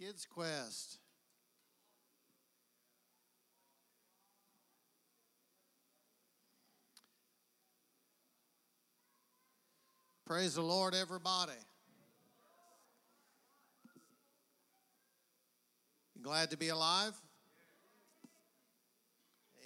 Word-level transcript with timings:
Kids 0.00 0.24
Quest. 0.24 0.96
Praise 10.24 10.54
the 10.54 10.62
Lord, 10.62 10.94
everybody. 10.94 11.52
You 16.16 16.22
glad 16.22 16.50
to 16.52 16.56
be 16.56 16.68
alive? 16.68 17.12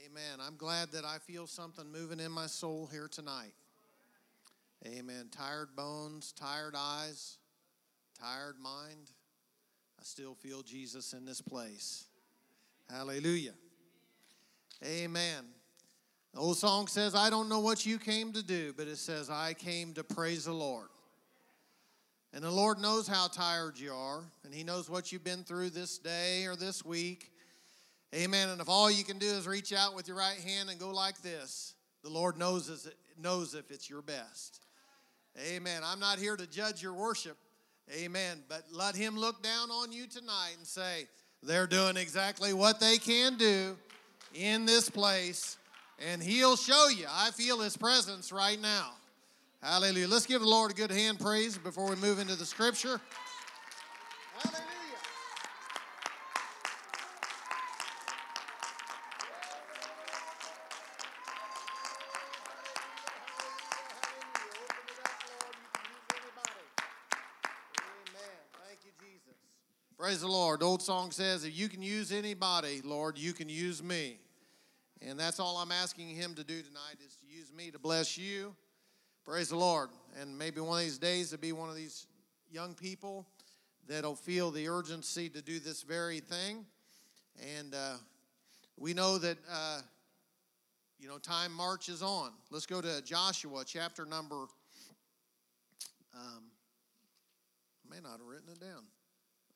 Amen. 0.05 0.45
I'm 0.45 0.57
glad 0.57 0.91
that 0.93 1.05
I 1.05 1.19
feel 1.19 1.47
something 1.47 1.93
moving 1.93 2.19
in 2.19 2.33
my 2.33 2.49
soul 2.49 2.89
here 2.91 3.07
tonight. 3.07 3.55
Amen. 4.85 5.29
Tired 5.31 5.77
bones, 5.77 6.33
tired 6.33 6.75
eyes, 6.77 7.39
tired 8.21 8.57
mind. 8.61 9.13
I 10.05 10.07
still 10.07 10.35
feel 10.35 10.61
Jesus 10.61 11.15
in 11.15 11.25
this 11.25 11.41
place. 11.41 12.05
Hallelujah. 12.91 13.55
Amen. 14.85 15.45
The 16.35 16.41
old 16.41 16.59
song 16.59 16.89
says, 16.89 17.15
I 17.15 17.31
don't 17.31 17.49
know 17.49 17.61
what 17.61 17.87
you 17.87 17.99
came 17.99 18.31
to 18.35 18.43
do, 18.43 18.75
but 18.77 18.87
it 18.87 18.99
says, 18.99 19.31
I 19.31 19.55
came 19.55 19.95
to 19.95 20.05
praise 20.05 20.45
the 20.45 20.53
Lord. 20.53 20.89
And 22.35 22.45
the 22.45 22.51
Lord 22.51 22.81
knows 22.81 23.09
how 23.09 23.29
tired 23.29 23.79
you 23.79 23.95
are, 23.95 24.21
and 24.45 24.53
He 24.53 24.63
knows 24.63 24.91
what 24.91 25.11
you've 25.11 25.25
been 25.25 25.43
through 25.43 25.71
this 25.71 25.97
day 25.97 26.45
or 26.45 26.55
this 26.55 26.85
week. 26.85 27.33
Amen. 28.15 28.51
And 28.51 28.61
if 28.61 28.69
all 28.69 28.91
you 28.91 29.05
can 29.05 29.19
do 29.19 29.29
is 29.29 29.49
reach 29.49 29.73
out 29.73 29.97
with 29.97 30.07
your 30.07 30.19
right 30.19 30.39
hand 30.39 30.69
and 30.69 30.79
go 30.79 30.91
like 30.91 31.23
this, 31.23 31.73
the 32.03 32.11
Lord 32.11 32.37
knows, 32.37 32.93
knows 33.19 33.55
if 33.55 33.71
it's 33.71 33.89
your 33.89 34.03
best. 34.03 34.61
Amen. 35.51 35.81
I'm 35.83 35.99
not 35.99 36.19
here 36.19 36.37
to 36.37 36.47
judge 36.47 36.83
your 36.83 36.93
worship. 36.93 37.39
Amen. 37.93 38.43
But 38.49 38.65
let 38.73 38.95
Him 38.97 39.17
look 39.17 39.43
down 39.43 39.71
on 39.71 39.93
you 39.93 40.07
tonight 40.07 40.55
and 40.57 40.67
say, 40.67 41.07
they're 41.43 41.67
doing 41.67 41.97
exactly 41.97 42.53
what 42.53 42.81
they 42.81 42.97
can 42.97 43.37
do 43.37 43.77
in 44.35 44.65
this 44.65 44.89
place 44.89 45.59
and 45.99 46.23
He'll 46.23 46.57
show 46.57 46.89
you. 46.89 47.07
I 47.11 47.31
feel 47.31 47.61
His 47.61 47.77
presence 47.77 48.33
right 48.33 48.61
now. 48.61 48.93
Hallelujah. 49.63 50.09
Let's 50.09 50.27
give 50.27 50.41
the 50.41 50.49
Lord 50.49 50.71
a 50.73 50.75
good 50.75 50.91
hand 50.91 51.21
praise 51.21 51.57
before 51.57 51.89
we 51.89 51.97
move 51.97 52.19
into 52.19 52.37
the 52.37 52.47
scripture. 52.47 53.01
Hallelujah. 54.39 54.74
Praise 69.97 70.23
the 70.23 70.27
Lord. 70.27 70.61
Old 70.61 70.83
song 70.83 71.13
says, 71.13 71.45
if 71.45 71.57
you 71.57 71.69
can 71.69 71.81
use 71.81 72.11
anybody, 72.11 72.81
Lord, 72.83 73.17
you 73.17 73.33
can 73.33 73.49
use 73.49 73.81
me. 73.81 74.19
And 75.01 75.19
that's 75.19 75.39
all 75.39 75.57
I'm 75.57 75.71
asking 75.71 76.09
him 76.09 76.35
to 76.35 76.43
do 76.43 76.63
tonight 76.63 76.97
is 77.07 77.17
to 77.17 77.27
use 77.27 77.53
me 77.53 77.71
to 77.71 77.79
bless 77.79 78.19
you. 78.19 78.57
Praise 79.25 79.51
the 79.51 79.57
Lord. 79.57 79.91
And 80.21 80.37
maybe 80.37 80.61
one 80.61 80.79
of 80.79 80.85
these 80.85 80.99
days 80.99 81.31
to 81.31 81.39
be 81.39 81.53
one 81.53 81.69
of 81.69 81.77
these 81.77 82.09
young 82.51 82.75
people 82.75 83.25
that'll 83.87 84.17
feel 84.17 84.51
the 84.51 84.69
urgency 84.69 85.29
to 85.29 85.41
do 85.41 85.61
this 85.61 85.83
very 85.83 86.19
thing. 86.19 86.67
And 87.57 87.73
uh, 87.73 87.95
we 88.77 88.95
know 88.95 89.17
that, 89.19 89.39
uh, 89.49 89.79
you 90.99 91.07
know, 91.07 91.19
time 91.19 91.53
marches 91.53 92.03
on. 92.03 92.33
Let's 92.51 92.67
go 92.67 92.81
to 92.81 93.01
Joshua 93.03 93.63
chapter 93.65 94.05
number, 94.05 94.47
um, 96.17 96.43
I 97.87 97.95
may 97.95 98.01
not 98.03 98.19
have 98.19 98.27
written 98.27 98.49
it 98.51 98.61
down. 98.61 98.83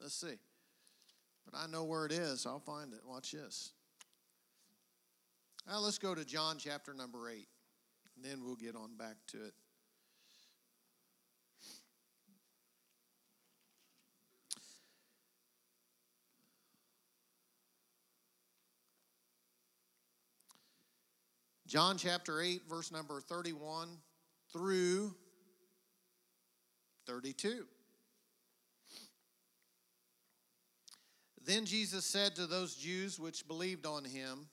Let's 0.01 0.15
see. 0.15 0.39
But 1.45 1.59
I 1.59 1.67
know 1.67 1.85
where 1.85 2.07
it 2.07 2.13
is. 2.13 2.47
I'll 2.47 2.61
find 2.61 2.93
it. 2.93 3.01
Watch 3.07 3.33
this. 3.33 3.73
Now 5.67 5.81
let's 5.81 5.99
go 5.99 6.15
to 6.15 6.25
John 6.25 6.57
chapter 6.59 6.95
number 6.95 7.29
8, 7.29 7.47
and 8.17 8.25
then 8.25 8.45
we'll 8.45 8.57
get 8.57 8.75
on 8.75 8.97
back 8.97 9.17
to 9.29 9.45
it. 9.45 9.53
John 21.67 21.99
chapter 21.99 22.41
8, 22.41 22.63
verse 22.67 22.91
number 22.91 23.21
31 23.21 23.89
through 24.55 25.15
32. 27.07 27.67
Then 31.49 31.65
Jesus 31.65 32.05
said 32.05 32.37
to 32.37 32.47
those 32.47 32.75
Jews 32.75 33.19
which 33.19 33.49
believed 33.49 33.87
on 33.87 34.05
him, 34.05 34.49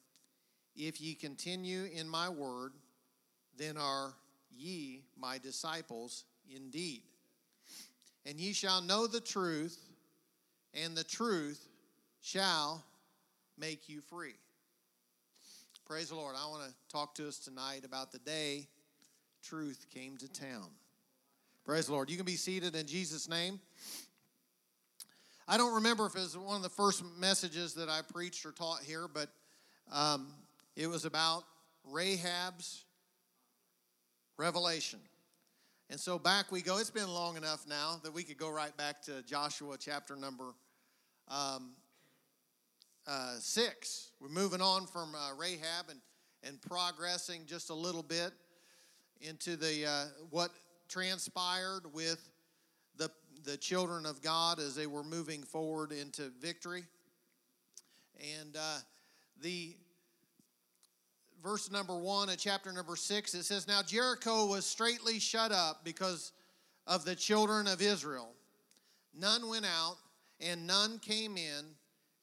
if 0.78 1.02
ye 1.02 1.14
continue 1.14 1.90
in 1.94 2.08
my 2.08 2.30
word, 2.30 2.72
then 3.58 3.76
are 3.76 4.14
ye 4.50 5.04
my 5.20 5.38
disciples 5.38 6.24
indeed. 6.50 7.02
And 8.26 8.40
ye 8.40 8.54
shall 8.54 8.82
know 8.82 9.08
the 9.08 9.20
truth, 9.20 9.78
and 10.74 10.96
the 10.96 11.04
truth 11.04 11.68
shall 12.22 12.82
make 13.58 13.90
you 13.90 14.00
free. 14.00 14.36
Praise 15.86 16.08
the 16.08 16.16
Lord. 16.16 16.38
I 16.42 16.48
want 16.48 16.64
to 16.64 16.74
talk 16.90 17.14
to 17.16 17.28
us 17.28 17.40
tonight 17.40 17.82
about 17.84 18.14
the 18.14 18.20
day 18.20 18.70
truth 19.44 19.86
came 19.94 20.16
to 20.16 20.30
town. 20.30 20.70
Praise 21.66 21.88
the 21.88 21.92
Lord. 21.92 22.10
You 22.10 22.16
can 22.16 22.26
be 22.26 22.38
seated 22.38 22.74
in 22.74 22.88
Jesus' 22.88 23.28
name. 23.28 23.60
I 25.48 25.58
don't 25.58 25.76
remember 25.76 26.08
if 26.08 26.16
it 26.16 26.22
was 26.22 26.36
one 26.36 26.56
of 26.56 26.64
the 26.64 26.70
first 26.70 27.04
messages 27.20 27.76
that 27.76 27.88
I 27.88 28.02
preached 28.02 28.46
or 28.48 28.52
taught 28.52 28.82
here, 28.82 29.08
but 29.08 29.30
um, 29.92 30.28
it 30.76 30.88
was 30.88 31.06
about 31.06 31.44
Rahab's 31.84 32.84
revelation. 34.38 35.00
And 35.92 36.00
so 36.00 36.18
back 36.18 36.52
we 36.52 36.64
go. 36.64 36.80
It's 36.80 36.90
been 36.90 37.14
long 37.14 37.38
enough 37.38 37.68
now 37.68 38.00
that 38.04 38.12
we 38.12 38.24
could 38.24 38.38
go 38.38 38.50
right 38.50 38.76
back 38.76 39.04
to 39.04 39.22
Joshua 39.22 39.78
chapter 39.80 40.16
number 40.16 40.56
um, 41.28 41.74
uh, 43.06 43.36
six. 43.40 44.10
We're 44.20 44.30
moving 44.30 44.62
on 44.62 44.88
from 44.88 45.14
uh, 45.14 45.36
Rahab 45.38 45.90
and, 45.92 46.00
and 46.42 46.60
progressing 46.60 47.42
just 47.46 47.70
a 47.70 47.76
little 47.76 48.02
bit 48.02 48.32
into 49.22 49.56
the 49.56 49.86
uh, 49.86 50.06
what 50.32 50.50
transpired 50.90 51.84
with 51.94 52.30
the, 53.46 53.58
children 53.58 54.06
of 54.06 54.22
God 54.22 54.60
as 54.60 54.76
they 54.76 54.88
were 54.88 55.04
moving 55.04 55.44
forward 55.44 55.92
into 55.92 56.30
victory. 56.42 56.84
And 58.40 58.56
uh, 58.56 58.78
the 59.42 59.76
verse 61.44 61.72
number 61.72 61.96
one 61.98 62.30
of 62.30 62.38
chapter 62.38 62.72
number 62.72 62.96
six, 62.96 63.34
it 63.34 63.44
says, 63.44 63.68
Now 63.68 63.82
Jericho 63.82 64.46
was 64.46 64.66
straightly 64.66 65.20
shut 65.20 65.52
up 65.52 65.84
because 65.84 66.32
of 66.88 67.06
the 67.06 67.16
children 67.16 67.68
of 67.68 67.82
Israel. 67.82 68.30
None 69.18 69.48
went 69.48 69.66
out, 69.66 69.98
and 70.40 70.68
none 70.68 71.00
came 71.00 71.38
in. 71.38 71.66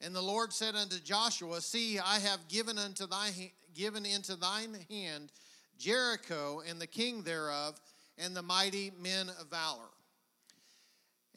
And 0.01 0.15
the 0.15 0.23
Lord 0.23 0.53
said 0.53 0.75
unto 0.75 0.99
Joshua, 0.99 1.61
See, 1.61 1.99
I 1.99 2.19
have 2.19 2.49
given 2.49 2.79
unto 2.79 3.07
thy 3.07 3.53
given 3.75 4.05
into 4.05 4.37
thine 4.37 4.77
hand 4.91 5.33
Jericho 5.79 6.63
and 6.69 6.81
the 6.81 6.87
king 6.87 7.23
thereof, 7.23 7.81
and 8.19 8.37
the 8.37 8.43
mighty 8.43 8.93
men 9.01 9.29
of 9.41 9.49
valor. 9.51 9.89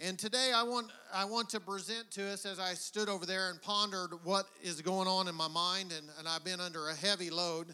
And 0.02 0.20
today 0.20 0.52
I 0.54 0.64
want, 0.64 0.92
I 1.14 1.24
want 1.24 1.50
to 1.52 1.62
present 1.62 2.12
to 2.12 2.26
us 2.26 2.46
as 2.46 2.60
I 2.60 2.74
stood 2.74 3.08
over 3.08 3.26
there 3.26 3.50
and 3.50 3.62
pondered 3.62 4.12
what 4.26 4.46
is 4.62 4.82
going 4.82 5.08
on 5.08 5.30
in 5.30 5.36
my 5.36 5.48
mind, 5.48 5.94
and, 5.98 6.10
and 6.20 6.28
I've 6.28 6.44
been 6.44 6.60
under 6.60 6.90
a 6.90 6.94
heavy 6.94 7.30
load 7.30 7.74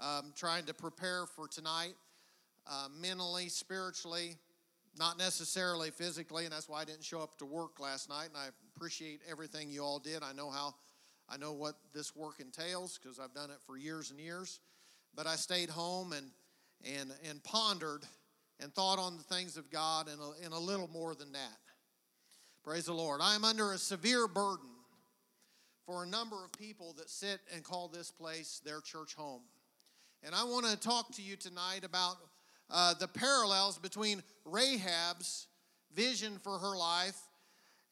um, 0.00 0.32
trying 0.34 0.64
to 0.64 0.74
prepare 0.74 1.26
for 1.26 1.46
tonight, 1.46 1.92
uh, 2.66 2.88
mentally, 2.98 3.50
spiritually, 3.50 4.38
not 4.98 5.18
necessarily 5.18 5.90
physically, 5.90 6.44
and 6.44 6.52
that's 6.54 6.66
why 6.66 6.80
I 6.80 6.86
didn't 6.86 7.04
show 7.04 7.20
up 7.20 7.36
to 7.40 7.44
work 7.44 7.78
last 7.78 8.08
night. 8.08 8.28
And 8.28 8.38
I 8.38 8.46
appreciate 8.74 9.20
everything 9.30 9.68
you 9.68 9.82
all 9.82 9.98
did. 9.98 10.22
I 10.22 10.32
know 10.32 10.48
how, 10.48 10.74
I 11.28 11.36
know 11.36 11.52
what 11.52 11.74
this 11.92 12.16
work 12.16 12.40
entails 12.40 12.98
because 12.98 13.18
I've 13.18 13.34
done 13.34 13.50
it 13.50 13.58
for 13.66 13.76
years 13.76 14.10
and 14.10 14.18
years. 14.18 14.60
But 15.14 15.26
I 15.26 15.36
stayed 15.36 15.68
home 15.68 16.14
and 16.14 16.30
and 16.82 17.12
and 17.28 17.44
pondered 17.44 18.04
and 18.60 18.74
thought 18.74 18.98
on 18.98 19.16
the 19.16 19.22
things 19.22 19.56
of 19.56 19.70
God 19.70 20.08
and 20.08 20.20
a, 20.20 20.44
and 20.44 20.52
a 20.52 20.58
little 20.58 20.88
more 20.88 21.14
than 21.14 21.32
that. 21.32 21.58
Praise 22.62 22.84
the 22.84 22.92
Lord. 22.92 23.20
I 23.22 23.34
am 23.34 23.44
under 23.44 23.72
a 23.72 23.78
severe 23.78 24.28
burden 24.28 24.68
for 25.86 26.04
a 26.04 26.06
number 26.06 26.36
of 26.44 26.52
people 26.52 26.94
that 26.98 27.08
sit 27.08 27.40
and 27.54 27.64
call 27.64 27.88
this 27.88 28.10
place 28.10 28.60
their 28.64 28.80
church 28.80 29.14
home. 29.14 29.42
And 30.22 30.34
I 30.34 30.44
want 30.44 30.66
to 30.66 30.76
talk 30.76 31.14
to 31.16 31.22
you 31.22 31.36
tonight 31.36 31.84
about 31.84 32.16
uh, 32.70 32.94
the 32.94 33.08
parallels 33.08 33.78
between 33.78 34.22
Rahab's 34.44 35.46
vision 35.94 36.38
for 36.38 36.58
her 36.58 36.76
life 36.76 37.18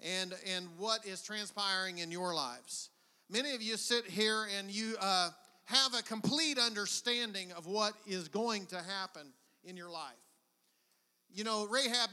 and, 0.00 0.34
and 0.54 0.66
what 0.76 1.06
is 1.06 1.22
transpiring 1.22 1.98
in 1.98 2.10
your 2.10 2.34
lives. 2.34 2.90
Many 3.30 3.54
of 3.54 3.62
you 3.62 3.76
sit 3.76 4.04
here 4.04 4.46
and 4.56 4.70
you 4.70 4.96
uh, 5.00 5.30
have 5.64 5.94
a 5.94 6.02
complete 6.02 6.58
understanding 6.58 7.52
of 7.52 7.66
what 7.66 7.94
is 8.06 8.28
going 8.28 8.66
to 8.66 8.76
happen 8.76 9.32
in 9.64 9.76
your 9.76 9.90
life. 9.90 10.27
You 11.38 11.44
know, 11.44 11.68
Rahab, 11.70 12.10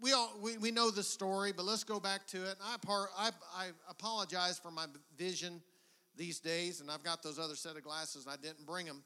we 0.00 0.12
all 0.14 0.32
we, 0.42 0.58
we 0.58 0.72
know 0.72 0.90
the 0.90 1.04
story, 1.04 1.52
but 1.56 1.64
let's 1.64 1.84
go 1.84 2.00
back 2.00 2.26
to 2.26 2.38
it. 2.38 2.56
I, 2.60 2.74
I 3.16 3.30
I 3.56 3.66
apologize 3.88 4.58
for 4.58 4.72
my 4.72 4.86
vision 5.16 5.62
these 6.16 6.40
days, 6.40 6.80
and 6.80 6.90
I've 6.90 7.04
got 7.04 7.22
those 7.22 7.38
other 7.38 7.54
set 7.54 7.76
of 7.76 7.84
glasses, 7.84 8.24
and 8.24 8.32
I 8.32 8.36
didn't 8.36 8.66
bring 8.66 8.84
them. 8.84 9.04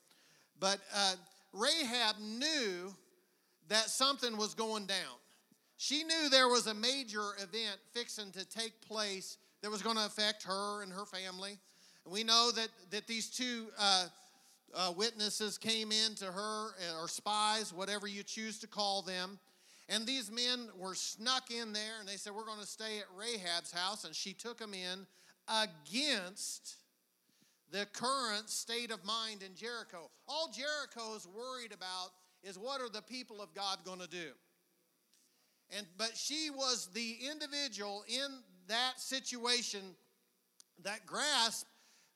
But 0.58 0.78
uh, 0.96 1.16
Rahab 1.52 2.16
knew 2.18 2.94
that 3.68 3.90
something 3.90 4.38
was 4.38 4.54
going 4.54 4.86
down. 4.86 5.18
She 5.76 6.02
knew 6.02 6.30
there 6.30 6.48
was 6.48 6.66
a 6.66 6.72
major 6.72 7.32
event 7.36 7.78
fixing 7.92 8.32
to 8.32 8.48
take 8.48 8.80
place 8.80 9.36
that 9.60 9.70
was 9.70 9.82
going 9.82 9.96
to 9.96 10.06
affect 10.06 10.44
her 10.44 10.82
and 10.82 10.90
her 10.90 11.04
family. 11.04 11.58
And 12.06 12.14
we 12.14 12.24
know 12.24 12.52
that, 12.56 12.68
that 12.90 13.06
these 13.06 13.28
two 13.28 13.66
uh, 13.78 14.06
uh, 14.74 14.92
witnesses 14.96 15.58
came 15.58 15.92
in 15.92 16.14
to 16.16 16.26
her, 16.26 16.68
uh, 16.68 17.00
or 17.00 17.08
spies, 17.08 17.72
whatever 17.72 18.06
you 18.06 18.22
choose 18.22 18.58
to 18.60 18.66
call 18.66 19.02
them. 19.02 19.38
And 19.88 20.06
these 20.06 20.30
men 20.30 20.68
were 20.76 20.94
snuck 20.94 21.50
in 21.50 21.72
there, 21.72 22.00
and 22.00 22.08
they 22.08 22.16
said, 22.16 22.32
We're 22.34 22.46
going 22.46 22.60
to 22.60 22.66
stay 22.66 22.98
at 22.98 23.06
Rahab's 23.16 23.72
house. 23.72 24.04
And 24.04 24.14
she 24.14 24.32
took 24.32 24.58
them 24.58 24.74
in 24.74 25.06
against 25.48 26.76
the 27.70 27.86
current 27.92 28.48
state 28.48 28.90
of 28.90 29.04
mind 29.04 29.42
in 29.42 29.54
Jericho. 29.54 30.10
All 30.28 30.50
Jericho 30.54 31.16
is 31.16 31.26
worried 31.26 31.72
about 31.72 32.10
is 32.42 32.58
what 32.58 32.80
are 32.80 32.88
the 32.88 33.02
people 33.02 33.40
of 33.40 33.54
God 33.54 33.78
going 33.84 34.00
to 34.00 34.08
do? 34.08 34.30
And 35.76 35.86
but 35.96 36.12
she 36.14 36.50
was 36.50 36.88
the 36.92 37.16
individual 37.30 38.04
in 38.06 38.28
that 38.68 39.00
situation 39.00 39.80
that 40.84 41.06
grasped 41.06 41.68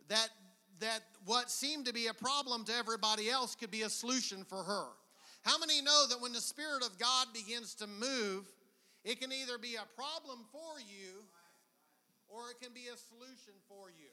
that 0.08 0.28
that 0.80 1.00
what 1.24 1.50
seemed 1.50 1.86
to 1.86 1.92
be 1.92 2.06
a 2.06 2.14
problem 2.14 2.64
to 2.64 2.74
everybody 2.74 3.30
else 3.30 3.54
could 3.54 3.70
be 3.70 3.82
a 3.82 3.88
solution 3.88 4.44
for 4.44 4.62
her. 4.62 4.86
How 5.42 5.58
many 5.58 5.80
know 5.80 6.06
that 6.08 6.20
when 6.20 6.32
the 6.32 6.40
Spirit 6.40 6.82
of 6.82 6.98
God 6.98 7.28
begins 7.32 7.74
to 7.76 7.86
move, 7.86 8.50
it 9.04 9.20
can 9.20 9.32
either 9.32 9.58
be 9.58 9.76
a 9.76 9.86
problem 10.00 10.40
for 10.50 10.80
you 10.80 11.22
or 12.28 12.50
it 12.50 12.60
can 12.60 12.72
be 12.74 12.88
a 12.92 12.96
solution 12.96 13.54
for 13.68 13.88
you? 13.90 14.10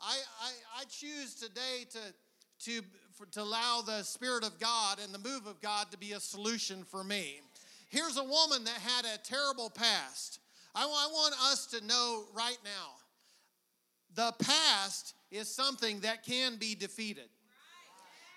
I, 0.00 0.18
I, 0.42 0.80
I 0.80 0.84
choose 0.84 1.36
today 1.36 1.86
to, 1.92 1.98
to, 2.64 2.84
for, 3.12 3.26
to 3.26 3.42
allow 3.42 3.82
the 3.82 4.02
Spirit 4.02 4.44
of 4.44 4.58
God 4.58 4.98
and 5.02 5.14
the 5.14 5.18
move 5.18 5.46
of 5.46 5.60
God 5.60 5.90
to 5.92 5.98
be 5.98 6.12
a 6.12 6.20
solution 6.20 6.82
for 6.82 7.04
me. 7.04 7.40
Here's 7.88 8.16
a 8.16 8.24
woman 8.24 8.64
that 8.64 8.78
had 8.80 9.04
a 9.04 9.18
terrible 9.18 9.70
past. 9.70 10.40
I, 10.74 10.82
I 10.82 11.06
want 11.12 11.34
us 11.52 11.66
to 11.66 11.84
know 11.86 12.24
right 12.34 12.58
now 12.64 13.01
the 14.14 14.32
past 14.38 15.14
is 15.30 15.48
something 15.48 16.00
that 16.00 16.24
can 16.24 16.56
be 16.56 16.74
defeated. 16.74 17.28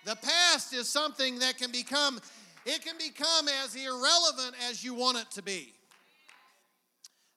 The 0.06 0.16
past 0.16 0.74
is 0.74 0.88
something 0.88 1.40
that 1.40 1.58
can 1.58 1.72
become, 1.72 2.20
it 2.66 2.84
can 2.84 2.96
become 2.98 3.48
as 3.64 3.76
irrelevant 3.76 4.56
as 4.70 4.84
you 4.84 4.94
want 4.94 5.18
it 5.18 5.32
to 5.32 5.42
be. 5.42 5.74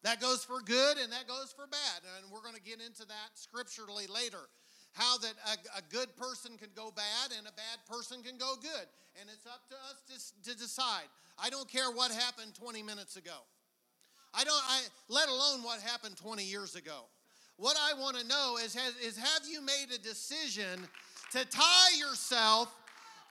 That 0.05 0.20
goes 0.20 0.44
for 0.44 0.61
good 0.61 0.99
and 0.99 1.12
that 1.12 1.26
goes 1.26 1.52
for 1.56 1.67
bad. 1.67 2.02
And 2.23 2.31
we're 2.31 2.43
going 2.43 2.55
to 2.55 2.62
get 2.62 2.81
into 2.81 3.05
that 3.06 3.31
scripturally 3.35 4.06
later. 4.06 4.49
How 4.93 5.19
that 5.19 5.35
a, 5.46 5.79
a, 5.79 5.82
good 5.90 6.17
person 6.17 6.56
can 6.56 6.70
go 6.75 6.90
bad 6.90 7.37
and 7.37 7.46
a 7.46 7.52
bad 7.52 7.79
person 7.88 8.23
can 8.23 8.37
go 8.37 8.55
good. 8.61 8.87
And 9.20 9.29
it's 9.29 9.46
up 9.46 9.69
to 9.69 9.75
us 9.75 10.32
to, 10.43 10.50
to 10.50 10.58
decide. 10.58 11.06
I 11.38 11.50
don't 11.50 11.69
care 11.69 11.90
what 11.90 12.11
happened 12.11 12.55
20 12.55 12.82
minutes 12.82 13.17
ago. 13.17 13.37
I 14.35 14.44
don't, 14.44 14.62
I, 14.69 14.81
let 15.08 15.29
alone 15.29 15.62
what 15.62 15.81
happened 15.81 16.17
20 16.17 16.43
years 16.43 16.75
ago. 16.75 17.05
What 17.58 17.76
I 17.76 17.99
want 17.99 18.16
to 18.16 18.26
know 18.26 18.56
is, 18.64 18.72
has, 18.75 18.94
is 19.05 19.16
have 19.19 19.43
you 19.50 19.60
made 19.60 19.87
a 19.93 19.99
decision 19.99 20.87
to 21.32 21.44
tie 21.44 21.99
yourself 21.99 22.72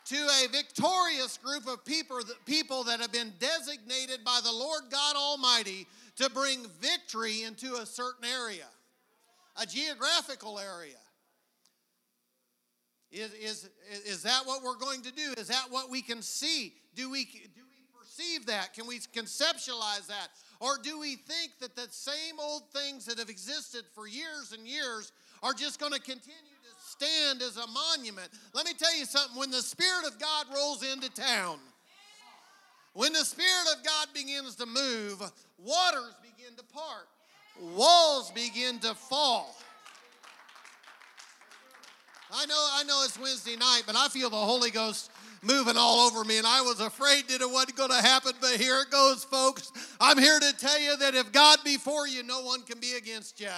to 0.08 0.16
a 0.16 0.48
victorious 0.50 1.38
group 1.38 1.66
of 1.66 1.84
people, 1.86 2.20
people 2.46 2.84
that 2.84 3.00
have 3.00 3.12
been 3.14 3.32
designated 3.40 4.26
by 4.26 4.40
the 4.44 4.52
Lord 4.52 4.84
God 4.92 5.16
Almighty 5.16 5.88
to 6.18 6.30
bring 6.30 6.66
victory 6.82 7.44
into 7.44 7.76
a 7.76 7.86
certain 7.86 8.26
area, 8.26 8.68
a 9.62 9.66
geographical 9.66 10.60
area? 10.60 10.96
Is, 13.12 13.34
is, 13.34 13.70
is 14.06 14.24
that 14.24 14.42
what 14.44 14.62
we're 14.62 14.78
going 14.78 15.02
to 15.04 15.12
do? 15.14 15.34
Is 15.38 15.48
that 15.48 15.68
what 15.70 15.90
we 15.90 16.02
can 16.02 16.22
see? 16.22 16.74
Do 16.96 17.10
we, 17.10 17.24
do 17.24 17.62
we 17.70 17.98
perceive 17.98 18.46
that? 18.48 18.74
Can 18.74 18.88
we 18.88 19.00
conceptualize 19.00 20.08
that? 20.08 20.28
Or 20.60 20.78
do 20.82 21.00
we 21.00 21.16
think 21.16 21.52
that 21.60 21.76
the 21.76 21.88
same 21.92 22.40
old 22.40 22.64
things 22.74 23.06
that 23.06 23.20
have 23.20 23.30
existed 23.30 23.84
for 23.94 24.08
years 24.08 24.54
and 24.58 24.68
years 24.68 25.12
are 25.44 25.54
just 25.54 25.80
going 25.80 25.94
to 25.94 26.00
continue 26.00 26.34
to 26.34 26.84
stand 26.84 27.42
as 27.42 27.58
a 27.58 27.68
monument? 27.68 28.30
Let 28.54 28.66
me 28.66 28.74
tell 28.74 28.96
you 28.98 29.06
something 29.06 29.38
when 29.38 29.52
the 29.52 29.62
Spirit 29.62 30.06
of 30.08 30.20
God 30.20 30.48
rolls 30.54 30.84
into 30.84 31.10
town, 31.10 31.60
when 32.94 33.14
the 33.14 33.24
Spirit 33.24 33.68
of 33.78 33.84
God 33.84 34.08
begins 34.14 34.56
to 34.56 34.66
move, 34.66 35.22
waters 35.64 36.16
begin 36.22 36.56
to 36.58 36.64
part, 36.64 37.08
walls 37.76 38.32
begin 38.32 38.80
to 38.80 38.96
fall. 38.96 39.56
I 42.32 42.46
know, 42.46 42.70
I 42.74 42.84
know 42.84 43.04
it's 43.06 43.18
Wednesday 43.20 43.56
night, 43.56 43.84
but 43.86 43.96
I 43.96 44.10
feel 44.10 44.30
the 44.30 44.36
Holy 44.36 44.70
Ghost 44.70 45.12
moving 45.42 45.78
all 45.78 46.08
over 46.08 46.24
me, 46.24 46.38
and 46.38 46.48
I 46.48 46.62
was 46.62 46.80
afraid 46.80 47.28
that 47.30 47.42
it 47.42 47.50
wasn't 47.50 47.76
going 47.76 47.90
to 47.90 48.02
happen, 48.02 48.34
but 48.42 48.52
here 48.52 48.80
it 48.82 48.90
goes, 48.90 49.24
folks. 49.24 49.72
I'm 50.00 50.18
here 50.18 50.40
to 50.40 50.58
tell 50.58 50.80
you 50.80 50.98
that 50.98 51.16
if 51.16 51.32
God 51.32 51.60
be 51.64 51.78
for 51.78 52.08
you, 52.08 52.24
no 52.24 52.42
one 52.42 52.62
can 52.64 52.80
be 52.80 52.94
against 52.94 53.40
you. 53.40 53.50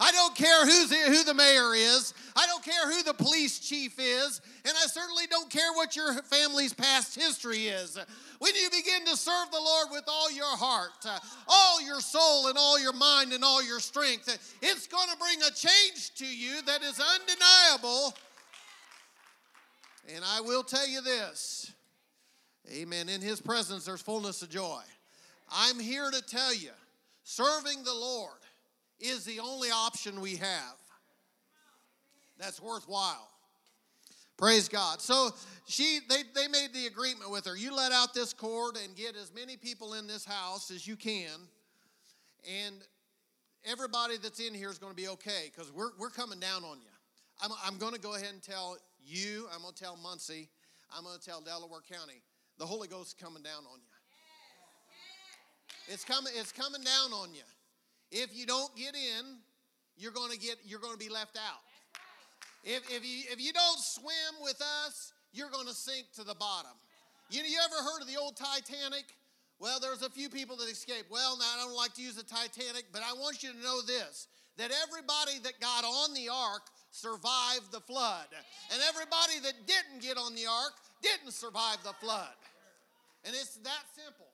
I 0.00 0.12
don't 0.12 0.34
care 0.34 0.64
who's 0.64 0.92
who 0.92 1.24
the 1.24 1.34
mayor 1.34 1.74
is. 1.74 2.14
I 2.34 2.46
don't 2.46 2.62
care 2.62 2.90
who 2.90 3.02
the 3.02 3.14
police 3.14 3.58
chief 3.58 3.98
is, 3.98 4.40
and 4.64 4.74
I 4.74 4.86
certainly 4.86 5.26
don't 5.30 5.50
care 5.50 5.72
what 5.74 5.96
your 5.96 6.14
family's 6.22 6.72
past 6.72 7.14
history 7.14 7.66
is. 7.66 7.98
When 8.38 8.54
you 8.54 8.68
begin 8.70 9.06
to 9.06 9.16
serve 9.16 9.50
the 9.50 9.60
Lord 9.60 9.88
with 9.90 10.04
all 10.08 10.30
your 10.30 10.56
heart, 10.56 11.06
all 11.48 11.80
your 11.80 12.00
soul, 12.00 12.48
and 12.48 12.58
all 12.58 12.78
your 12.78 12.92
mind, 12.92 13.32
and 13.32 13.42
all 13.42 13.62
your 13.62 13.80
strength, 13.80 14.28
it's 14.60 14.86
going 14.86 15.08
to 15.10 15.16
bring 15.16 15.38
a 15.42 15.54
change 15.54 16.14
to 16.16 16.26
you 16.26 16.60
that 16.62 16.82
is 16.82 17.00
undeniable 17.00 18.14
and 20.14 20.24
I 20.24 20.40
will 20.40 20.62
tell 20.62 20.86
you 20.86 21.00
this 21.00 21.72
Amen. 22.72 23.08
In 23.08 23.20
His 23.20 23.40
presence, 23.40 23.84
there's 23.84 24.02
fullness 24.02 24.42
of 24.42 24.50
joy. 24.50 24.82
I'm 25.50 25.78
here 25.78 26.10
to 26.10 26.22
tell 26.22 26.54
you 26.54 26.70
serving 27.22 27.84
the 27.84 27.94
Lord 27.94 28.32
is 28.98 29.24
the 29.24 29.40
only 29.40 29.70
option 29.70 30.20
we 30.20 30.36
have 30.36 30.76
that's 32.38 32.60
worthwhile. 32.60 33.30
Praise 34.36 34.68
God. 34.68 35.00
So 35.00 35.30
she 35.66 36.00
they, 36.08 36.22
they 36.34 36.48
made 36.48 36.72
the 36.74 36.86
agreement 36.86 37.30
with 37.30 37.46
her. 37.46 37.56
You 37.56 37.74
let 37.74 37.92
out 37.92 38.12
this 38.12 38.32
cord 38.32 38.76
and 38.82 38.94
get 38.94 39.16
as 39.16 39.32
many 39.34 39.56
people 39.56 39.94
in 39.94 40.06
this 40.06 40.24
house 40.24 40.70
as 40.70 40.86
you 40.86 40.96
can. 40.96 41.30
And 42.64 42.76
everybody 43.64 44.18
that's 44.22 44.40
in 44.40 44.54
here 44.54 44.70
is 44.70 44.78
going 44.78 44.92
to 44.92 44.96
be 44.96 45.08
okay 45.08 45.50
because 45.54 45.72
we're, 45.72 45.90
we're 45.98 46.10
coming 46.10 46.38
down 46.38 46.64
on 46.64 46.78
you. 46.78 46.90
I'm, 47.42 47.50
I'm 47.64 47.78
going 47.78 47.94
to 47.94 48.00
go 48.00 48.14
ahead 48.14 48.32
and 48.32 48.42
tell 48.42 48.76
you, 49.06 49.46
I'm 49.54 49.62
going 49.62 49.74
to 49.74 49.82
tell 49.82 49.96
Muncie, 49.96 50.48
I'm 50.96 51.04
going 51.04 51.18
to 51.18 51.24
tell 51.24 51.40
Delaware 51.40 51.80
County. 51.90 52.22
The 52.58 52.66
Holy 52.66 52.88
Ghost 52.88 53.16
is 53.16 53.22
coming 53.22 53.42
down 53.42 53.64
on 53.70 53.78
you. 53.80 53.94
It's 55.92 56.04
coming, 56.04 56.32
it's 56.34 56.52
coming 56.52 56.82
down 56.82 57.12
on 57.12 57.34
you. 57.34 57.46
If 58.10 58.36
you 58.36 58.46
don't 58.46 58.74
get 58.76 58.94
in, 58.94 59.38
you're 59.96 60.12
going 60.12 60.32
to 60.32 60.38
get 60.38 60.56
you're 60.64 60.80
going 60.80 60.92
to 60.92 60.98
be 60.98 61.08
left 61.08 61.36
out. 61.36 61.62
If, 62.64 62.90
if 62.90 63.04
you 63.06 63.24
if 63.30 63.40
you 63.40 63.52
don't 63.52 63.78
swim 63.78 64.42
with 64.42 64.60
us, 64.86 65.12
you're 65.32 65.50
going 65.50 65.66
to 65.66 65.74
sink 65.74 66.06
to 66.16 66.24
the 66.24 66.34
bottom. 66.34 66.72
You 67.30 67.42
you 67.42 67.58
ever 67.64 67.82
heard 67.88 68.02
of 68.02 68.08
the 68.08 68.18
old 68.18 68.36
Titanic? 68.36 69.04
Well, 69.58 69.80
there's 69.80 70.02
a 70.02 70.10
few 70.10 70.28
people 70.28 70.56
that 70.56 70.68
escaped. 70.68 71.10
Well, 71.10 71.38
now 71.38 71.46
I 71.56 71.64
don't 71.64 71.74
like 71.74 71.94
to 71.94 72.02
use 72.02 72.14
the 72.16 72.24
Titanic, 72.24 72.86
but 72.92 73.02
I 73.02 73.14
want 73.14 73.42
you 73.42 73.52
to 73.52 73.58
know 73.60 73.80
this 73.82 74.28
that 74.58 74.70
everybody 74.88 75.38
that 75.44 75.60
got 75.60 75.84
on 75.84 76.14
the 76.14 76.28
ark 76.32 76.62
survived 76.96 77.70
the 77.72 77.80
flood. 77.80 78.26
And 78.72 78.80
everybody 78.88 79.38
that 79.44 79.66
didn't 79.66 80.00
get 80.00 80.16
on 80.16 80.34
the 80.34 80.46
ark 80.46 80.72
didn't 81.02 81.32
survive 81.32 81.78
the 81.84 81.92
flood. 82.00 82.36
And 83.24 83.34
it's 83.34 83.56
that 83.56 83.84
simple. 83.94 84.26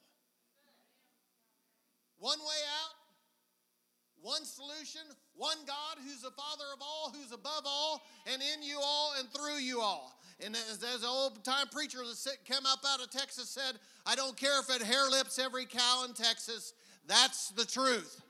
One 2.18 2.38
way 2.38 2.62
out, 2.84 2.94
one 4.22 4.44
solution, 4.44 5.00
one 5.34 5.56
God 5.66 5.98
who's 6.04 6.22
the 6.22 6.30
Father 6.30 6.64
of 6.74 6.80
all, 6.80 7.12
who's 7.12 7.32
above 7.32 7.64
all, 7.66 8.00
and 8.32 8.40
in 8.40 8.62
you 8.62 8.78
all 8.80 9.14
and 9.18 9.28
through 9.32 9.58
you 9.58 9.80
all. 9.80 10.16
And 10.44 10.54
as, 10.54 10.84
as 10.94 11.02
an 11.02 11.08
old 11.08 11.44
time 11.44 11.66
preacher 11.68 11.98
that 11.98 12.36
came 12.44 12.64
up 12.66 12.80
out 12.88 13.02
of 13.02 13.10
Texas 13.10 13.48
said, 13.50 13.78
I 14.06 14.14
don't 14.14 14.36
care 14.36 14.60
if 14.60 14.70
it 14.70 14.82
hair 14.82 15.08
lips 15.10 15.38
every 15.38 15.66
cow 15.66 16.04
in 16.06 16.14
Texas, 16.14 16.74
that's 17.08 17.50
the 17.50 17.64
truth. 17.64 18.22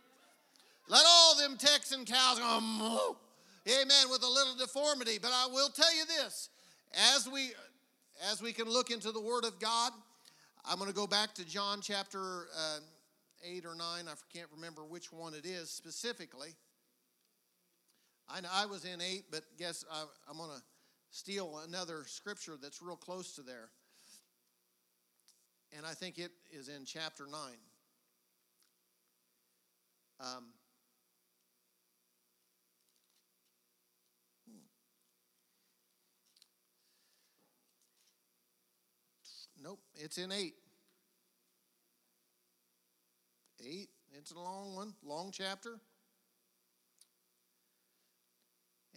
Let 0.89 1.05
all 1.07 1.37
them 1.37 1.57
Texan 1.59 2.07
cows 2.07 2.39
go. 2.39 3.17
Amen, 3.69 4.11
with 4.11 4.23
a 4.23 4.29
little 4.29 4.57
deformity. 4.57 5.19
But 5.21 5.31
I 5.33 5.47
will 5.47 5.69
tell 5.69 5.95
you 5.95 6.05
this 6.07 6.49
as 7.15 7.29
we 7.29 7.53
as 8.31 8.43
we 8.43 8.53
can 8.53 8.69
look 8.69 8.91
into 8.91 9.11
the 9.11 9.21
Word 9.21 9.45
of 9.45 9.59
God, 9.59 9.93
I'm 10.65 10.79
going 10.79 10.89
to 10.89 10.95
go 10.95 11.07
back 11.07 11.35
to 11.35 11.45
John 11.45 11.81
chapter 11.83 12.47
uh, 12.57 12.79
8 13.45 13.65
or 13.67 13.75
9. 13.75 13.79
I 13.81 14.13
can't 14.33 14.49
remember 14.55 14.85
which 14.85 15.13
one 15.13 15.35
it 15.35 15.45
is 15.45 15.71
specifically. 15.71 16.55
I, 18.29 18.41
know 18.41 18.49
I 18.53 18.67
was 18.67 18.85
in 18.85 19.01
8, 19.01 19.25
but 19.31 19.43
guess 19.59 19.85
I, 19.91 20.05
I'm 20.31 20.37
going 20.37 20.51
to 20.51 20.63
steal 21.11 21.61
another 21.67 22.05
scripture 22.07 22.57
that's 22.61 22.81
real 22.81 22.97
close 22.97 23.35
to 23.35 23.43
there. 23.43 23.71
and 25.77 25.85
I 25.85 25.95
think 25.95 26.19
it 26.19 26.31
is 26.53 26.69
in 26.69 26.85
chapter 26.85 27.27
9. 27.27 27.41
Um, 30.21 30.45
Nope, 39.63 39.81
it's 39.95 40.19
in 40.19 40.33
8. 40.33 40.55
8, 43.65 43.89
it's 44.19 44.33
a 44.33 44.39
long 44.39 44.75
one, 44.75 44.95
long 45.05 45.31
chapter. 45.33 45.79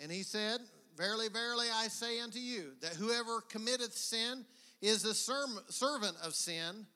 And 0.01 0.11
he 0.11 0.23
said, 0.23 0.59
Verily, 0.97 1.27
verily, 1.27 1.67
I 1.73 1.87
say 1.89 2.19
unto 2.19 2.39
you, 2.39 2.71
that 2.81 2.93
whoever 2.93 3.41
committeth 3.41 3.93
sin 3.93 4.45
is 4.81 5.03
the 5.03 5.13
servant 5.13 6.15
of 6.23 6.33
sin, 6.33 6.87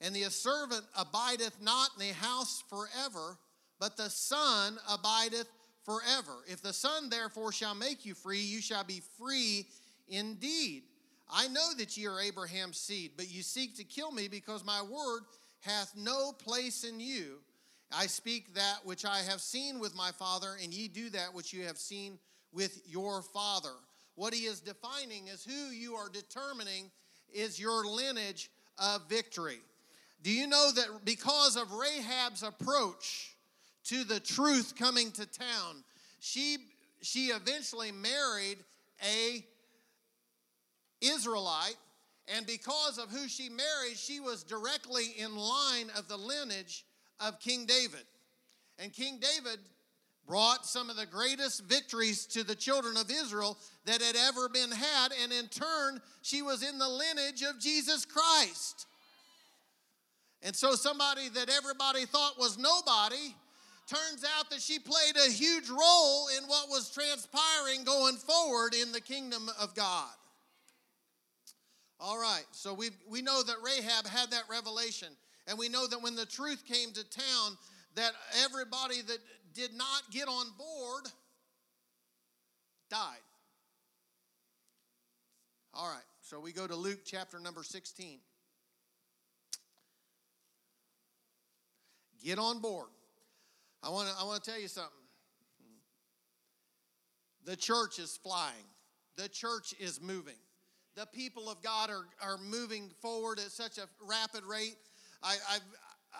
and 0.00 0.14
the 0.14 0.22
servant 0.30 0.84
abideth 0.96 1.60
not 1.60 1.90
in 1.98 2.06
the 2.06 2.14
house 2.14 2.62
forever, 2.70 3.36
but 3.80 3.96
the 3.96 4.10
Son 4.10 4.78
abideth 4.88 5.48
forever. 5.84 6.44
If 6.46 6.62
the 6.62 6.72
Son 6.72 7.10
therefore 7.10 7.52
shall 7.52 7.74
make 7.74 8.06
you 8.06 8.14
free, 8.14 8.40
you 8.40 8.60
shall 8.60 8.84
be 8.84 9.02
free 9.18 9.66
indeed. 10.08 10.84
I 11.30 11.48
know 11.48 11.74
that 11.76 11.96
ye 11.96 12.06
are 12.06 12.20
Abraham's 12.20 12.78
seed, 12.78 13.12
but 13.16 13.30
you 13.30 13.42
seek 13.42 13.76
to 13.76 13.84
kill 13.84 14.10
me 14.10 14.28
because 14.28 14.64
my 14.64 14.82
word 14.82 15.22
hath 15.60 15.94
no 15.96 16.32
place 16.32 16.84
in 16.84 17.00
you. 17.00 17.38
I 17.92 18.06
speak 18.06 18.54
that 18.54 18.78
which 18.84 19.04
I 19.04 19.18
have 19.18 19.40
seen 19.40 19.78
with 19.78 19.94
my 19.94 20.10
Father, 20.12 20.56
and 20.62 20.72
ye 20.72 20.88
do 20.88 21.10
that 21.10 21.34
which 21.34 21.52
you 21.52 21.64
have 21.64 21.78
seen 21.78 22.18
with 22.52 22.82
your 22.86 23.22
father. 23.22 23.74
What 24.14 24.34
he 24.34 24.46
is 24.46 24.60
defining 24.60 25.28
is 25.28 25.44
who 25.44 25.72
you 25.72 25.94
are 25.94 26.08
determining 26.08 26.90
is 27.32 27.60
your 27.60 27.84
lineage 27.84 28.50
of 28.78 29.08
victory. 29.08 29.60
Do 30.22 30.32
you 30.32 30.46
know 30.46 30.70
that 30.74 31.04
because 31.04 31.56
of 31.56 31.72
Rahab's 31.72 32.42
approach 32.42 33.36
to 33.84 34.04
the 34.04 34.20
truth 34.20 34.74
coming 34.76 35.12
to 35.12 35.26
town, 35.26 35.84
she 36.20 36.58
she 37.00 37.26
eventually 37.26 37.92
married 37.92 38.58
a 39.02 39.44
Israelite 41.00 41.76
and 42.34 42.46
because 42.46 42.98
of 42.98 43.10
who 43.10 43.26
she 43.26 43.48
married, 43.48 43.96
she 43.96 44.20
was 44.20 44.42
directly 44.42 45.14
in 45.18 45.34
line 45.34 45.90
of 45.96 46.08
the 46.08 46.16
lineage 46.16 46.84
of 47.20 47.40
King 47.40 47.64
David. 47.64 48.04
And 48.78 48.92
King 48.92 49.18
David 49.18 49.58
brought 50.26 50.66
some 50.66 50.90
of 50.90 50.96
the 50.96 51.06
greatest 51.06 51.64
victories 51.64 52.26
to 52.26 52.44
the 52.44 52.54
children 52.54 52.98
of 52.98 53.10
Israel 53.10 53.56
that 53.86 54.02
had 54.02 54.14
ever 54.14 54.50
been 54.50 54.70
had, 54.70 55.08
and 55.22 55.32
in 55.32 55.48
turn, 55.48 56.02
she 56.20 56.42
was 56.42 56.62
in 56.62 56.78
the 56.78 56.88
lineage 56.88 57.42
of 57.42 57.58
Jesus 57.58 58.04
Christ. 58.04 58.86
And 60.42 60.54
so, 60.54 60.74
somebody 60.74 61.30
that 61.30 61.48
everybody 61.48 62.04
thought 62.04 62.38
was 62.38 62.58
nobody 62.58 63.34
turns 63.88 64.22
out 64.36 64.50
that 64.50 64.60
she 64.60 64.78
played 64.78 65.16
a 65.16 65.32
huge 65.32 65.70
role 65.70 66.28
in 66.36 66.44
what 66.44 66.68
was 66.68 66.90
transpiring 66.90 67.84
going 67.84 68.16
forward 68.16 68.74
in 68.74 68.92
the 68.92 69.00
kingdom 69.00 69.48
of 69.58 69.74
God. 69.74 70.12
All 72.00 72.18
right, 72.18 72.44
so 72.52 72.72
we 72.72 72.90
we 73.08 73.22
know 73.22 73.42
that 73.42 73.56
Rahab 73.62 74.06
had 74.06 74.30
that 74.30 74.44
revelation, 74.48 75.08
and 75.48 75.58
we 75.58 75.68
know 75.68 75.86
that 75.88 76.00
when 76.00 76.14
the 76.14 76.26
truth 76.26 76.64
came 76.64 76.92
to 76.92 77.10
town, 77.10 77.58
that 77.96 78.12
everybody 78.44 79.02
that 79.02 79.18
did 79.52 79.74
not 79.74 80.02
get 80.12 80.28
on 80.28 80.46
board 80.56 81.04
died. 82.88 83.18
All 85.74 85.88
right, 85.88 86.04
so 86.20 86.38
we 86.38 86.52
go 86.52 86.66
to 86.66 86.76
Luke 86.76 87.00
chapter 87.04 87.40
number 87.40 87.64
16. 87.64 88.20
Get 92.24 92.38
on 92.38 92.60
board. 92.60 92.88
I 93.82 93.90
want 93.90 94.08
to 94.08 94.14
I 94.20 94.24
want 94.24 94.42
to 94.42 94.50
tell 94.50 94.60
you 94.60 94.68
something. 94.68 94.92
The 97.44 97.56
church 97.56 97.98
is 97.98 98.16
flying. 98.22 98.54
The 99.16 99.28
church 99.28 99.74
is 99.80 100.00
moving. 100.00 100.34
The 100.98 101.06
people 101.06 101.48
of 101.48 101.62
God 101.62 101.90
are, 101.90 102.06
are 102.20 102.38
moving 102.38 102.90
forward 103.00 103.38
at 103.38 103.52
such 103.52 103.78
a 103.78 103.82
rapid 104.04 104.44
rate. 104.44 104.74
I, 105.22 105.36
I've, 105.48 105.60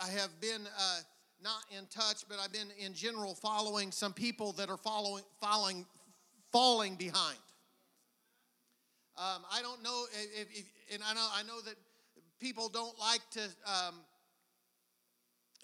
I 0.00 0.08
have 0.20 0.40
been 0.40 0.68
uh, 0.78 1.00
not 1.42 1.64
in 1.76 1.84
touch, 1.86 2.22
but 2.28 2.38
I've 2.38 2.52
been 2.52 2.68
in 2.78 2.94
general 2.94 3.34
following 3.34 3.90
some 3.90 4.12
people 4.12 4.52
that 4.52 4.70
are 4.70 4.76
following, 4.76 5.24
following, 5.40 5.84
falling 6.52 6.94
behind. 6.94 7.38
Um, 9.16 9.42
I 9.52 9.62
don't 9.62 9.82
know 9.82 10.04
if, 10.12 10.46
if, 10.56 10.64
and 10.94 11.02
I 11.04 11.12
know 11.12 11.26
I 11.34 11.42
know 11.42 11.60
that 11.62 11.74
people 12.38 12.68
don't 12.68 12.96
like 13.00 13.28
to 13.32 13.40
um, 13.66 13.96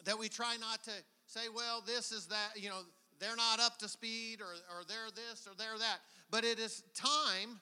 that 0.06 0.18
we 0.18 0.28
try 0.28 0.56
not 0.60 0.82
to 0.82 0.90
say, 1.26 1.42
well, 1.54 1.84
this 1.86 2.10
is 2.10 2.26
that, 2.26 2.60
you 2.60 2.68
know, 2.68 2.80
they're 3.20 3.36
not 3.36 3.60
up 3.60 3.78
to 3.78 3.88
speed 3.88 4.40
or, 4.40 4.54
or 4.76 4.82
they're 4.88 5.12
this 5.14 5.46
or 5.46 5.52
they're 5.56 5.78
that. 5.78 5.98
But 6.32 6.42
it 6.42 6.58
is 6.58 6.82
time 6.96 7.60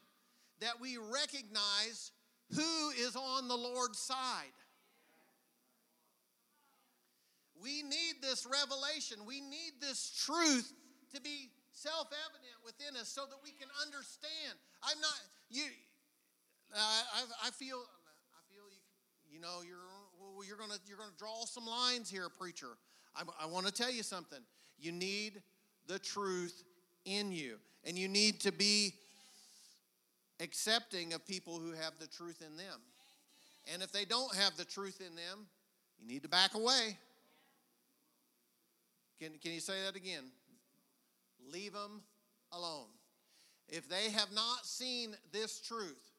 that 0.63 0.81
we 0.81 0.97
recognize 0.97 2.13
who 2.55 2.91
is 2.91 3.17
on 3.17 3.49
the 3.49 3.57
Lord's 3.57 3.99
side. 3.99 4.55
We 7.61 7.83
need 7.83 8.23
this 8.23 8.47
revelation. 8.47 9.19
We 9.27 9.41
need 9.41 9.73
this 9.81 10.11
truth 10.25 10.73
to 11.15 11.21
be 11.21 11.51
self 11.73 12.07
evident 12.07 12.59
within 12.65 13.01
us 13.01 13.09
so 13.09 13.23
that 13.23 13.39
we 13.43 13.51
can 13.51 13.69
understand. 13.85 14.59
I'm 14.85 15.01
not, 15.01 15.15
you, 15.51 15.65
I, 16.75 17.03
I 17.47 17.51
feel, 17.51 17.77
I 17.79 18.41
feel 18.49 18.65
you, 18.71 19.35
you 19.35 19.41
know, 19.41 19.63
you're, 19.67 19.79
well, 20.19 20.47
you're 20.47 20.57
going 20.57 20.71
to 20.71 20.79
you're 20.87 20.99
gonna 20.99 21.11
draw 21.19 21.45
some 21.45 21.67
lines 21.67 22.09
here, 22.09 22.29
preacher. 22.29 22.79
I, 23.17 23.23
I 23.43 23.47
want 23.47 23.67
to 23.67 23.73
tell 23.73 23.91
you 23.91 24.03
something. 24.03 24.41
You 24.79 24.93
need 24.93 25.43
the 25.89 25.99
truth 25.99 26.65
in 27.05 27.33
you, 27.33 27.59
and 27.85 27.99
you 27.99 28.09
need 28.09 28.41
to 28.43 28.53
be 28.53 28.95
accepting 30.43 31.13
of 31.13 31.27
people 31.27 31.59
who 31.59 31.73
have 31.73 31.93
the 31.99 32.07
truth 32.07 32.43
in 32.47 32.57
them. 32.57 32.81
And 33.73 33.83
if 33.83 33.93
they 33.93 34.05
don't 34.05 34.35
have 34.35 34.57
the 34.57 34.65
truth 34.65 35.01
in 35.01 35.15
them, 35.15 35.47
you 36.01 36.09
need 36.09 36.23
to 36.23 36.29
back 36.29 36.55
away. 36.55 36.99
Can, 39.21 39.33
can 39.43 39.53
you 39.53 39.61
say 39.61 39.75
that 39.87 39.97
again? 39.97 40.25
Leave 41.53 41.73
them 41.73 42.03
alone. 42.51 42.89
If 43.69 43.89
they 43.89 44.11
have 44.11 44.33
not 44.35 44.67
seen 44.67 45.15
this 45.33 45.61
truth, 45.61 46.11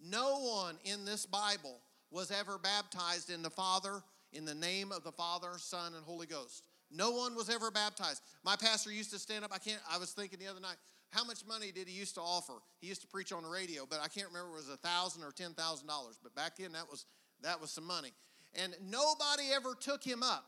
no 0.00 0.38
one 0.38 0.76
in 0.84 1.04
this 1.04 1.26
Bible 1.26 1.78
was 2.10 2.30
ever 2.30 2.58
baptized 2.58 3.30
in 3.30 3.42
the 3.42 3.50
Father, 3.50 4.02
in 4.32 4.44
the 4.44 4.54
name 4.54 4.92
of 4.92 5.02
the 5.02 5.12
Father, 5.12 5.50
Son, 5.56 5.94
and 5.94 6.04
Holy 6.04 6.26
Ghost. 6.26 6.64
No 6.90 7.10
one 7.10 7.34
was 7.34 7.50
ever 7.50 7.70
baptized. 7.70 8.22
My 8.44 8.54
pastor 8.54 8.92
used 8.92 9.10
to 9.10 9.18
stand 9.18 9.44
up. 9.44 9.50
I 9.52 9.58
can't, 9.58 9.80
I 9.90 9.98
was 9.98 10.12
thinking 10.12 10.38
the 10.38 10.46
other 10.46 10.60
night, 10.60 10.76
how 11.10 11.24
much 11.24 11.46
money 11.46 11.72
did 11.72 11.88
he 11.88 11.98
used 11.98 12.14
to 12.16 12.20
offer? 12.20 12.54
He 12.80 12.88
used 12.88 13.00
to 13.02 13.06
preach 13.06 13.32
on 13.32 13.42
the 13.42 13.48
radio, 13.48 13.86
but 13.88 14.00
I 14.02 14.08
can't 14.08 14.28
remember 14.28 14.50
it 14.50 14.56
was 14.56 14.68
a 14.68 14.76
thousand 14.76 15.22
or 15.22 15.32
ten 15.32 15.54
thousand 15.54 15.86
dollars. 15.88 16.18
But 16.22 16.34
back 16.34 16.56
then 16.58 16.72
that 16.72 16.88
was 16.90 17.06
that 17.42 17.60
was 17.60 17.70
some 17.70 17.86
money. 17.86 18.12
And 18.54 18.74
nobody 18.90 19.44
ever 19.54 19.74
took 19.78 20.02
him 20.02 20.22
up. 20.22 20.46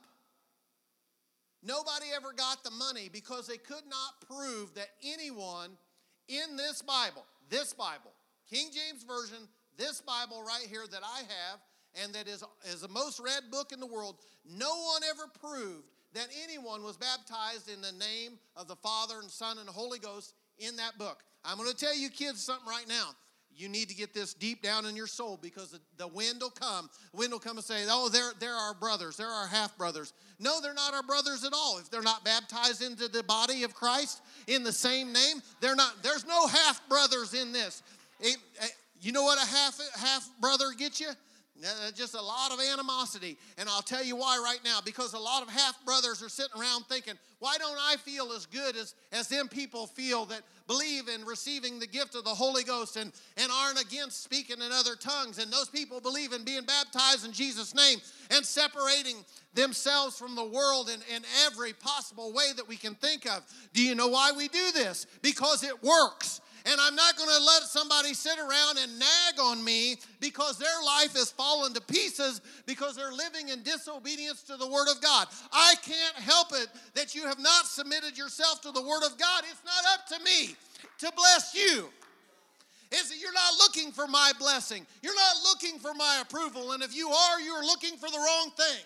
Nobody 1.61 2.05
ever 2.15 2.31
got 2.33 2.63
the 2.63 2.71
money 2.71 3.09
because 3.11 3.45
they 3.45 3.57
could 3.57 3.83
not 3.89 4.27
prove 4.27 4.73
that 4.75 4.87
anyone 5.03 5.71
in 6.27 6.55
this 6.55 6.81
Bible, 6.81 7.25
this 7.49 7.73
Bible, 7.73 8.11
King 8.49 8.69
James 8.73 9.03
Version, 9.03 9.47
this 9.77 10.01
Bible 10.01 10.41
right 10.41 10.65
here 10.69 10.85
that 10.89 11.01
I 11.03 11.19
have, 11.19 11.59
and 12.01 12.13
that 12.13 12.27
is, 12.27 12.43
is 12.65 12.81
the 12.81 12.87
most 12.87 13.19
read 13.19 13.51
book 13.51 13.71
in 13.73 13.79
the 13.79 13.87
world, 13.87 14.17
no 14.45 14.69
one 14.69 15.01
ever 15.09 15.23
proved 15.41 15.87
that 16.13 16.27
anyone 16.43 16.83
was 16.83 16.97
baptized 16.97 17.69
in 17.69 17.81
the 17.81 17.91
name 17.91 18.39
of 18.55 18.67
the 18.67 18.75
Father 18.75 19.19
and 19.19 19.29
Son 19.29 19.57
and 19.57 19.69
Holy 19.69 19.99
Ghost 19.99 20.33
in 20.59 20.75
that 20.77 20.97
book. 20.97 21.23
I'm 21.43 21.57
going 21.57 21.69
to 21.69 21.75
tell 21.75 21.95
you 21.95 22.09
kids 22.09 22.43
something 22.43 22.67
right 22.67 22.87
now 22.87 23.11
you 23.59 23.67
need 23.67 23.89
to 23.89 23.95
get 23.95 24.13
this 24.13 24.33
deep 24.33 24.61
down 24.61 24.85
in 24.85 24.95
your 24.95 25.07
soul 25.07 25.37
because 25.41 25.77
the, 25.97 26.07
wind 26.07 26.39
will 26.39 26.49
come. 26.49 26.89
The 27.11 27.17
wind 27.17 27.33
will 27.33 27.39
come 27.39 27.57
and 27.57 27.65
say, 27.65 27.85
Oh, 27.89 28.07
they're, 28.09 28.31
they're 28.39 28.53
our 28.53 28.73
brothers. 28.73 29.17
They're 29.17 29.27
our 29.27 29.47
half 29.47 29.77
brothers. 29.77 30.13
No, 30.39 30.61
they're 30.61 30.73
not 30.73 30.93
our 30.93 31.03
brothers 31.03 31.43
at 31.43 31.51
all. 31.53 31.77
If 31.77 31.91
they're 31.91 32.01
not 32.01 32.23
baptized 32.23 32.81
into 32.81 33.09
the 33.09 33.23
body 33.23 33.63
of 33.63 33.73
Christ 33.73 34.21
in 34.47 34.63
the 34.63 34.71
same 34.71 35.11
name, 35.11 35.41
they're 35.59 35.75
not, 35.75 36.01
there's 36.01 36.25
no 36.25 36.47
half 36.47 36.87
brothers 36.87 37.33
in 37.33 37.51
this. 37.51 37.83
It, 38.21 38.37
eh, 38.61 38.67
you 39.01 39.11
know 39.11 39.23
what 39.23 39.37
a 39.37 39.47
half, 39.47 39.79
half 39.95 40.29
brother 40.39 40.71
gets 40.77 41.01
you? 41.01 41.09
Uh, 41.61 41.91
just 41.91 42.15
a 42.15 42.21
lot 42.21 42.53
of 42.53 42.59
animosity. 42.59 43.37
And 43.57 43.67
I'll 43.67 43.81
tell 43.81 44.03
you 44.03 44.15
why 44.15 44.39
right 44.43 44.59
now. 44.63 44.79
Because 44.83 45.13
a 45.13 45.19
lot 45.19 45.43
of 45.43 45.49
half 45.49 45.83
brothers 45.83 46.23
are 46.23 46.29
sitting 46.29 46.59
around 46.59 46.85
thinking, 46.85 47.15
why 47.39 47.57
don't 47.57 47.77
I 47.77 47.95
feel 47.97 48.31
as 48.31 48.45
good 48.45 48.75
as, 48.75 48.95
as 49.11 49.27
them 49.27 49.47
people 49.47 49.87
feel 49.87 50.25
that 50.25 50.41
believe 50.67 51.07
in 51.07 51.25
receiving 51.25 51.79
the 51.79 51.87
gift 51.87 52.15
of 52.15 52.23
the 52.23 52.29
Holy 52.29 52.63
Ghost 52.63 52.95
and, 52.95 53.11
and 53.37 53.51
aren't 53.51 53.81
against 53.81 54.23
speaking 54.23 54.57
in 54.57 54.71
other 54.71 54.95
tongues? 54.95 55.37
And 55.37 55.51
those 55.51 55.69
people 55.69 55.99
believe 55.99 56.31
in 56.31 56.43
being 56.43 56.63
baptized 56.63 57.25
in 57.25 57.33
Jesus' 57.33 57.75
name 57.75 57.99
and 58.31 58.45
separating 58.45 59.17
themselves 59.53 60.17
from 60.17 60.35
the 60.35 60.45
world 60.45 60.89
in, 60.89 60.99
in 61.13 61.23
every 61.45 61.73
possible 61.73 62.31
way 62.31 62.51
that 62.55 62.67
we 62.67 62.77
can 62.77 62.95
think 62.95 63.25
of. 63.25 63.43
Do 63.73 63.83
you 63.83 63.95
know 63.95 64.07
why 64.07 64.31
we 64.31 64.47
do 64.47 64.71
this? 64.71 65.07
Because 65.21 65.63
it 65.63 65.83
works. 65.83 66.41
And 66.65 66.79
I'm 66.79 66.95
not 66.95 67.15
going 67.17 67.29
to 67.29 67.43
let 67.43 67.63
somebody 67.63 68.13
sit 68.13 68.37
around 68.37 68.77
and 68.77 68.99
nag 68.99 69.39
on 69.41 69.63
me 69.63 69.97
because 70.19 70.57
their 70.57 70.67
life 70.85 71.13
has 71.13 71.31
fallen 71.31 71.73
to 71.73 71.81
pieces 71.81 72.41
because 72.65 72.95
they're 72.95 73.13
living 73.13 73.49
in 73.49 73.63
disobedience 73.63 74.43
to 74.43 74.57
the 74.57 74.67
Word 74.67 74.87
of 74.89 75.01
God. 75.01 75.27
I 75.51 75.75
can't 75.81 76.15
help 76.15 76.49
it 76.53 76.67
that 76.95 77.15
you 77.15 77.25
have 77.27 77.39
not 77.39 77.65
submitted 77.65 78.17
yourself 78.17 78.61
to 78.61 78.71
the 78.71 78.81
Word 78.81 79.03
of 79.05 79.17
God. 79.17 79.43
It's 79.49 79.63
not 79.63 79.83
up 79.93 80.05
to 80.07 80.23
me 80.23 80.55
to 80.99 81.11
bless 81.15 81.55
you. 81.55 81.89
Is 82.91 83.09
that 83.09 83.19
you're 83.19 83.33
not 83.33 83.53
looking 83.59 83.91
for 83.91 84.07
my 84.07 84.31
blessing. 84.39 84.85
You're 85.03 85.15
not 85.15 85.35
looking 85.43 85.77
for 85.79 85.93
my 85.93 86.23
approval. 86.23 86.71
And 86.71 86.81
if 86.81 86.95
you 86.95 87.09
are, 87.09 87.39
you're 87.39 87.63
looking 87.63 87.95
for 87.97 88.09
the 88.09 88.17
wrong 88.17 88.51
thing. 88.57 88.83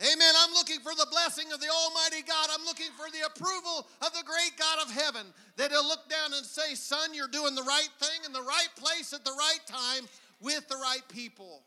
Amen. 0.00 0.34
I'm 0.44 0.54
looking 0.54 0.78
for 0.78 0.94
the 0.94 1.06
blessing 1.10 1.46
of 1.52 1.60
the 1.60 1.66
Almighty 1.68 2.22
God. 2.22 2.48
I'm 2.54 2.64
looking 2.64 2.90
for 2.96 3.10
the 3.10 3.26
approval 3.26 3.86
of 4.00 4.12
the 4.12 4.22
great 4.24 4.52
God 4.56 4.78
of 4.86 4.92
heaven 4.92 5.26
that 5.56 5.72
He'll 5.72 5.86
look 5.86 6.08
down 6.08 6.32
and 6.36 6.46
say, 6.46 6.74
Son, 6.74 7.12
you're 7.14 7.26
doing 7.26 7.56
the 7.56 7.62
right 7.62 7.88
thing 7.98 8.24
in 8.24 8.32
the 8.32 8.42
right 8.42 8.68
place 8.76 9.12
at 9.12 9.24
the 9.24 9.32
right 9.32 9.58
time 9.66 10.08
with 10.40 10.68
the 10.68 10.76
right 10.76 11.02
people. 11.08 11.62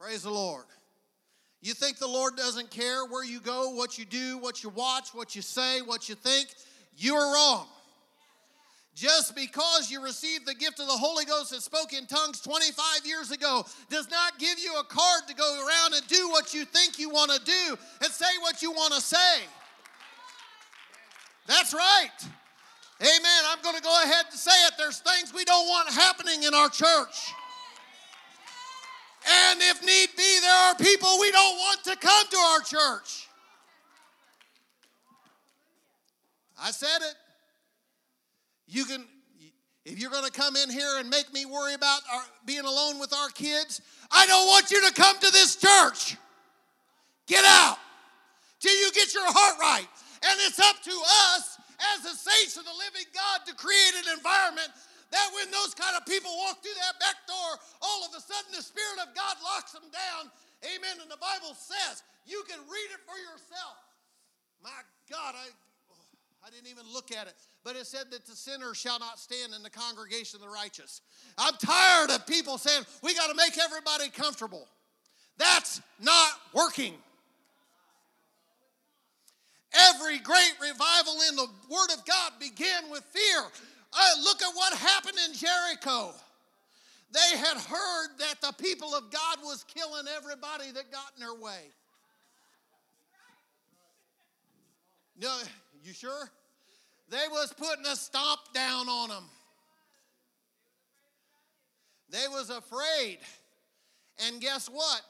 Praise 0.00 0.24
the 0.24 0.30
Lord. 0.30 0.64
You 1.62 1.74
think 1.74 1.98
the 1.98 2.08
Lord 2.08 2.36
doesn't 2.36 2.70
care 2.70 3.06
where 3.06 3.24
you 3.24 3.40
go, 3.40 3.70
what 3.70 3.96
you 3.98 4.04
do, 4.04 4.38
what 4.38 4.62
you 4.62 4.70
watch, 4.70 5.14
what 5.14 5.36
you 5.36 5.42
say, 5.42 5.80
what 5.80 6.08
you 6.08 6.16
think? 6.16 6.48
You 6.96 7.14
are 7.14 7.34
wrong. 7.34 7.68
Just 8.96 9.36
because 9.36 9.90
you 9.90 10.02
received 10.02 10.46
the 10.46 10.54
gift 10.54 10.80
of 10.80 10.86
the 10.86 10.92
Holy 10.92 11.26
Ghost 11.26 11.52
and 11.52 11.60
spoke 11.60 11.92
in 11.92 12.06
tongues 12.06 12.40
25 12.40 13.04
years 13.04 13.30
ago 13.30 13.66
does 13.90 14.10
not 14.10 14.38
give 14.38 14.58
you 14.58 14.72
a 14.80 14.84
card 14.84 15.28
to 15.28 15.34
go 15.34 15.66
around 15.66 15.92
and 15.92 16.06
do 16.08 16.30
what 16.30 16.54
you 16.54 16.64
think 16.64 16.98
you 16.98 17.10
want 17.10 17.30
to 17.30 17.38
do 17.44 17.76
and 18.02 18.10
say 18.10 18.24
what 18.40 18.62
you 18.62 18.72
want 18.72 18.94
to 18.94 19.02
say. 19.02 19.42
That's 21.46 21.74
right. 21.74 22.08
Amen. 23.02 23.42
I'm 23.50 23.60
going 23.62 23.76
to 23.76 23.82
go 23.82 24.02
ahead 24.02 24.24
and 24.30 24.40
say 24.40 24.56
it. 24.66 24.72
There's 24.78 25.00
things 25.00 25.34
we 25.34 25.44
don't 25.44 25.68
want 25.68 25.90
happening 25.90 26.44
in 26.44 26.54
our 26.54 26.70
church. 26.70 27.34
And 29.28 29.60
if 29.60 29.84
need 29.84 30.08
be, 30.16 30.38
there 30.40 30.70
are 30.70 30.74
people 30.74 31.18
we 31.20 31.30
don't 31.32 31.58
want 31.58 31.84
to 31.84 31.96
come 31.96 32.26
to 32.30 32.36
our 32.38 32.60
church. 32.60 33.28
I 36.58 36.70
said 36.70 37.02
it. 37.02 37.14
You 38.66 38.84
can, 38.84 39.04
if 39.84 39.98
you're 39.98 40.10
going 40.10 40.24
to 40.24 40.32
come 40.32 40.56
in 40.56 40.70
here 40.70 40.98
and 40.98 41.08
make 41.08 41.32
me 41.32 41.46
worry 41.46 41.74
about 41.74 42.00
our, 42.12 42.22
being 42.44 42.64
alone 42.64 42.98
with 42.98 43.12
our 43.14 43.28
kids, 43.30 43.80
I 44.10 44.26
don't 44.26 44.46
want 44.46 44.70
you 44.70 44.86
to 44.88 44.94
come 44.94 45.18
to 45.18 45.30
this 45.30 45.56
church. 45.56 46.16
Get 47.26 47.44
out 47.44 47.78
till 48.60 48.74
you 48.74 48.90
get 48.92 49.14
your 49.14 49.26
heart 49.26 49.58
right. 49.60 49.88
And 50.26 50.34
it's 50.46 50.58
up 50.58 50.82
to 50.82 50.96
us 51.30 51.58
as 51.94 52.02
the 52.02 52.16
saints 52.16 52.56
of 52.56 52.64
the 52.64 52.74
living 52.74 53.06
God 53.14 53.46
to 53.46 53.54
create 53.54 53.94
an 54.02 54.16
environment 54.16 54.70
that 55.12 55.28
when 55.38 55.46
those 55.54 55.74
kind 55.74 55.94
of 55.94 56.02
people 56.06 56.30
walk 56.46 56.62
through 56.62 56.74
that 56.82 56.98
back 56.98 57.18
door, 57.30 57.50
all 57.82 58.02
of 58.02 58.10
a 58.10 58.20
sudden 58.22 58.50
the 58.50 58.64
Spirit 58.64 58.98
of 59.06 59.14
God 59.14 59.38
locks 59.44 59.70
them 59.70 59.86
down. 59.94 60.32
Amen. 60.66 60.98
And 60.98 61.10
the 61.10 61.20
Bible 61.20 61.54
says 61.54 62.02
you 62.26 62.42
can 62.48 62.58
read 62.66 62.90
it 62.90 63.02
for 63.06 63.14
yourself. 63.14 63.78
My 64.64 64.82
God, 65.06 65.38
I, 65.38 65.46
I 66.46 66.50
didn't 66.50 66.70
even 66.70 66.84
look 66.92 67.10
at 67.10 67.26
it 67.26 67.34
but 67.66 67.74
it 67.74 67.84
said 67.84 68.04
that 68.12 68.24
the 68.24 68.36
sinner 68.36 68.74
shall 68.74 69.00
not 69.00 69.18
stand 69.18 69.52
in 69.52 69.60
the 69.64 69.70
congregation 69.70 70.36
of 70.36 70.42
the 70.42 70.48
righteous. 70.48 71.00
I'm 71.36 71.54
tired 71.54 72.10
of 72.10 72.24
people 72.24 72.58
saying 72.58 72.84
we 73.02 73.12
got 73.12 73.28
to 73.28 73.34
make 73.34 73.58
everybody 73.58 74.08
comfortable. 74.08 74.68
That's 75.36 75.82
not 76.00 76.30
working. 76.54 76.94
Every 79.74 80.20
great 80.20 80.52
revival 80.62 81.14
in 81.28 81.34
the 81.34 81.48
Word 81.68 81.88
of 81.92 82.06
God 82.06 82.34
began 82.38 82.88
with 82.88 83.02
fear. 83.02 83.42
Uh, 83.92 84.22
look 84.22 84.40
at 84.42 84.54
what 84.54 84.72
happened 84.74 85.18
in 85.28 85.34
Jericho. 85.34 86.12
They 87.10 87.38
had 87.38 87.56
heard 87.56 88.08
that 88.20 88.40
the 88.42 88.52
people 88.62 88.94
of 88.94 89.10
God 89.10 89.38
was 89.42 89.64
killing 89.64 90.06
everybody 90.16 90.70
that 90.70 90.92
got 90.92 91.10
in 91.16 91.20
their 91.20 91.34
way. 91.34 91.72
No, 95.20 95.36
you 95.86 95.92
sure? 95.92 96.30
They 97.08 97.28
was 97.30 97.54
putting 97.56 97.86
a 97.86 97.96
stomp 97.96 98.40
down 98.52 98.88
on 98.88 99.08
them. 99.08 99.24
They 102.10 102.26
was 102.28 102.50
afraid. 102.50 103.18
And 104.26 104.40
guess 104.40 104.68
what? 104.68 105.02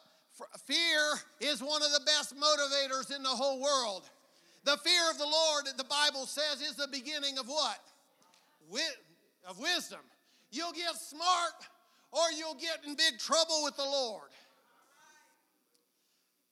Fear 0.67 1.01
is 1.41 1.63
one 1.63 1.83
of 1.83 1.93
the 1.93 2.01
best 2.05 2.35
motivators 2.37 3.15
in 3.15 3.23
the 3.23 3.29
whole 3.29 3.61
world. 3.61 4.03
The 4.65 4.77
fear 4.79 5.11
of 5.11 5.19
the 5.19 5.25
Lord, 5.25 5.65
the 5.79 5.85
Bible 5.85 6.27
says, 6.27 6.61
is 6.61 6.75
the 6.75 6.89
beginning 6.89 7.39
of 7.39 7.47
what? 7.47 7.79
Of 9.49 9.59
wisdom. 9.59 10.01
You'll 10.51 10.73
get 10.73 10.97
smart 10.97 11.55
or 12.11 12.23
you'll 12.37 12.55
get 12.55 12.81
in 12.87 12.95
big 12.97 13.19
trouble 13.19 13.63
with 13.63 13.77
the 13.77 13.85
Lord. 13.85 14.29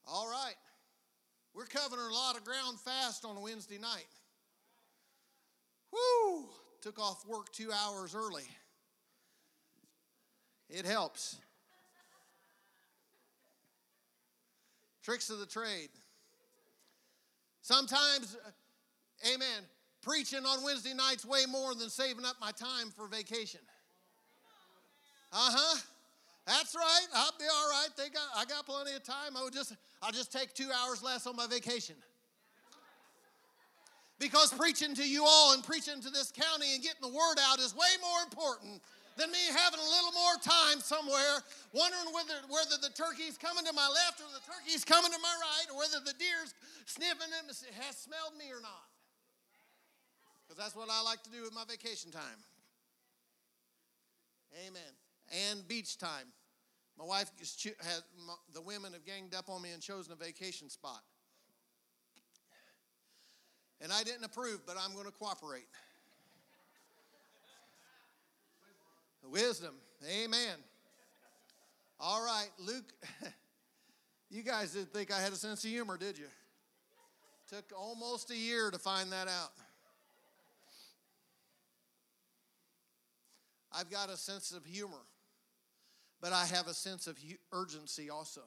All 0.06 0.28
right. 0.28 0.54
We're 1.54 1.66
covering 1.66 2.10
a 2.10 2.14
lot 2.14 2.36
of 2.36 2.44
ground 2.44 2.80
fast 2.80 3.24
on 3.24 3.40
Wednesday 3.40 3.78
night. 3.78 4.08
Woo! 5.92 6.48
Took 6.82 6.98
off 6.98 7.24
work 7.26 7.52
two 7.52 7.70
hours 7.70 8.14
early. 8.14 8.42
It 10.68 10.84
helps. 10.84 11.36
Tricks 15.02 15.30
of 15.30 15.38
the 15.38 15.46
trade. 15.46 15.90
Sometimes, 17.62 18.36
amen, 19.24 19.62
preaching 20.02 20.44
on 20.44 20.64
Wednesday 20.64 20.92
nights 20.92 21.24
way 21.24 21.46
more 21.48 21.74
than 21.74 21.88
saving 21.88 22.24
up 22.24 22.36
my 22.40 22.50
time 22.50 22.90
for 22.94 23.06
vacation. 23.06 23.60
Uh 25.32 25.50
huh. 25.52 25.80
That's 26.46 26.74
right. 26.74 27.06
I'll 27.14 27.32
be 27.38 27.44
all 27.44 27.70
right. 27.70 27.88
They 27.96 28.10
got, 28.10 28.28
I 28.36 28.44
got 28.44 28.66
plenty 28.66 28.94
of 28.94 29.02
time. 29.02 29.36
I 29.36 29.42
would 29.44 29.54
just, 29.54 29.74
I'll 30.02 30.12
just 30.12 30.30
take 30.30 30.52
two 30.52 30.68
hours 30.70 31.02
less 31.02 31.26
on 31.26 31.36
my 31.36 31.46
vacation. 31.46 31.96
Because 34.18 34.52
preaching 34.52 34.94
to 34.94 35.08
you 35.08 35.24
all 35.26 35.54
and 35.54 35.64
preaching 35.64 36.00
to 36.00 36.10
this 36.10 36.30
county 36.30 36.74
and 36.74 36.82
getting 36.82 37.02
the 37.02 37.08
word 37.08 37.36
out 37.40 37.58
is 37.58 37.74
way 37.74 37.92
more 38.00 38.22
important 38.22 38.80
than 39.16 39.30
me 39.30 39.38
having 39.50 39.80
a 39.80 39.90
little 39.90 40.12
more 40.12 40.36
time 40.42 40.80
somewhere 40.80 41.42
wondering 41.72 42.10
whether, 42.12 42.38
whether 42.50 42.76
the 42.82 42.90
turkey's 42.94 43.38
coming 43.38 43.64
to 43.64 43.72
my 43.72 43.86
left 43.86 44.20
or 44.20 44.28
the 44.30 44.42
turkey's 44.42 44.84
coming 44.84 45.10
to 45.10 45.18
my 45.22 45.34
right 45.40 45.66
or 45.72 45.78
whether 45.78 45.98
the 46.04 46.14
deer's 46.18 46.54
sniffing 46.86 47.30
and 47.40 47.48
has 47.48 47.96
smelled 47.96 48.34
me 48.38 48.50
or 48.52 48.60
not. 48.60 48.86
Because 50.44 50.58
that's 50.62 50.76
what 50.76 50.90
I 50.90 51.02
like 51.02 51.22
to 51.24 51.30
do 51.30 51.42
with 51.42 51.54
my 51.54 51.64
vacation 51.64 52.10
time. 52.10 52.38
Amen. 54.66 54.94
And 55.48 55.66
beach 55.66 55.98
time. 55.98 56.26
My 56.98 57.04
wife 57.04 57.30
has, 57.38 58.02
the 58.52 58.60
women 58.60 58.92
have 58.92 59.04
ganged 59.04 59.34
up 59.34 59.48
on 59.48 59.62
me 59.62 59.72
and 59.72 59.82
chosen 59.82 60.12
a 60.12 60.16
vacation 60.16 60.70
spot. 60.70 61.02
And 63.80 63.92
I 63.92 64.04
didn't 64.04 64.24
approve, 64.24 64.60
but 64.66 64.76
I'm 64.78 64.92
going 64.92 65.06
to 65.06 65.12
cooperate. 65.12 65.66
Wisdom. 69.30 69.74
Amen. 70.08 70.56
All 71.98 72.24
right, 72.24 72.50
Luke, 72.58 72.92
you 74.30 74.42
guys 74.42 74.72
didn't 74.72 74.92
think 74.92 75.12
I 75.12 75.20
had 75.20 75.32
a 75.32 75.36
sense 75.36 75.64
of 75.64 75.70
humor, 75.70 75.96
did 75.96 76.18
you? 76.18 76.26
Took 77.48 77.72
almost 77.76 78.30
a 78.30 78.36
year 78.36 78.70
to 78.70 78.78
find 78.78 79.12
that 79.12 79.28
out. 79.28 79.52
I've 83.72 83.90
got 83.90 84.08
a 84.08 84.16
sense 84.16 84.52
of 84.52 84.64
humor, 84.64 85.00
but 86.24 86.32
I 86.32 86.46
have 86.46 86.68
a 86.68 86.72
sense 86.72 87.06
of 87.06 87.18
urgency 87.52 88.08
also. 88.08 88.40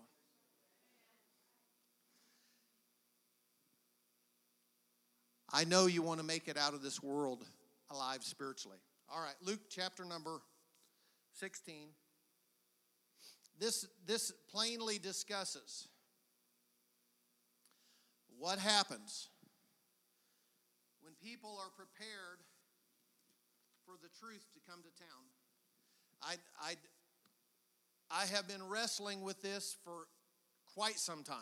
I 5.54 5.63
know 5.63 5.86
you 5.86 6.02
want 6.02 6.20
to 6.20 6.26
make 6.26 6.48
it 6.48 6.58
out 6.58 6.74
of 6.74 6.82
this 6.82 7.04
world 7.04 7.46
alive 7.92 8.24
spiritually. 8.24 8.80
All 9.08 9.22
right, 9.22 9.36
Luke 9.44 9.60
chapter 9.70 10.04
number 10.04 10.42
16. 11.34 11.90
This, 13.60 13.86
this 14.08 14.32
plainly 14.50 14.98
discusses 14.98 15.88
what 18.40 18.58
happens 18.58 19.30
when 21.02 21.13
people 21.24 21.60
are 21.62 21.70
prepared 21.70 22.40
for 23.86 23.94
the 24.02 24.10
truth 24.20 24.48
to 24.56 24.60
come 24.68 24.82
to 24.82 24.90
town. 25.00 25.26
I, 26.24 26.38
I, 26.60 26.76
I 28.10 28.26
have 28.26 28.48
been 28.48 28.67
wrestling 28.67 29.22
with 29.22 29.41
this 29.41 29.76
for 29.84 30.08
quite 30.74 31.00
some 31.00 31.24
time. 31.24 31.38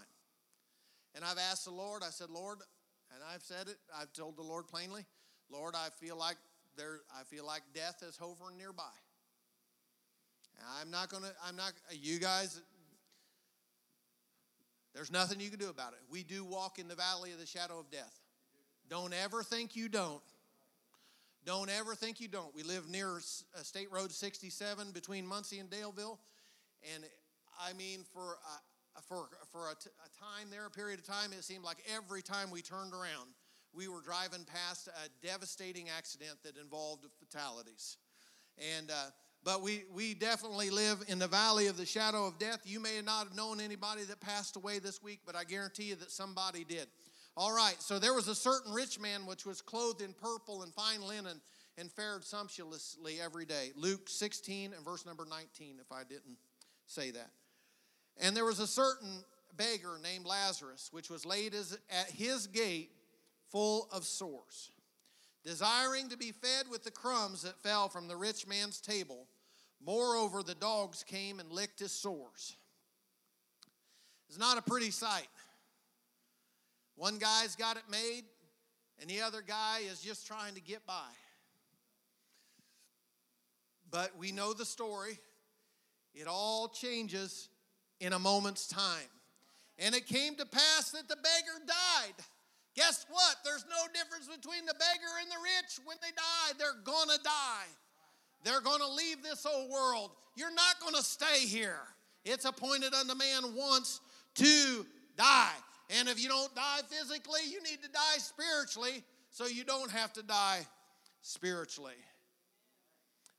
And 1.13 1.23
I've 1.23 1.37
asked 1.37 1.65
the 1.65 1.71
Lord, 1.71 2.03
I 2.05 2.09
said, 2.09 2.29
Lord, 2.29 2.59
and 3.13 3.23
I've 3.33 3.41
said 3.41 3.67
it, 3.67 3.77
I've 3.95 4.11
told 4.13 4.37
the 4.37 4.43
Lord 4.43 4.67
plainly, 4.67 5.05
Lord, 5.49 5.75
I 5.75 5.89
feel 5.99 6.17
like 6.17 6.37
there 6.75 6.99
I 7.17 7.23
feel 7.23 7.45
like 7.45 7.61
death 7.73 8.03
is 8.05 8.17
hovering 8.17 8.57
nearby. 8.57 8.83
I'm 10.79 10.89
not 10.89 11.09
gonna, 11.09 11.31
I'm 11.45 11.55
not 11.55 11.73
you 11.91 12.19
guys 12.19 12.59
there's 14.95 15.11
nothing 15.11 15.41
you 15.41 15.49
can 15.49 15.59
do 15.59 15.69
about 15.69 15.91
it. 15.91 15.99
We 16.09 16.23
do 16.23 16.45
walk 16.45 16.79
in 16.79 16.87
the 16.87 16.95
valley 16.95 17.33
of 17.33 17.39
the 17.39 17.45
shadow 17.45 17.79
of 17.79 17.91
death. 17.91 18.17
Don't 18.89 19.13
ever 19.13 19.43
think 19.43 19.75
you 19.75 19.89
don't. 19.89 20.21
Don't 21.45 21.69
ever 21.69 21.95
think 21.95 22.21
you 22.21 22.29
don't. 22.29 22.55
We 22.55 22.63
live 22.63 22.89
near 22.89 23.19
State 23.61 23.91
Road 23.91 24.11
67 24.13 24.91
between 24.91 25.27
Muncie 25.27 25.59
and 25.59 25.69
Daleville. 25.69 26.17
And 26.93 27.03
I 27.59 27.73
mean, 27.73 28.05
for, 28.13 28.37
uh, 28.45 29.01
for, 29.07 29.29
for 29.51 29.71
a, 29.71 29.75
t- 29.75 29.89
a 30.05 30.09
time 30.23 30.49
there, 30.51 30.65
a 30.65 30.69
period 30.69 30.99
of 30.99 31.05
time, 31.05 31.31
it 31.33 31.43
seemed 31.43 31.63
like 31.63 31.77
every 31.93 32.21
time 32.21 32.51
we 32.51 32.61
turned 32.61 32.93
around, 32.93 33.29
we 33.73 33.87
were 33.87 34.01
driving 34.01 34.45
past 34.45 34.87
a 34.87 35.25
devastating 35.25 35.87
accident 35.89 36.37
that 36.43 36.57
involved 36.57 37.05
fatalities. 37.19 37.97
And, 38.77 38.89
uh, 38.89 39.07
but 39.43 39.61
we, 39.61 39.83
we 39.93 40.13
definitely 40.13 40.69
live 40.69 41.03
in 41.07 41.19
the 41.19 41.27
valley 41.27 41.67
of 41.67 41.77
the 41.77 41.85
shadow 41.85 42.25
of 42.25 42.39
death. 42.39 42.61
You 42.63 42.79
may 42.79 43.01
not 43.03 43.27
have 43.27 43.35
known 43.35 43.59
anybody 43.59 44.03
that 44.03 44.21
passed 44.21 44.55
away 44.55 44.79
this 44.79 45.03
week, 45.03 45.19
but 45.25 45.35
I 45.35 45.43
guarantee 45.43 45.85
you 45.85 45.95
that 45.95 46.11
somebody 46.11 46.63
did. 46.63 46.87
All 47.37 47.53
right, 47.53 47.75
so 47.79 47.99
there 47.99 48.13
was 48.13 48.29
a 48.29 48.35
certain 48.35 48.71
rich 48.71 48.97
man 48.97 49.25
which 49.25 49.45
was 49.45 49.61
clothed 49.61 50.01
in 50.01 50.13
purple 50.13 50.63
and 50.63 50.73
fine 50.73 51.01
linen 51.01 51.41
and 51.77 51.91
fared 51.91 52.23
sumptuously 52.23 53.19
every 53.21 53.45
day. 53.45 53.71
Luke 53.75 54.07
16 54.07 54.71
and 54.73 54.85
verse 54.85 55.05
number 55.05 55.25
19, 55.29 55.77
if 55.81 55.91
I 55.91 56.03
didn't 56.03 56.37
say 56.85 57.11
that. 57.11 57.31
And 58.17 58.35
there 58.35 58.45
was 58.45 58.59
a 58.59 58.67
certain 58.67 59.23
beggar 59.57 59.99
named 60.01 60.25
Lazarus, 60.25 60.89
which 60.91 61.09
was 61.09 61.25
laid 61.25 61.53
at 61.53 62.09
his 62.11 62.47
gate 62.47 62.91
full 63.49 63.87
of 63.91 64.05
sores, 64.05 64.71
desiring 65.43 66.09
to 66.09 66.17
be 66.17 66.31
fed 66.31 66.65
with 66.69 66.83
the 66.83 66.91
crumbs 66.91 67.43
that 67.43 67.61
fell 67.61 67.89
from 67.89 68.07
the 68.07 68.15
rich 68.15 68.47
man's 68.47 68.81
table. 68.81 69.27
Moreover, 69.85 70.43
the 70.43 70.55
dogs 70.55 71.03
came 71.03 71.39
and 71.39 71.51
licked 71.51 71.79
his 71.79 71.91
sores. 71.91 72.55
It's 74.27 74.39
not 74.39 74.57
a 74.57 74.61
pretty 74.61 74.91
sight. 74.91 75.27
One 76.95 77.17
guy's 77.17 77.55
got 77.55 77.77
it 77.77 77.83
made, 77.89 78.23
and 78.99 79.09
the 79.09 79.21
other 79.21 79.41
guy 79.41 79.81
is 79.89 80.01
just 80.01 80.25
trying 80.25 80.55
to 80.55 80.61
get 80.61 80.85
by. 80.87 81.09
But 83.91 84.17
we 84.17 84.31
know 84.31 84.53
the 84.53 84.65
story. 84.65 85.19
It 86.15 86.27
all 86.27 86.69
changes 86.69 87.49
in 87.99 88.13
a 88.13 88.19
moment's 88.19 88.67
time. 88.67 89.09
And 89.77 89.93
it 89.93 90.07
came 90.07 90.35
to 90.35 90.45
pass 90.45 90.91
that 90.91 91.09
the 91.09 91.17
beggar 91.17 91.65
died. 91.67 92.23
Guess 92.75 93.05
what? 93.09 93.35
There's 93.43 93.65
no 93.69 93.91
difference 93.93 94.27
between 94.27 94.65
the 94.65 94.73
beggar 94.73 95.11
and 95.21 95.29
the 95.29 95.35
rich. 95.43 95.79
When 95.85 95.97
they 96.01 96.11
die, 96.15 96.57
they're 96.57 96.81
gonna 96.83 97.21
die. 97.23 97.67
They're 98.43 98.61
gonna 98.61 98.87
leave 98.87 99.21
this 99.21 99.45
old 99.45 99.69
world. 99.69 100.11
You're 100.35 100.53
not 100.53 100.79
gonna 100.81 101.03
stay 101.03 101.45
here. 101.45 101.81
It's 102.23 102.45
appointed 102.45 102.93
unto 102.93 103.15
man 103.15 103.55
once 103.55 104.01
to 104.35 104.85
die. 105.17 105.53
And 105.89 106.09
if 106.09 106.21
you 106.21 106.29
don't 106.29 106.53
die 106.55 106.81
physically, 106.87 107.41
you 107.49 107.61
need 107.61 107.81
to 107.83 107.89
die 107.89 108.17
spiritually 108.17 109.03
so 109.29 109.45
you 109.45 109.63
don't 109.63 109.91
have 109.91 110.13
to 110.13 110.23
die 110.23 110.65
spiritually. 111.21 111.93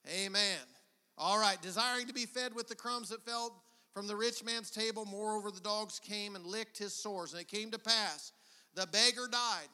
Amen. 0.08 0.75
All 1.18 1.38
right, 1.38 1.60
desiring 1.62 2.06
to 2.06 2.12
be 2.12 2.26
fed 2.26 2.54
with 2.54 2.68
the 2.68 2.74
crumbs 2.74 3.08
that 3.08 3.24
fell 3.24 3.62
from 3.94 4.06
the 4.06 4.16
rich 4.16 4.44
man's 4.44 4.70
table, 4.70 5.06
moreover, 5.06 5.50
the 5.50 5.60
dogs 5.60 5.98
came 5.98 6.36
and 6.36 6.44
licked 6.44 6.76
his 6.76 6.92
sores. 6.94 7.32
And 7.32 7.40
it 7.40 7.48
came 7.48 7.70
to 7.70 7.78
pass, 7.78 8.32
the 8.74 8.86
beggar 8.86 9.26
died. 9.30 9.68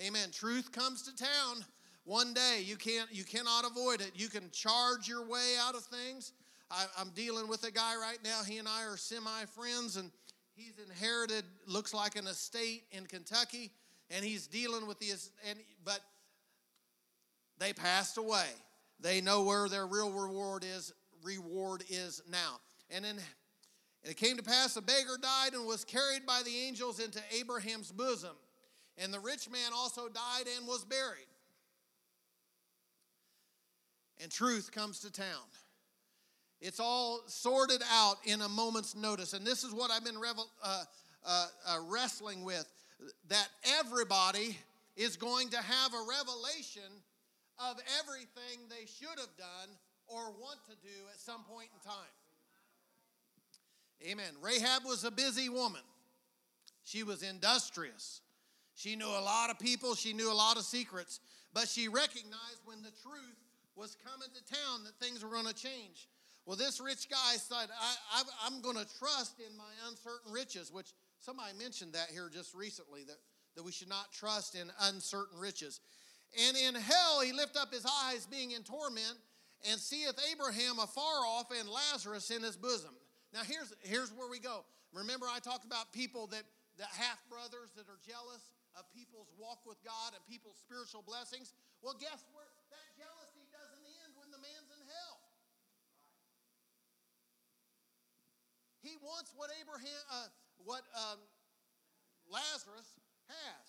Amen. 0.00 0.30
Truth 0.32 0.72
comes 0.72 1.02
to 1.02 1.14
town 1.14 1.64
one 2.04 2.32
day. 2.32 2.62
You 2.64 2.76
can't, 2.76 3.08
you 3.12 3.22
cannot 3.22 3.64
avoid 3.64 4.00
it. 4.00 4.12
You 4.16 4.28
can 4.28 4.50
charge 4.50 5.06
your 5.06 5.24
way 5.24 5.54
out 5.60 5.76
of 5.76 5.84
things. 5.84 6.32
I, 6.70 6.86
I'm 6.98 7.10
dealing 7.10 7.48
with 7.48 7.64
a 7.64 7.70
guy 7.70 7.94
right 7.96 8.18
now. 8.24 8.42
He 8.44 8.58
and 8.58 8.66
I 8.66 8.84
are 8.84 8.96
semi 8.96 9.44
friends, 9.54 9.96
and 9.96 10.10
he's 10.54 10.74
inherited 10.84 11.44
looks 11.66 11.94
like 11.94 12.16
an 12.16 12.26
estate 12.26 12.82
in 12.90 13.06
Kentucky, 13.06 13.70
and 14.10 14.24
he's 14.24 14.46
dealing 14.46 14.86
with 14.86 14.98
the 14.98 15.10
and 15.48 15.58
but 15.84 16.00
they 17.58 17.72
passed 17.72 18.18
away. 18.18 18.48
They 19.00 19.20
know 19.20 19.42
where 19.42 19.68
their 19.68 19.86
real 19.86 20.10
reward 20.10 20.64
is 20.64 20.92
reward 21.22 21.84
is 21.90 22.22
now. 22.30 22.60
And 22.90 23.04
then 23.04 23.16
and 24.02 24.12
it 24.12 24.16
came 24.16 24.36
to 24.36 24.42
pass 24.42 24.76
a 24.76 24.82
beggar 24.82 25.18
died 25.20 25.54
and 25.54 25.66
was 25.66 25.84
carried 25.84 26.24
by 26.24 26.42
the 26.44 26.56
angels 26.66 27.00
into 27.00 27.20
Abraham's 27.36 27.90
bosom. 27.90 28.36
And 28.96 29.12
the 29.12 29.20
rich 29.20 29.50
man 29.50 29.72
also 29.74 30.08
died 30.08 30.46
and 30.56 30.66
was 30.66 30.84
buried. 30.84 31.26
And 34.20 34.30
truth 34.30 34.72
comes 34.72 35.00
to 35.00 35.12
town. 35.12 35.44
It's 36.60 36.80
all 36.80 37.20
sorted 37.26 37.82
out 37.92 38.16
in 38.24 38.40
a 38.40 38.48
moment's 38.48 38.96
notice. 38.96 39.32
And 39.32 39.46
this 39.46 39.62
is 39.62 39.72
what 39.72 39.92
I've 39.92 40.04
been 40.04 40.18
revel, 40.18 40.48
uh, 40.62 40.84
uh, 41.24 41.46
uh, 41.66 41.76
wrestling 41.88 42.44
with 42.44 42.66
that 43.28 43.48
everybody 43.78 44.58
is 44.96 45.16
going 45.16 45.50
to 45.50 45.58
have 45.58 45.94
a 45.94 46.04
revelation 46.08 46.82
of 47.58 47.76
everything 48.00 48.66
they 48.68 48.86
should 48.86 49.18
have 49.18 49.36
done 49.36 49.68
or 50.06 50.30
want 50.30 50.58
to 50.66 50.76
do 50.82 50.94
at 51.12 51.20
some 51.20 51.44
point 51.44 51.68
in 51.74 51.90
time. 51.90 52.14
Amen. 54.06 54.32
Rahab 54.40 54.84
was 54.84 55.04
a 55.04 55.10
busy 55.10 55.48
woman. 55.48 55.82
She 56.84 57.02
was 57.02 57.22
industrious. 57.22 58.20
She 58.74 58.94
knew 58.94 59.08
a 59.08 59.20
lot 59.20 59.50
of 59.50 59.58
people, 59.58 59.94
she 59.94 60.12
knew 60.12 60.32
a 60.32 60.34
lot 60.34 60.56
of 60.56 60.62
secrets, 60.62 61.20
but 61.52 61.68
she 61.68 61.88
recognized 61.88 62.62
when 62.64 62.80
the 62.82 62.92
truth 63.02 63.36
was 63.74 63.96
coming 64.04 64.28
to 64.34 64.54
town 64.54 64.84
that 64.84 64.94
things 65.04 65.22
were 65.22 65.30
going 65.30 65.46
to 65.46 65.54
change. 65.54 66.08
Well, 66.46 66.56
this 66.56 66.80
rich 66.80 67.10
guy 67.10 67.36
said, 67.36 67.68
I, 68.14 68.22
am 68.46 68.62
going 68.62 68.76
to 68.76 68.86
trust 68.98 69.38
in 69.38 69.54
my 69.56 69.70
uncertain 69.90 70.32
riches, 70.32 70.72
which 70.72 70.92
somebody 71.20 71.52
mentioned 71.58 71.92
that 71.92 72.08
here 72.10 72.30
just 72.32 72.54
recently, 72.54 73.04
that, 73.04 73.18
that 73.54 73.62
we 73.62 73.72
should 73.72 73.88
not 73.88 74.12
trust 74.12 74.54
in 74.54 74.70
uncertain 74.82 75.38
riches. 75.38 75.80
And 76.36 76.56
in 76.56 76.74
hell 76.74 77.20
he 77.20 77.32
lift 77.32 77.56
up 77.56 77.72
his 77.72 77.86
eyes, 78.04 78.26
being 78.26 78.52
in 78.52 78.62
torment, 78.62 79.16
and 79.70 79.80
seeth 79.80 80.18
Abraham 80.30 80.78
afar 80.78 81.24
off 81.26 81.50
and 81.50 81.68
Lazarus 81.68 82.30
in 82.30 82.42
his 82.42 82.56
bosom. 82.56 82.94
Now 83.32 83.42
here's 83.44 83.72
here's 83.80 84.12
where 84.12 84.28
we 84.28 84.38
go. 84.38 84.64
Remember, 84.92 85.26
I 85.26 85.40
talked 85.40 85.64
about 85.64 85.92
people 85.92 86.28
that 86.28 86.44
the 86.76 86.86
half 86.86 87.18
brothers 87.28 87.74
that 87.76 87.88
are 87.90 87.98
jealous 88.06 88.48
of 88.78 88.86
people's 88.94 89.28
walk 89.34 89.66
with 89.66 89.82
God 89.82 90.14
and 90.14 90.22
people's 90.30 90.56
spiritual 90.62 91.02
blessings. 91.02 91.52
Well, 91.82 91.98
guess 91.98 92.22
where 92.30 92.46
that 92.70 92.86
jealousy 92.94 93.44
doesn't 93.50 93.84
end 94.04 94.14
when 94.14 94.30
the 94.30 94.38
man's 94.38 94.70
in 94.70 94.82
hell. 94.86 95.18
He 98.78 98.94
wants 99.02 99.34
what 99.34 99.50
Abraham, 99.58 100.02
uh, 100.06 100.30
what 100.62 100.86
um, 100.94 101.18
Lazarus 102.30 102.88
has 103.26 103.66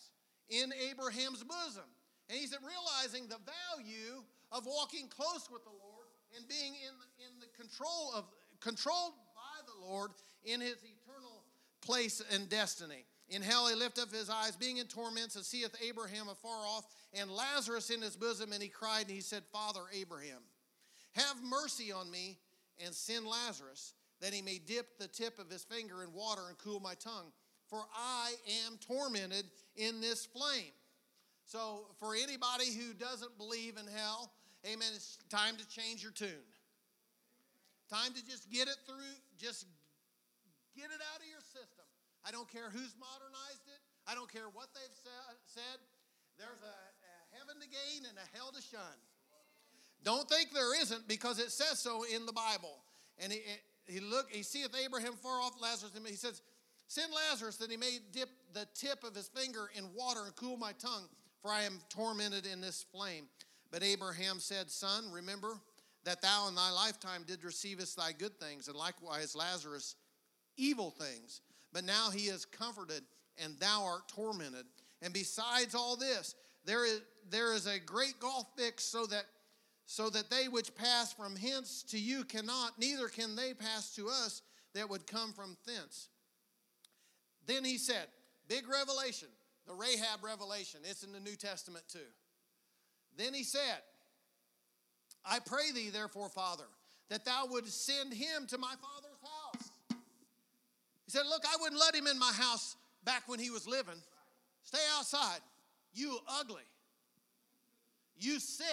in 0.47 0.69
Abraham's 0.89 1.43
bosom. 1.43 1.89
And 2.29 2.37
he's 2.37 2.55
realizing 2.61 3.27
the 3.27 3.39
value 3.41 4.21
of 4.51 4.65
walking 4.65 5.07
close 5.07 5.49
with 5.51 5.63
the 5.63 5.71
Lord 5.71 6.07
and 6.37 6.47
being 6.47 6.73
in, 6.75 6.93
in 7.25 7.39
the 7.39 7.47
control 7.57 8.11
of 8.15 8.25
controlled 8.59 9.13
by 9.35 9.65
the 9.65 9.87
Lord 9.87 10.11
in 10.43 10.61
his 10.61 10.77
eternal 10.83 11.43
place 11.81 12.21
and 12.31 12.47
destiny. 12.49 13.05
In 13.29 13.41
hell 13.41 13.67
he 13.67 13.75
lift 13.75 13.99
up 13.99 14.11
his 14.11 14.29
eyes, 14.29 14.55
being 14.55 14.77
in 14.77 14.87
torments, 14.87 15.35
and 15.35 15.45
seeth 15.45 15.75
Abraham 15.87 16.29
afar 16.29 16.65
off, 16.65 16.85
and 17.13 17.31
Lazarus 17.31 17.89
in 17.89 18.01
his 18.01 18.15
bosom, 18.15 18.51
and 18.51 18.61
he 18.61 18.69
cried, 18.69 19.05
and 19.05 19.11
he 19.11 19.21
said, 19.21 19.43
Father 19.51 19.81
Abraham, 19.93 20.41
have 21.13 21.41
mercy 21.43 21.91
on 21.91 22.09
me, 22.09 22.37
and 22.83 22.93
send 22.93 23.27
Lazarus, 23.27 23.93
that 24.21 24.33
he 24.33 24.41
may 24.41 24.59
dip 24.59 24.97
the 24.97 25.07
tip 25.07 25.37
of 25.37 25.49
his 25.49 25.63
finger 25.63 26.03
in 26.03 26.11
water 26.13 26.41
and 26.47 26.57
cool 26.57 26.79
my 26.79 26.95
tongue, 26.95 27.31
for 27.69 27.85
I 27.95 28.33
am 28.65 28.77
tormented 28.79 29.45
in 29.75 30.01
this 30.01 30.25
flame. 30.25 30.71
So, 31.49 31.89
for 31.97 32.13
anybody 32.13 32.69
who 32.77 32.93
doesn't 32.93 33.33
believe 33.41 33.81
in 33.81 33.89
hell, 33.89 34.29
amen, 34.69 34.93
it's 34.93 35.17
time 35.33 35.57
to 35.57 35.65
change 35.65 36.05
your 36.05 36.13
tune. 36.13 36.45
Time 37.89 38.13
to 38.13 38.21
just 38.21 38.53
get 38.53 38.69
it 38.69 38.77
through, 38.85 39.17
just 39.41 39.65
get 40.77 40.93
it 40.93 41.01
out 41.09 41.17
of 41.17 41.25
your 41.25 41.41
system. 41.41 41.89
I 42.21 42.29
don't 42.29 42.45
care 42.45 42.69
who's 42.69 42.93
modernized 43.01 43.65
it, 43.65 43.81
I 44.05 44.13
don't 44.13 44.29
care 44.31 44.45
what 44.53 44.69
they've 44.77 44.97
said. 45.49 45.81
There's 46.37 46.61
a, 46.61 46.69
a 46.69 47.13
heaven 47.33 47.57
to 47.57 47.67
gain 47.67 48.05
and 48.05 48.13
a 48.13 48.37
hell 48.37 48.53
to 48.53 48.61
shun. 48.61 48.97
Don't 50.05 50.29
think 50.29 50.53
there 50.53 50.79
isn't 50.79 51.07
because 51.07 51.39
it 51.39 51.49
says 51.49 51.79
so 51.79 52.05
in 52.13 52.27
the 52.27 52.31
Bible. 52.31 52.77
And 53.17 53.33
he, 53.33 53.41
he 53.87 53.99
look, 53.99 54.29
he 54.29 54.43
seeth 54.43 54.69
Abraham 54.85 55.13
far 55.13 55.41
off 55.41 55.59
Lazarus, 55.59 55.93
and 55.97 56.05
he 56.05 56.13
says, 56.13 56.43
Send 56.87 57.11
Lazarus 57.11 57.57
that 57.57 57.71
he 57.71 57.77
may 57.77 57.97
dip 58.13 58.29
the 58.53 58.67
tip 58.75 59.03
of 59.03 59.15
his 59.15 59.27
finger 59.29 59.71
in 59.75 59.85
water 59.95 60.21
and 60.25 60.35
cool 60.35 60.55
my 60.55 60.73
tongue 60.73 61.09
for 61.41 61.51
I 61.51 61.63
am 61.63 61.79
tormented 61.89 62.45
in 62.45 62.61
this 62.61 62.85
flame. 62.91 63.25
But 63.71 63.83
Abraham 63.83 64.39
said, 64.39 64.69
Son, 64.69 65.05
remember 65.11 65.59
that 66.03 66.21
thou 66.21 66.47
in 66.47 66.55
thy 66.55 66.71
lifetime 66.71 67.23
did 67.27 67.43
receivest 67.43 67.97
thy 67.97 68.11
good 68.11 68.39
things, 68.39 68.67
and 68.67 68.75
likewise 68.75 69.35
Lazarus 69.35 69.95
evil 70.57 70.91
things. 70.91 71.41
But 71.71 71.83
now 71.83 72.09
he 72.09 72.27
is 72.27 72.45
comforted, 72.45 73.03
and 73.37 73.57
thou 73.59 73.83
art 73.85 74.07
tormented. 74.07 74.65
And 75.01 75.13
besides 75.13 75.75
all 75.75 75.95
this, 75.95 76.35
there 76.65 76.85
is, 76.85 77.01
there 77.29 77.53
is 77.53 77.67
a 77.67 77.79
great 77.79 78.19
gulf 78.19 78.47
fixed 78.57 78.91
so 78.91 79.05
that 79.07 79.25
so 79.85 80.07
that 80.07 80.29
they 80.29 80.47
which 80.47 80.75
pass 80.75 81.13
from 81.13 81.35
hence 81.35 81.81
to 81.81 81.97
you 81.97 82.23
cannot, 82.23 82.77
neither 82.77 83.07
can 83.07 83.35
they 83.35 83.55
pass 83.55 83.95
to 83.95 84.07
us 84.07 84.43
that 84.75 84.87
would 84.87 85.07
come 85.07 85.33
from 85.33 85.57
thence. 85.65 86.09
Then 87.47 87.65
he 87.65 87.79
said, 87.79 88.05
Big 88.47 88.69
revelation 88.69 89.29
the 89.69 89.75
Rahab 89.75 90.23
revelation. 90.23 90.79
It's 90.83 91.03
in 91.03 91.13
the 91.13 91.19
New 91.19 91.35
Testament 91.35 91.85
too. 91.87 91.99
Then 93.15 93.33
he 93.35 93.43
said, 93.43 93.77
I 95.23 95.37
pray 95.39 95.71
thee, 95.73 95.91
therefore, 95.91 96.27
Father, 96.27 96.63
that 97.09 97.23
thou 97.23 97.45
would 97.51 97.67
send 97.67 98.11
him 98.11 98.47
to 98.47 98.57
my 98.57 98.73
father's 98.81 99.21
house. 99.21 99.69
He 101.05 101.11
said, 101.11 101.23
Look, 101.29 101.43
I 101.45 101.55
wouldn't 101.61 101.79
let 101.79 101.93
him 101.93 102.07
in 102.07 102.17
my 102.17 102.31
house 102.31 102.75
back 103.03 103.23
when 103.27 103.39
he 103.39 103.51
was 103.51 103.67
living. 103.67 104.01
Stay 104.63 104.79
outside. 104.97 105.39
You 105.93 106.17
ugly. 106.39 106.63
You 108.17 108.39
sick. 108.39 108.65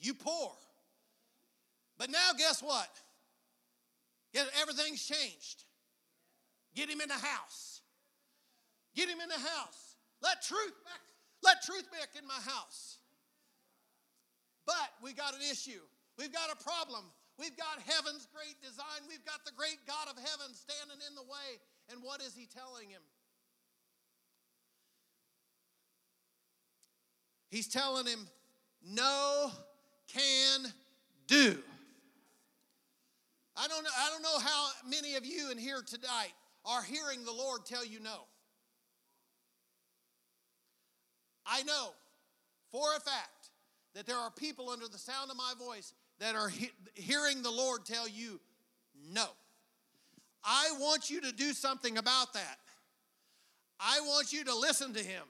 You 0.00 0.14
poor. 0.14 0.52
But 1.98 2.10
now, 2.10 2.30
guess 2.38 2.62
what? 2.62 2.88
Everything's 4.60 5.04
changed. 5.04 5.64
Get 6.74 6.88
him 6.88 7.00
in 7.00 7.08
the 7.08 7.14
house. 7.14 7.79
Get 8.94 9.08
him 9.08 9.20
in 9.20 9.28
the 9.28 9.38
house. 9.38 9.96
Let 10.22 10.42
truth 10.42 10.74
back. 10.84 11.00
Let 11.42 11.62
truth 11.62 11.90
back 11.90 12.10
in 12.18 12.26
my 12.26 12.40
house. 12.44 12.98
But 14.66 14.90
we 15.02 15.12
got 15.12 15.34
an 15.34 15.40
issue. 15.50 15.80
We've 16.18 16.32
got 16.32 16.50
a 16.52 16.62
problem. 16.62 17.04
We've 17.38 17.56
got 17.56 17.80
heaven's 17.86 18.28
great 18.34 18.60
design. 18.60 19.08
We've 19.08 19.24
got 19.24 19.44
the 19.46 19.52
great 19.56 19.78
God 19.86 20.08
of 20.10 20.16
heaven 20.16 20.54
standing 20.54 20.98
in 21.08 21.14
the 21.14 21.22
way. 21.22 21.58
And 21.90 22.02
what 22.02 22.20
is 22.20 22.34
he 22.34 22.46
telling 22.46 22.90
him? 22.90 23.00
He's 27.50 27.66
telling 27.66 28.06
him, 28.06 28.28
no 28.84 29.50
can 30.06 30.66
do. 31.26 31.58
I 33.56 33.66
don't 33.66 33.82
know, 33.82 33.90
I 33.98 34.10
don't 34.10 34.22
know 34.22 34.38
how 34.38 34.68
many 34.88 35.16
of 35.16 35.26
you 35.26 35.50
in 35.50 35.58
here 35.58 35.82
tonight 35.84 36.32
are 36.64 36.82
hearing 36.82 37.24
the 37.24 37.32
Lord 37.32 37.66
tell 37.66 37.84
you 37.84 38.00
no. 38.00 38.20
I 41.50 41.62
know 41.64 41.88
for 42.70 42.86
a 42.96 43.00
fact 43.00 43.50
that 43.94 44.06
there 44.06 44.16
are 44.16 44.30
people 44.30 44.70
under 44.70 44.86
the 44.86 44.98
sound 44.98 45.30
of 45.30 45.36
my 45.36 45.52
voice 45.58 45.92
that 46.20 46.36
are 46.36 46.48
he- 46.48 46.70
hearing 46.94 47.42
the 47.42 47.50
Lord 47.50 47.84
tell 47.84 48.08
you 48.08 48.40
no. 49.12 49.26
I 50.44 50.72
want 50.78 51.10
you 51.10 51.20
to 51.22 51.32
do 51.32 51.52
something 51.52 51.98
about 51.98 52.32
that. 52.34 52.58
I 53.80 54.00
want 54.00 54.32
you 54.32 54.44
to 54.44 54.54
listen 54.54 54.94
to 54.94 55.00
Him. 55.00 55.22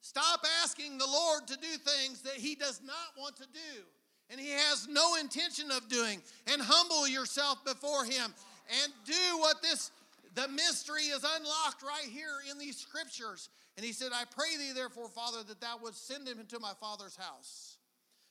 Stop 0.00 0.40
asking 0.62 0.98
the 0.98 1.06
Lord 1.06 1.46
to 1.48 1.56
do 1.56 1.76
things 1.78 2.22
that 2.22 2.34
He 2.34 2.54
does 2.54 2.80
not 2.84 3.18
want 3.18 3.36
to 3.36 3.44
do 3.44 3.82
and 4.30 4.40
He 4.40 4.50
has 4.50 4.86
no 4.88 5.16
intention 5.16 5.70
of 5.70 5.88
doing. 5.88 6.20
And 6.46 6.60
humble 6.62 7.08
yourself 7.08 7.64
before 7.64 8.04
Him 8.04 8.34
and 8.82 8.92
do 9.04 9.38
what 9.38 9.60
this, 9.62 9.90
the 10.34 10.48
mystery 10.48 11.04
is 11.04 11.24
unlocked 11.24 11.82
right 11.82 12.08
here 12.08 12.38
in 12.50 12.58
these 12.58 12.76
scriptures. 12.76 13.48
And 13.76 13.84
He 13.84 13.92
said, 13.92 14.10
I 14.12 14.24
pray 14.24 14.56
thee, 14.58 14.72
therefore, 14.74 15.08
Father, 15.08 15.42
that 15.48 15.60
thou 15.60 15.78
would 15.82 15.94
send 15.94 16.28
him 16.28 16.40
into 16.40 16.58
my 16.58 16.72
Father's 16.80 17.16
house. 17.16 17.78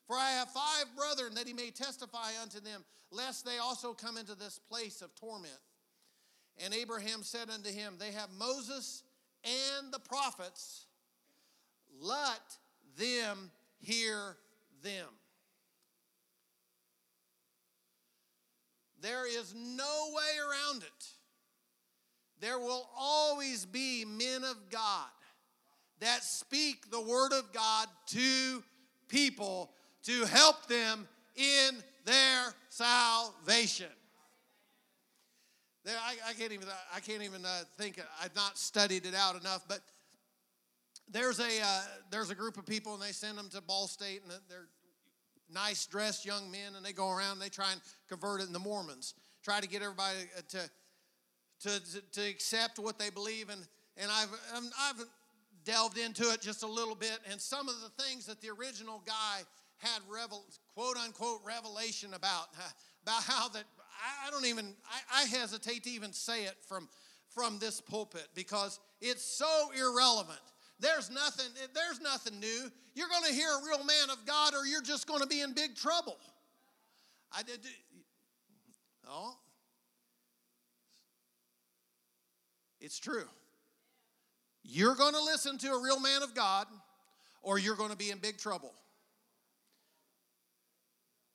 For 0.08 0.16
I 0.16 0.32
have 0.32 0.50
five 0.50 0.86
brethren 0.98 1.36
that 1.36 1.48
he 1.48 1.54
may 1.54 1.72
testify 1.72 2.32
unto 2.42 2.60
them, 2.60 2.84
lest 3.12 3.46
they 3.46 3.58
also 3.58 3.94
come 3.94 4.18
into 4.18 4.36
this 4.36 4.60
place 4.60 5.02
of 5.02 5.16
torment. 5.16 5.54
And 6.64 6.74
Abraham 6.74 7.24
said 7.24 7.50
unto 7.50 7.70
him, 7.70 7.96
They 7.98 8.12
have 8.12 8.30
Moses 8.38 9.04
and 9.44 9.94
the 9.94 10.00
prophets, 10.00 10.86
let 12.02 12.58
them 12.98 13.52
hear 13.80 14.38
them. 14.84 15.08
There 19.02 19.28
is 19.28 19.54
no 19.56 20.12
way 20.14 20.40
around 20.40 20.84
it. 20.84 21.06
There 22.44 22.60
will 22.60 22.90
always 23.00 23.66
be 23.66 24.04
men 24.04 24.44
of 24.44 24.58
God 24.70 25.08
that 26.02 26.26
speak 26.26 26.92
the 26.92 27.00
word 27.00 27.32
of 27.32 27.54
God 27.54 27.88
to 28.08 28.62
people 29.08 29.72
to 30.04 30.26
help 30.26 30.68
them 30.68 31.08
in 31.38 31.78
their 32.04 32.54
salvation. 32.68 33.88
There, 35.86 35.96
I, 35.98 36.32
I, 36.32 36.34
can't 36.34 36.52
even. 36.52 36.68
I 36.94 37.00
can't 37.00 37.24
even 37.24 37.46
uh, 37.46 37.62
think. 37.78 38.02
I've 38.22 38.36
not 38.36 38.58
studied 38.58 39.06
it 39.06 39.16
out 39.16 39.40
enough. 39.40 39.64
But 39.70 39.80
there's 41.10 41.40
a 41.40 41.62
uh, 41.64 41.82
there's 42.12 42.30
a 42.30 42.36
group 42.36 42.58
of 42.58 42.66
people, 42.66 42.94
and 42.94 43.02
they 43.02 43.14
send 43.14 43.38
them 43.38 43.48
to 43.52 43.62
Ball 43.62 43.88
State, 43.88 44.22
and 44.22 44.34
they're 44.50 44.68
nice 45.50 45.86
dressed 45.86 46.26
young 46.26 46.52
men, 46.52 46.76
and 46.76 46.86
they 46.86 46.92
go 46.92 47.10
around. 47.10 47.34
And 47.34 47.42
they 47.42 47.48
try 47.48 47.72
and 47.72 47.80
convert 48.10 48.42
it. 48.42 48.48
in 48.48 48.54
the 48.54 48.60
Mormons 48.60 49.14
try 49.46 49.62
to 49.62 49.68
get 49.68 49.82
everybody 49.82 50.18
uh, 50.38 50.42
to 50.50 50.70
to 51.64 52.02
to, 52.12 52.22
accept 52.30 52.80
what 52.80 53.00
they 53.00 53.10
believe. 53.10 53.50
And 53.50 53.62
and 53.98 54.12
I've 54.12 54.32
um, 54.56 54.70
I've 54.80 55.04
delved 55.66 55.98
into 55.98 56.24
it 56.32 56.42
just 56.42 56.64
a 56.64 56.68
little 56.68 56.96
bit. 56.96 57.20
And 57.30 57.40
some 57.40 57.68
of 57.68 57.76
the 57.82 58.04
things 58.04 58.26
that 58.26 58.42
the 58.42 58.50
original 58.50 59.02
guy 59.06 59.42
had 59.78 60.02
revel, 60.10 60.44
quote 60.76 60.98
unquote 60.98 61.42
revelation 61.46 62.14
about 62.14 62.48
about 63.04 63.24
how 63.24 63.50
that 63.50 63.64
I 64.28 64.32
don't 64.32 64.46
even 64.46 64.74
I, 65.12 65.22
I 65.22 65.26
hesitate 65.26 65.84
to 65.84 65.90
even 65.90 66.14
say 66.14 66.44
it 66.44 66.56
from 66.68 66.90
from 67.30 67.60
this 67.60 67.82
pulpit 67.82 68.28
because 68.36 68.80
it's 69.02 69.24
so 69.24 69.72
irrelevant. 69.78 70.40
There's 70.80 71.10
nothing 71.10 71.46
there's 71.74 72.02
nothing 72.02 72.40
new. 72.40 72.72
You're 72.96 73.10
going 73.10 73.24
to 73.24 73.34
hear 73.34 73.50
a 73.50 73.66
real 73.66 73.84
man 73.84 74.10
of 74.12 74.26
God 74.26 74.54
or 74.54 74.66
you're 74.66 74.82
just 74.82 75.08
going 75.08 75.22
to 75.22 75.28
be 75.28 75.42
in 75.42 75.54
big 75.54 75.76
trouble. 75.76 76.18
I 77.36 77.42
did 77.42 77.60
Oh. 79.10 79.36
It's 82.84 83.00
true. 83.00 83.24
You're 84.62 84.96
going 84.96 85.14
to 85.14 85.24
listen 85.24 85.58
to 85.60 85.72
a 85.72 85.82
real 85.82 86.02
man 86.02 86.22
of 86.22 86.36
God 86.36 86.68
or 87.42 87.58
you're 87.58 87.78
going 87.78 87.92
to 87.92 87.98
be 87.98 88.12
in 88.12 88.18
big 88.18 88.38
trouble. 88.38 88.74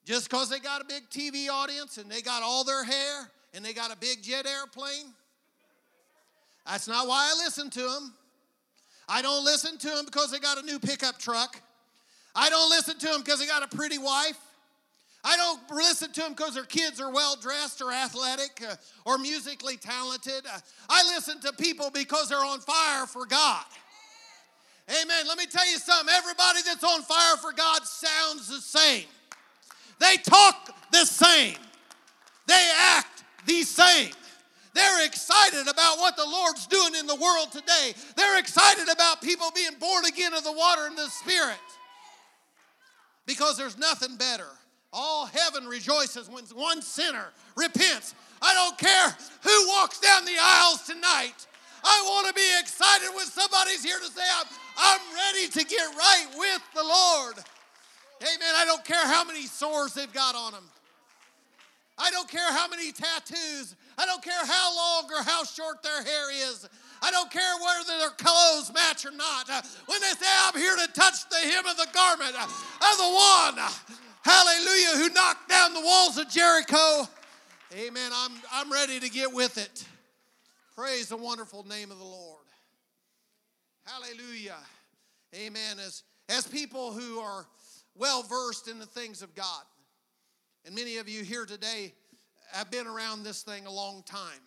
Just 0.04 0.28
because 0.28 0.50
they 0.50 0.58
got 0.58 0.82
a 0.82 0.84
big 0.84 1.08
TV 1.08 1.48
audience 1.48 1.96
and 1.96 2.10
they 2.10 2.20
got 2.20 2.42
all 2.42 2.64
their 2.64 2.84
hair 2.84 3.30
and 3.54 3.64
they 3.64 3.72
got 3.72 3.90
a 3.90 3.96
big 3.96 4.22
jet 4.22 4.46
airplane, 4.46 5.14
that's 6.66 6.86
not 6.86 7.08
why 7.08 7.32
I 7.32 7.44
listen 7.44 7.70
to 7.70 7.80
them. 7.80 8.12
I 9.08 9.22
don't 9.22 9.42
listen 9.42 9.78
to 9.78 9.88
them 9.88 10.04
because 10.04 10.30
they 10.30 10.38
got 10.38 10.58
a 10.58 10.62
new 10.62 10.78
pickup 10.78 11.18
truck. 11.18 11.62
I 12.34 12.50
don't 12.50 12.68
listen 12.68 12.98
to 12.98 13.06
them 13.06 13.22
because 13.22 13.40
they 13.40 13.46
got 13.46 13.62
a 13.62 13.74
pretty 13.74 13.96
wife. 13.96 14.38
I 15.24 15.36
don't 15.36 15.60
listen 15.70 16.12
to 16.12 16.20
them 16.20 16.32
because 16.32 16.54
their 16.54 16.64
kids 16.64 17.00
are 17.00 17.12
well 17.12 17.36
dressed 17.36 17.82
or 17.82 17.92
athletic 17.92 18.62
uh, 18.68 18.76
or 19.04 19.18
musically 19.18 19.76
talented. 19.76 20.46
Uh, 20.46 20.58
I 20.88 21.02
listen 21.14 21.40
to 21.40 21.52
people 21.52 21.90
because 21.90 22.28
they're 22.28 22.38
on 22.38 22.60
fire 22.60 23.06
for 23.06 23.26
God. 23.26 23.64
Amen. 24.88 25.26
Let 25.26 25.36
me 25.36 25.46
tell 25.46 25.68
you 25.70 25.78
something. 25.78 26.12
Everybody 26.16 26.60
that's 26.64 26.84
on 26.84 27.02
fire 27.02 27.36
for 27.36 27.52
God 27.52 27.84
sounds 27.84 28.48
the 28.48 28.60
same. 28.60 29.04
They 29.98 30.16
talk 30.16 30.74
the 30.92 31.04
same, 31.04 31.56
they 32.46 32.70
act 32.78 33.24
the 33.46 33.62
same. 33.62 34.12
They're 34.74 35.06
excited 35.06 35.66
about 35.66 35.98
what 35.98 36.16
the 36.16 36.24
Lord's 36.24 36.68
doing 36.68 36.94
in 36.94 37.08
the 37.08 37.16
world 37.16 37.50
today. 37.50 37.94
They're 38.16 38.38
excited 38.38 38.88
about 38.88 39.20
people 39.20 39.50
being 39.52 39.76
born 39.80 40.04
again 40.04 40.32
of 40.34 40.44
the 40.44 40.52
water 40.52 40.86
and 40.86 40.96
the 40.96 41.08
Spirit. 41.08 41.56
Because 43.26 43.56
there's 43.56 43.76
nothing 43.76 44.16
better. 44.16 44.46
All 44.92 45.26
heaven 45.26 45.66
rejoices 45.66 46.28
when 46.28 46.44
one 46.54 46.80
sinner 46.82 47.26
repents. 47.56 48.14
I 48.40 48.54
don't 48.54 48.78
care 48.78 49.16
who 49.42 49.68
walks 49.68 50.00
down 50.00 50.24
the 50.24 50.36
aisles 50.40 50.82
tonight. 50.84 51.46
I 51.84 52.02
want 52.06 52.28
to 52.28 52.34
be 52.34 52.48
excited 52.58 53.10
when 53.14 53.26
somebody's 53.26 53.84
here 53.84 53.98
to 53.98 54.06
say, 54.06 54.22
I'm, 54.38 54.46
I'm 54.78 55.00
ready 55.14 55.48
to 55.48 55.64
get 55.64 55.96
right 55.96 56.26
with 56.36 56.62
the 56.74 56.82
Lord. 56.82 57.34
Amen. 58.20 58.52
I 58.56 58.64
don't 58.64 58.84
care 58.84 59.06
how 59.06 59.24
many 59.24 59.42
sores 59.42 59.94
they've 59.94 60.12
got 60.12 60.34
on 60.34 60.52
them. 60.52 60.64
I 61.98 62.10
don't 62.10 62.28
care 62.28 62.52
how 62.52 62.68
many 62.68 62.92
tattoos. 62.92 63.74
I 63.96 64.06
don't 64.06 64.22
care 64.22 64.46
how 64.46 64.76
long 64.76 65.10
or 65.12 65.22
how 65.22 65.44
short 65.44 65.82
their 65.82 66.02
hair 66.02 66.30
is. 66.50 66.68
I 67.02 67.10
don't 67.10 67.30
care 67.30 67.54
whether 67.62 67.98
their 67.98 68.10
clothes 68.10 68.72
match 68.72 69.04
or 69.04 69.12
not. 69.12 69.48
When 69.86 70.00
they 70.00 70.14
say, 70.18 70.26
I'm 70.46 70.58
here 70.58 70.76
to 70.76 70.92
touch 70.92 71.28
the 71.28 71.36
hem 71.36 71.66
of 71.66 71.76
the 71.76 71.88
garment 71.92 72.34
of 72.34 72.96
the 72.98 73.10
one, 73.10 73.58
hallelujah, 74.22 74.96
who 74.96 75.08
knocked 75.10 75.48
down 75.48 75.74
the 75.74 75.80
walls 75.80 76.18
of 76.18 76.28
Jericho, 76.28 77.08
amen, 77.76 78.10
I'm, 78.14 78.32
I'm 78.52 78.72
ready 78.72 79.00
to 79.00 79.08
get 79.08 79.32
with 79.32 79.58
it. 79.58 79.84
Praise 80.76 81.08
the 81.08 81.16
wonderful 81.16 81.66
name 81.66 81.90
of 81.90 81.98
the 81.98 82.04
Lord. 82.04 82.44
Hallelujah. 83.84 84.58
Amen. 85.34 85.78
As, 85.84 86.02
as 86.28 86.46
people 86.46 86.92
who 86.92 87.18
are 87.18 87.46
well 87.96 88.22
versed 88.22 88.68
in 88.68 88.78
the 88.78 88.86
things 88.86 89.22
of 89.22 89.34
God. 89.34 89.62
And 90.64 90.74
many 90.74 90.98
of 90.98 91.08
you 91.08 91.24
here 91.24 91.46
today 91.46 91.94
have 92.52 92.70
been 92.70 92.86
around 92.86 93.24
this 93.24 93.42
thing 93.42 93.66
a 93.66 93.72
long 93.72 94.02
time. 94.04 94.40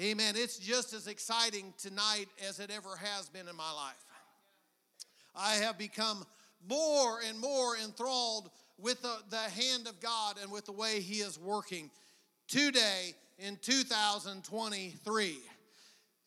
Amen. 0.00 0.34
It's 0.36 0.58
just 0.58 0.92
as 0.94 1.06
exciting 1.06 1.74
tonight 1.78 2.26
as 2.48 2.60
it 2.60 2.70
ever 2.70 2.96
has 2.96 3.28
been 3.28 3.48
in 3.48 3.56
my 3.56 3.72
life. 3.72 4.04
I 5.34 5.54
have 5.56 5.78
become 5.78 6.24
more 6.68 7.20
and 7.28 7.38
more 7.38 7.76
enthralled 7.76 8.50
with 8.78 9.00
the, 9.02 9.16
the 9.30 9.36
hand 9.36 9.86
of 9.86 10.00
God 10.00 10.36
and 10.40 10.50
with 10.50 10.66
the 10.66 10.72
way 10.72 11.00
He 11.00 11.20
is 11.20 11.38
working 11.38 11.90
today 12.48 13.14
in 13.38 13.56
2023. 13.60 15.38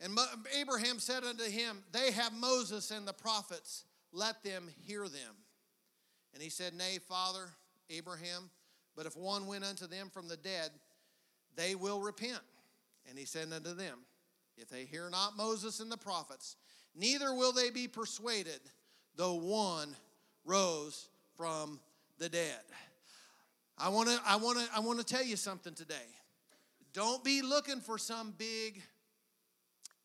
And 0.02 0.18
Abraham 0.60 1.00
said 1.00 1.24
unto 1.24 1.46
him, 1.46 1.84
They 1.92 2.12
have 2.12 2.34
Moses 2.34 2.92
and 2.92 3.08
the 3.08 3.14
prophets 3.14 3.86
let 4.12 4.44
them 4.44 4.68
hear 4.86 5.04
them. 5.08 5.36
And 6.34 6.44
he 6.44 6.50
said, 6.50 6.74
Nay, 6.74 7.00
Father 7.08 7.50
Abraham, 7.90 8.50
but 8.96 9.06
if 9.06 9.16
one 9.16 9.48
went 9.48 9.64
unto 9.64 9.88
them 9.88 10.10
from 10.10 10.28
the 10.28 10.38
dead, 10.38 10.70
they 11.56 11.76
will 11.76 12.02
repent. 12.02 12.42
And 13.10 13.18
he 13.18 13.26
said 13.26 13.54
unto 13.54 13.74
them, 13.74 14.00
If 14.58 14.70
they 14.70 14.84
hear 14.84 15.10
not 15.10 15.38
Moses 15.38 15.80
and 15.80 15.92
the 15.92 15.98
prophets, 15.98 16.58
neither 16.96 17.34
will 17.34 17.54
they 17.54 17.70
be 17.70 17.88
persuaded, 17.88 18.60
though 19.16 19.36
one 19.36 19.96
rose 20.46 21.10
from 21.38 21.80
the 22.18 22.30
dead. 22.30 22.62
I 23.78 23.90
want 23.90 24.10
to 24.10 24.20
I 24.26 24.38
want 24.38 24.60
to 24.60 24.66
I 24.76 24.80
want 24.80 25.00
to 25.00 25.06
tell 25.06 25.24
you 25.24 25.36
something 25.36 25.74
today. 25.74 25.96
Don't 26.94 27.24
be 27.24 27.42
looking 27.42 27.82
for 27.82 27.98
some 27.98 28.34
big 28.38 28.82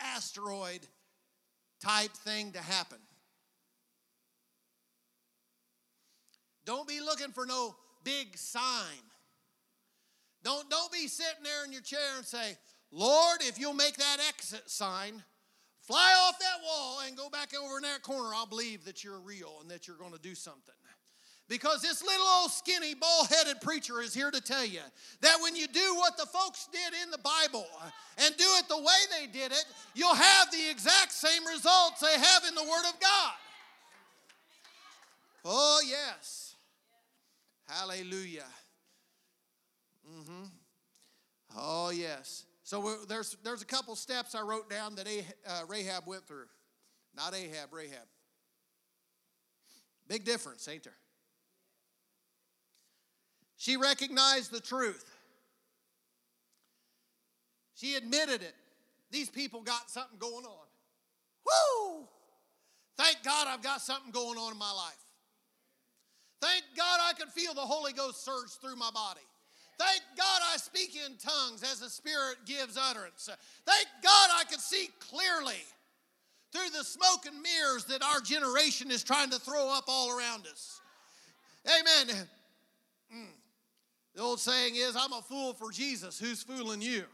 asteroid 0.01 0.81
type 1.81 2.11
thing 2.13 2.53
to 2.53 2.59
happen. 2.59 2.99
Don't 6.65 6.87
be 6.87 7.01
looking 7.01 7.33
for 7.33 7.47
no 7.47 7.75
big 8.05 8.37
sign. 8.37 9.03
Don't, 10.43 10.71
don't 10.71 10.93
be 10.93 11.07
sitting 11.07 11.43
there 11.43 11.65
in 11.65 11.73
your 11.73 11.83
chair 11.83 11.99
and 12.17 12.25
say, 12.25 12.57
Lord, 12.91 13.41
if 13.43 13.59
you'll 13.59 13.75
make 13.75 13.97
that 13.97 14.19
exit 14.29 14.71
sign, 14.71 15.23
fly 15.81 16.15
off 16.27 16.39
that 16.39 16.65
wall 16.65 17.01
and 17.07 17.17
go 17.17 17.29
back 17.29 17.51
over 17.55 17.77
in 17.77 17.83
that 17.83 18.03
corner, 18.03 18.31
I'll 18.35 18.47
believe 18.47 18.85
that 18.85 19.03
you're 19.03 19.21
real 19.21 19.59
and 19.61 19.71
that 19.71 19.87
you're 19.87 19.97
going 19.97 20.13
to 20.13 20.21
do 20.21 20.35
something. 20.35 20.75
Because 21.49 21.83
this 21.83 22.01
little 22.01 22.27
old 22.27 22.53
skinny, 22.53 22.95
bald 22.95 23.27
headed 23.29 23.61
preacher 23.61 24.01
is 24.01 24.15
here 24.15 24.31
to 24.31 24.41
tell 24.41 24.65
you 24.65 24.79
that 25.21 25.37
when 25.43 25.57
you 25.57 25.67
do 25.67 25.97
what 25.97 26.17
the 26.17 26.27
folks 26.27 26.69
did 26.71 26.95
in 27.03 27.11
the 27.11 27.19
Bible 27.19 27.67
and 28.19 28.37
do 28.37 28.45
it 28.59 28.69
the 28.69 28.79
way 28.79 28.85
they 29.19 29.27
did 29.27 29.51
it, 29.51 29.65
you'll 29.95 30.15
have 30.15 30.51
the 30.53 30.71
exact 30.71 31.11
same 31.11 31.45
results 31.47 32.01
they 32.01 32.21
have 32.21 32.45
in 32.49 32.55
the 32.55 32.63
Word 32.63 32.85
of 32.89 33.01
God. 33.01 33.33
Oh, 35.45 35.81
yes. 35.85 36.55
Hallelujah. 37.67 38.47
Mm-hmm. 40.09 40.45
Oh, 41.57 41.91
yes. 41.91 42.45
So 42.71 42.95
there's, 43.09 43.37
there's 43.43 43.63
a 43.63 43.67
couple 43.67 43.97
steps 43.97 44.37
I 44.37 44.43
wrote 44.43 44.71
down 44.71 44.95
that 44.95 45.09
uh, 45.09 45.63
Rahab 45.67 46.07
went 46.07 46.25
through. 46.29 46.47
Not 47.17 47.35
Ahab, 47.35 47.73
Rahab. 47.73 48.07
Big 50.07 50.25
difference, 50.25 50.69
ain't 50.69 50.85
there? 50.85 50.93
She 53.57 53.77
recognized 53.77 54.53
the 54.53 54.61
truth. 54.61 55.05
She 57.75 57.97
admitted 57.97 58.41
it. 58.41 58.55
These 59.11 59.31
people 59.31 59.63
got 59.63 59.91
something 59.91 60.21
going 60.21 60.45
on. 60.45 60.67
Woo! 61.45 62.07
Thank 62.97 63.25
God 63.25 63.49
I've 63.49 63.65
got 63.65 63.81
something 63.81 64.13
going 64.13 64.39
on 64.39 64.53
in 64.53 64.59
my 64.61 64.71
life. 64.71 65.05
Thank 66.41 66.63
God 66.77 67.01
I 67.03 67.15
can 67.15 67.27
feel 67.27 67.53
the 67.53 67.63
Holy 67.63 67.93
Ghost 67.93 68.25
surge 68.25 68.51
through 68.63 68.77
my 68.77 68.93
body. 68.93 69.23
Thank 69.81 70.03
God 70.15 70.43
I 70.53 70.59
speak 70.59 70.95
in 70.95 71.17
tongues 71.17 71.63
as 71.63 71.81
the 71.81 71.89
Spirit 71.89 72.37
gives 72.45 72.77
utterance. 72.77 73.31
Thank 73.65 73.87
God 74.03 74.31
I 74.39 74.45
can 74.45 74.59
see 74.59 74.91
clearly 74.99 75.63
through 76.53 76.69
the 76.77 76.85
smoke 76.85 77.25
and 77.27 77.41
mirrors 77.41 77.87
that 77.87 78.03
our 78.03 78.21
generation 78.21 78.91
is 78.91 79.03
trying 79.03 79.31
to 79.31 79.39
throw 79.39 79.75
up 79.75 79.85
all 79.89 80.11
around 80.11 80.47
us. 80.47 80.83
Amen. 81.65 82.15
Mm. 83.17 83.27
The 84.15 84.21
old 84.21 84.39
saying 84.39 84.75
is, 84.75 84.97
I'm 84.97 85.15
a 85.15 85.23
fool 85.23 85.55
for 85.55 85.73
Jesus. 85.73 86.19
Who's 86.19 86.43
fooling 86.43 86.83
you? 86.83 87.05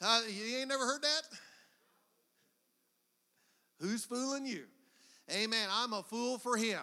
Uh, 0.00 0.20
you 0.28 0.58
ain't 0.58 0.68
never 0.68 0.86
heard 0.86 1.02
that? 1.02 1.22
Who's 3.80 4.04
fooling 4.04 4.46
you? 4.46 4.66
Amen. 5.32 5.68
I'm 5.72 5.94
a 5.94 6.04
fool 6.04 6.38
for 6.38 6.56
him. 6.56 6.82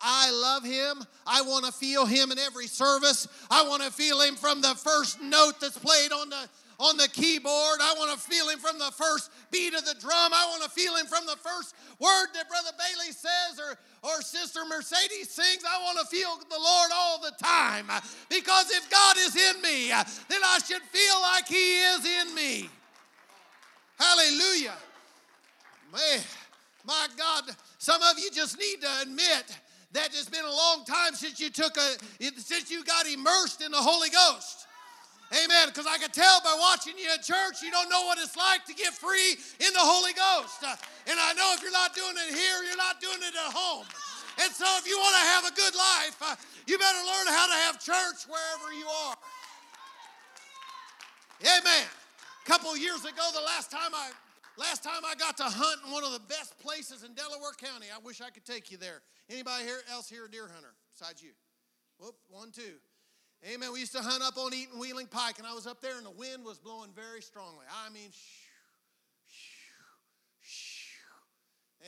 I 0.00 0.30
love 0.30 0.64
him. 0.64 1.04
I 1.26 1.42
want 1.42 1.64
to 1.64 1.72
feel 1.72 2.04
him 2.06 2.30
in 2.32 2.38
every 2.38 2.66
service. 2.66 3.28
I 3.50 3.66
want 3.68 3.82
to 3.82 3.90
feel 3.90 4.20
him 4.20 4.36
from 4.36 4.60
the 4.60 4.74
first 4.74 5.22
note 5.22 5.60
that's 5.60 5.78
played 5.78 6.12
on 6.12 6.28
the 6.28 6.48
on 6.78 6.96
the 6.96 7.08
keyboard. 7.08 7.78
I 7.80 7.94
want 7.98 8.12
to 8.12 8.18
feel 8.18 8.48
him 8.48 8.58
from 8.58 8.78
the 8.78 8.90
first 8.92 9.30
beat 9.50 9.74
of 9.74 9.84
the 9.84 9.94
drum. 10.00 10.32
I 10.32 10.46
want 10.50 10.62
to 10.64 10.70
feel 10.70 10.96
him 10.96 11.06
from 11.06 11.26
the 11.26 11.36
first 11.36 11.74
word 11.98 12.26
that 12.34 12.48
Brother 12.48 12.70
Bailey 12.76 13.12
says 13.12 13.60
or, 13.60 13.78
or 14.02 14.22
Sister 14.22 14.60
Mercedes 14.68 15.30
sings. 15.30 15.62
I 15.64 15.82
want 15.82 15.98
to 16.00 16.06
feel 16.06 16.36
the 16.50 16.58
Lord 16.58 16.90
all 16.92 17.20
the 17.20 17.32
time. 17.42 17.86
Because 18.28 18.70
if 18.70 18.90
God 18.90 19.16
is 19.18 19.36
in 19.36 19.62
me, 19.62 19.88
then 19.88 20.40
I 20.44 20.58
should 20.66 20.82
feel 20.82 21.20
like 21.22 21.46
he 21.46 21.80
is 21.80 22.04
in 22.04 22.34
me. 22.34 22.68
Hallelujah. 23.98 24.74
Man, 25.92 26.20
my 26.84 27.06
God, 27.16 27.44
some 27.78 28.02
of 28.02 28.18
you 28.18 28.30
just 28.32 28.58
need 28.58 28.80
to 28.82 28.88
admit 29.02 29.58
that 29.94 30.10
it's 30.10 30.28
been 30.28 30.44
a 30.44 30.50
long 30.50 30.84
time 30.84 31.14
since 31.14 31.40
you 31.40 31.48
took 31.48 31.78
a 31.78 31.88
since 32.36 32.70
you 32.70 32.84
got 32.84 33.06
immersed 33.06 33.62
in 33.62 33.70
the 33.70 33.80
Holy 33.80 34.10
Ghost. 34.10 34.66
Amen. 35.32 35.70
Because 35.70 35.86
I 35.86 35.98
can 35.98 36.10
tell 36.10 36.38
by 36.42 36.54
watching 36.60 36.94
you 36.98 37.10
at 37.10 37.22
church, 37.22 37.62
you 37.62 37.70
don't 37.70 37.88
know 37.88 38.06
what 38.06 38.18
it's 38.18 38.36
like 38.36 38.66
to 38.66 38.74
get 38.74 38.92
free 38.92 39.34
in 39.58 39.72
the 39.72 39.82
Holy 39.82 40.12
Ghost. 40.12 40.62
Uh, 40.62 40.76
and 41.10 41.16
I 41.18 41.32
know 41.34 41.54
if 41.56 41.62
you're 41.62 41.74
not 41.74 41.94
doing 41.94 42.14
it 42.14 42.34
here, 42.34 42.62
you're 42.62 42.78
not 42.78 43.00
doing 43.00 43.18
it 43.18 43.34
at 43.34 43.50
home. 43.50 43.86
And 44.42 44.50
so 44.52 44.66
if 44.78 44.86
you 44.86 44.98
want 44.98 45.14
to 45.14 45.24
have 45.34 45.44
a 45.46 45.54
good 45.54 45.74
life, 45.74 46.16
uh, 46.22 46.36
you 46.66 46.78
better 46.78 47.02
learn 47.02 47.26
how 47.30 47.46
to 47.46 47.58
have 47.66 47.80
church 47.82 48.26
wherever 48.26 48.74
you 48.74 48.86
are. 48.86 49.16
Amen. 51.42 51.86
A 51.86 52.46
couple 52.46 52.76
years 52.76 53.02
ago, 53.06 53.24
the 53.34 53.46
last 53.46 53.70
time 53.70 53.94
I 53.94 54.10
last 54.56 54.84
time 54.84 55.02
I 55.06 55.14
got 55.14 55.36
to 55.38 55.44
hunt 55.44 55.80
in 55.86 55.90
one 55.90 56.04
of 56.04 56.12
the 56.12 56.22
best 56.30 56.58
places 56.60 57.02
in 57.02 57.14
Delaware 57.14 57.54
County. 57.58 57.86
I 57.94 57.98
wish 58.04 58.20
I 58.20 58.30
could 58.30 58.44
take 58.44 58.70
you 58.70 58.78
there. 58.78 59.02
Anybody 59.30 59.64
here 59.64 59.80
else 59.90 60.08
here 60.08 60.26
a 60.26 60.30
deer 60.30 60.48
hunter 60.52 60.74
besides 60.92 61.22
you? 61.22 61.30
Whoop, 61.98 62.16
one, 62.28 62.50
two. 62.50 62.76
Amen. 63.44 63.72
We 63.72 63.80
used 63.80 63.92
to 63.92 64.00
hunt 64.00 64.22
up 64.22 64.38
on 64.38 64.54
Eaton 64.54 64.78
Wheeling 64.78 65.06
Pike, 65.06 65.38
and 65.38 65.46
I 65.46 65.52
was 65.52 65.66
up 65.66 65.80
there, 65.80 65.96
and 65.96 66.06
the 66.06 66.16
wind 66.16 66.44
was 66.44 66.58
blowing 66.58 66.90
very 66.96 67.20
strongly. 67.20 67.66
I 67.68 67.92
mean, 67.92 68.08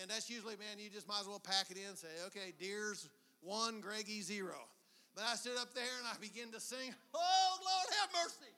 and 0.01 0.11
that's 0.11 0.29
usually, 0.29 0.57
man, 0.57 0.77
you 0.77 0.91
just 0.93 1.09
might 1.09 1.21
as 1.21 1.29
well 1.29 1.41
pack 1.41 1.71
it 1.71 1.81
in 1.81 1.89
and 1.89 1.99
say, 1.99 2.13
okay, 2.29 2.53
deer's 2.61 3.09
one, 3.41 3.81
Greggy 3.81 4.21
zero. 4.21 4.69
But 5.17 5.25
I 5.25 5.35
stood 5.41 5.57
up 5.57 5.73
there 5.73 5.97
and 5.97 6.05
I 6.05 6.13
began 6.21 6.53
to 6.53 6.61
sing, 6.61 6.93
Oh, 7.17 7.51
Lord, 7.65 7.89
have 8.05 8.13
mercy. 8.13 8.53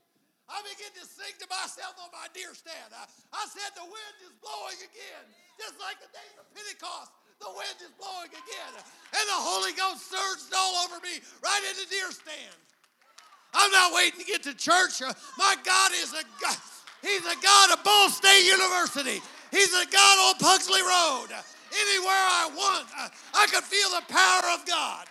I 0.50 0.58
began 0.66 0.90
to 0.98 1.04
sing 1.06 1.30
to 1.38 1.46
myself 1.46 1.94
on 2.02 2.10
my 2.10 2.26
deer 2.34 2.50
stand. 2.50 2.90
I, 2.90 3.06
I 3.30 3.46
said, 3.46 3.78
The 3.78 3.86
wind 3.86 4.16
is 4.26 4.34
blowing 4.42 4.80
again, 4.82 5.24
just 5.54 5.78
like 5.78 6.02
the 6.02 6.10
days 6.10 6.34
of 6.34 6.50
Pentecost. 6.50 7.14
The 7.40 7.51
wind 7.55 7.79
is 7.83 7.92
blowing 7.98 8.31
again. 8.31 8.72
And 8.74 9.24
the 9.29 9.40
Holy 9.40 9.72
Ghost 9.72 10.11
surged 10.11 10.53
all 10.55 10.85
over 10.85 10.98
me 11.01 11.22
right 11.42 11.62
in 11.70 11.77
the 11.79 11.87
deer 11.88 12.11
stand. 12.11 12.59
I'm 13.55 13.70
not 13.70 13.94
waiting 13.94 14.20
to 14.20 14.27
get 14.27 14.42
to 14.44 14.55
church. 14.55 15.01
My 15.38 15.55
God 15.64 15.90
is 15.94 16.12
a 16.12 16.22
God. 16.42 16.57
He's 17.03 17.24
a 17.24 17.37
God 17.42 17.79
of 17.79 17.85
Ball 17.85 18.11
State 18.11 18.44
University. 18.44 19.22
He's 19.51 19.72
a 19.72 19.87
God 19.87 20.16
on 20.29 20.35
Pugsley 20.38 20.83
Road. 20.83 21.29
Anywhere 21.70 22.11
I 22.11 22.51
want, 22.55 22.87
I 23.35 23.46
can 23.46 23.62
feel 23.62 23.88
the 23.90 24.03
power 24.12 24.55
of 24.55 24.66
God. 24.66 25.07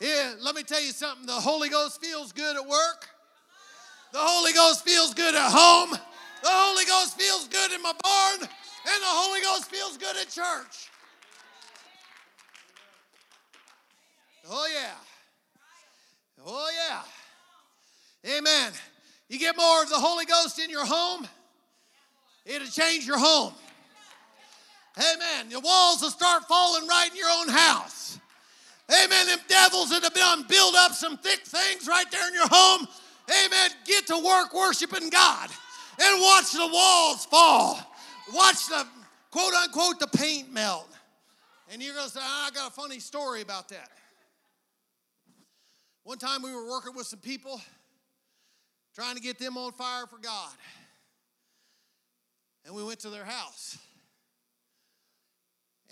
Yeah, 0.00 0.34
let 0.42 0.54
me 0.54 0.62
tell 0.62 0.82
you 0.82 0.92
something. 0.92 1.26
The 1.26 1.32
Holy 1.32 1.68
Ghost 1.68 2.00
feels 2.00 2.32
good 2.32 2.56
at 2.56 2.66
work. 2.66 3.08
The 4.12 4.18
Holy 4.20 4.52
Ghost 4.52 4.84
feels 4.84 5.14
good 5.14 5.34
at 5.34 5.50
home. 5.50 5.96
The 6.44 6.50
Holy 6.52 6.84
Ghost 6.84 7.18
feels 7.18 7.48
good 7.48 7.72
in 7.72 7.80
my 7.80 7.92
barn. 8.02 8.40
And 8.40 8.48
the 9.02 9.06
Holy 9.06 9.40
Ghost 9.40 9.70
feels 9.70 9.96
good 9.96 10.14
at 10.14 10.28
church. 10.28 10.90
Oh, 14.50 14.68
yeah. 14.70 14.92
Oh, 16.46 16.70
yeah. 16.86 18.36
Amen. 18.36 18.72
You 19.30 19.38
get 19.38 19.56
more 19.56 19.82
of 19.82 19.88
the 19.88 19.96
Holy 19.96 20.26
Ghost 20.26 20.58
in 20.58 20.68
your 20.68 20.84
home, 20.84 21.26
it'll 22.44 22.68
change 22.68 23.06
your 23.06 23.18
home. 23.18 23.54
Amen. 24.98 25.48
The 25.48 25.60
walls 25.60 26.02
will 26.02 26.10
start 26.10 26.44
falling 26.44 26.86
right 26.86 27.08
in 27.10 27.16
your 27.16 27.30
own 27.40 27.48
house. 27.48 28.18
Amen. 28.90 29.28
Them 29.28 29.38
devils 29.48 29.88
that 29.90 30.02
have 30.02 30.14
been 30.14 30.46
build 30.46 30.74
up 30.76 30.92
some 30.92 31.16
thick 31.16 31.40
things 31.40 31.88
right 31.88 32.08
there 32.10 32.28
in 32.28 32.34
your 32.34 32.48
home. 32.50 32.86
Amen. 33.30 33.70
Get 33.86 34.06
to 34.08 34.18
work 34.18 34.52
worshiping 34.52 35.08
God 35.08 35.48
and 36.00 36.20
watch 36.20 36.52
the 36.52 36.68
walls 36.72 37.24
fall. 37.26 37.78
Watch 38.32 38.66
the 38.68 38.86
quote 39.30 39.54
unquote 39.54 40.00
the 40.00 40.06
paint 40.06 40.52
melt. 40.52 40.88
And 41.70 41.82
you're 41.82 41.94
going 41.94 42.06
to 42.06 42.12
say, 42.12 42.20
ah, 42.22 42.48
I 42.48 42.50
got 42.50 42.70
a 42.70 42.72
funny 42.72 43.00
story 43.00 43.40
about 43.40 43.68
that. 43.70 43.90
One 46.04 46.18
time 46.18 46.42
we 46.42 46.52
were 46.54 46.68
working 46.68 46.94
with 46.94 47.06
some 47.06 47.20
people 47.20 47.60
trying 48.94 49.16
to 49.16 49.22
get 49.22 49.38
them 49.38 49.56
on 49.56 49.72
fire 49.72 50.06
for 50.06 50.18
God. 50.18 50.52
And 52.66 52.74
we 52.74 52.84
went 52.84 53.00
to 53.00 53.10
their 53.10 53.24
house. 53.24 53.78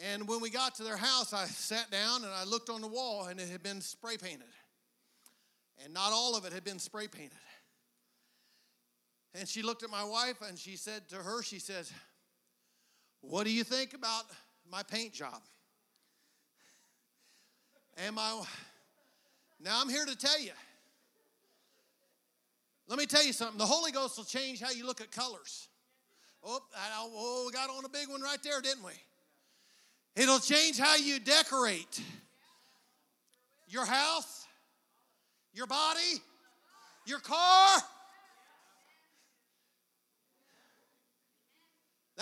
And 0.03 0.27
when 0.27 0.41
we 0.41 0.51
got 0.51 0.75
to 0.77 0.85
their 0.85 0.97
house, 0.97 1.33
I 1.33 1.45
sat 1.47 1.91
down 1.91 2.25
and 2.25 2.33
I 2.33 2.45
looked 2.45 2.71
on 2.71 2.81
the 2.81 2.89
wall 2.89 3.27
and 3.27 3.39
it 3.39 3.49
had 3.49 3.63
been 3.63 3.81
spray 3.81 4.17
painted. 4.17 4.49
And 5.85 5.95
not 5.95 6.13
all 6.13 6.37
of 6.37 6.45
it 6.45 6.53
had 6.53 6.65
been 6.65 6.79
spray 6.79 7.09
painted. 7.09 7.33
And 9.35 9.49
she 9.49 9.63
looked 9.63 9.83
at 9.83 9.91
my 9.91 10.05
wife 10.05 10.37
and 10.47 10.59
she 10.59 10.77
said 10.77 11.09
to 11.09 11.17
her, 11.17 11.43
she 11.43 11.59
says, 11.59 11.93
What 13.21 13.45
do 13.45 13.51
you 13.51 13.65
think 13.65 13.95
about 13.95 14.25
my 14.71 14.83
paint 14.83 15.13
job? 15.13 15.41
And 17.97 18.15
my 18.17 18.43
now 19.63 19.81
I'm 19.81 19.89
here 19.89 20.05
to 20.05 20.17
tell 20.17 20.41
you. 20.41 20.51
Let 22.89 22.99
me 22.99 23.07
tell 23.07 23.25
you 23.25 23.33
something. 23.33 23.59
The 23.59 23.67
Holy 23.67 23.93
Ghost 23.93 24.19
will 24.19 24.25
change 24.25 24.61
how 24.61 24.71
you 24.71 24.85
look 24.85 25.01
at 25.01 25.11
colors. 25.11 25.69
Oh, 26.45 26.61
oh, 26.97 27.45
we 27.47 27.53
got 27.53 27.71
on 27.71 27.85
a 27.85 27.89
big 27.89 28.09
one 28.09 28.21
right 28.21 28.43
there, 28.43 28.61
didn't 28.61 28.85
we? 28.85 28.93
It'll 30.17 30.41
change 30.41 30.79
how 30.79 30.97
you 30.97 31.21
decorate 31.21 32.03
your 33.69 33.87
house, 33.87 34.47
your 35.55 35.67
body, 35.67 36.21
your 37.07 37.21
car. 37.21 37.79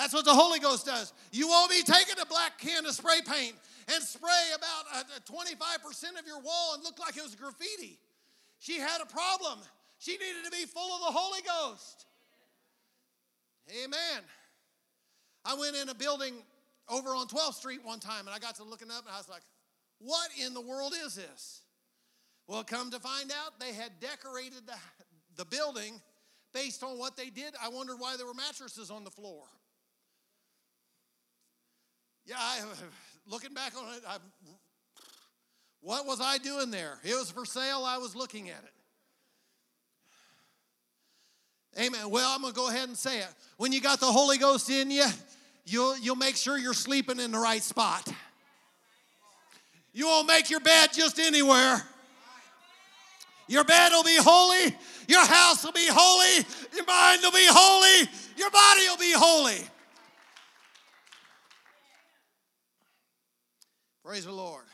That's 0.01 0.15
what 0.15 0.25
the 0.25 0.33
Holy 0.33 0.59
Ghost 0.59 0.87
does. 0.87 1.13
You 1.31 1.47
won't 1.47 1.71
be 1.71 1.83
taking 1.83 2.15
a 2.23 2.25
black 2.25 2.57
can 2.57 2.87
of 2.87 2.93
spray 2.93 3.21
paint 3.21 3.55
and 3.93 4.03
spray 4.03 4.49
about 4.57 4.87
uh, 4.95 5.03
25% 5.31 6.19
of 6.19 6.27
your 6.27 6.41
wall 6.41 6.73
and 6.73 6.83
look 6.83 6.99
like 6.99 7.19
it 7.19 7.23
was 7.23 7.35
graffiti. 7.35 7.99
She 8.61 8.79
had 8.79 9.03
a 9.03 9.07
problem. 9.07 9.59
She 9.99 10.13
needed 10.13 10.47
to 10.47 10.51
be 10.51 10.65
full 10.65 10.91
of 10.95 11.01
the 11.01 11.19
Holy 11.19 11.41
Ghost. 11.43 12.07
Amen. 13.85 14.23
I 15.45 15.55
went 15.57 15.77
in 15.77 15.91
a 15.91 15.95
building 15.95 16.33
over 16.89 17.11
on 17.11 17.27
12th 17.27 17.57
Street 17.57 17.81
one 17.85 18.01
time 18.01 18.27
and 18.27 18.31
I 18.31 18.39
got 18.39 18.55
to 18.55 18.65
looking 18.65 18.91
up 18.91 19.05
and 19.05 19.15
I 19.15 19.19
was 19.19 19.29
like, 19.29 19.43
what 19.99 20.31
in 20.43 20.55
the 20.55 20.63
world 20.63 20.95
is 21.05 21.15
this? 21.15 21.61
Well, 22.47 22.65
come 22.65 22.91
to 22.93 23.01
find 23.01 23.31
out, 23.31 23.61
they 23.61 23.75
had 23.75 24.01
decorated 24.01 24.63
the, 24.67 24.77
the 25.37 25.45
building 25.45 26.01
based 26.55 26.83
on 26.83 26.99
what 26.99 27.19
they 27.19 27.29
did. 27.29 27.53
I 27.63 27.69
wondered 27.69 27.97
why 27.97 28.17
there 28.17 28.25
were 28.25 28.33
mattresses 28.33 28.91
on 28.91 29.05
the 29.05 29.11
floor. 29.11 29.45
Yeah, 32.31 32.37
I, 32.39 32.61
looking 33.29 33.53
back 33.55 33.73
on 33.77 33.93
it, 33.93 34.03
I, 34.09 34.19
what 35.81 36.07
was 36.07 36.21
I 36.21 36.39
doing 36.39 36.71
there? 36.71 36.97
It 37.03 37.15
was 37.15 37.29
for 37.29 37.45
sale, 37.45 37.83
I 37.85 37.99
was 37.99 38.15
looking 38.15 38.51
at 38.51 38.63
it. 41.75 41.81
Amen. 41.81 42.09
Well, 42.09 42.33
I'm 42.33 42.41
going 42.41 42.53
to 42.53 42.57
go 42.57 42.69
ahead 42.69 42.87
and 42.87 42.97
say 42.97 43.19
it. 43.19 43.27
When 43.57 43.73
you 43.73 43.81
got 43.81 43.99
the 43.99 44.07
Holy 44.07 44.39
Ghost 44.39 44.71
in 44.71 44.93
you, 44.93 45.07
you'll, 45.67 45.99
you'll 45.99 46.15
make 46.15 46.37
sure 46.37 46.57
you're 46.57 46.73
sleeping 46.73 47.19
in 47.19 47.33
the 47.33 47.39
right 47.39 47.65
spot. 47.65 48.07
You 49.93 50.07
won't 50.07 50.29
make 50.29 50.51
your 50.51 50.61
bed 50.61 50.91
just 50.93 51.19
anywhere. 51.19 51.83
Your 53.49 53.65
bed 53.65 53.91
will 53.91 54.05
be 54.05 54.19
holy. 54.21 54.77
Your 55.09 55.27
house 55.27 55.65
will 55.65 55.73
be 55.73 55.89
holy. 55.91 56.47
Your 56.77 56.87
mind 56.87 57.23
will 57.25 57.33
be 57.33 57.47
holy. 57.51 58.09
Your 58.37 58.51
body 58.53 58.83
will 58.89 58.99
be 58.99 59.15
holy. 59.17 59.67
Praise 64.11 64.27
the 64.27 64.33
Lord. 64.33 64.65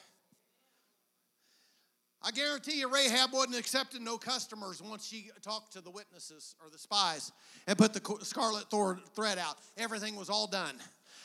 I 2.22 2.30
guarantee 2.30 2.80
you, 2.80 2.88
Rahab 2.90 3.34
wasn't 3.34 3.58
accepting 3.58 4.02
no 4.02 4.16
customers 4.16 4.80
once 4.80 5.06
she 5.06 5.28
talked 5.42 5.74
to 5.74 5.82
the 5.82 5.90
witnesses 5.90 6.54
or 6.64 6.70
the 6.70 6.78
spies 6.78 7.32
and 7.66 7.76
put 7.76 7.92
the 7.92 8.00
scarlet 8.24 8.64
thread 9.14 9.36
out. 9.36 9.58
Everything 9.76 10.16
was 10.16 10.30
all 10.30 10.46
done. 10.46 10.76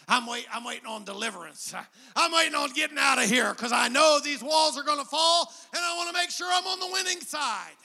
I'm, 0.09 0.27
wait, 0.27 0.45
I'm 0.53 0.65
waiting 0.65 0.87
on 0.87 1.05
deliverance. 1.05 1.73
I'm 2.17 2.33
waiting 2.33 2.53
on 2.53 2.73
getting 2.73 2.97
out 2.99 3.17
of 3.17 3.29
here 3.29 3.53
because 3.53 3.71
I 3.71 3.87
know 3.87 4.19
these 4.21 4.43
walls 4.43 4.77
are 4.77 4.83
going 4.83 4.99
to 4.99 5.05
fall 5.05 5.49
and 5.73 5.81
I 5.81 5.95
want 5.95 6.09
to 6.09 6.13
make 6.13 6.31
sure 6.31 6.49
I'm 6.51 6.67
on 6.67 6.81
the 6.81 6.89
winning 6.91 7.21
side. 7.21 7.77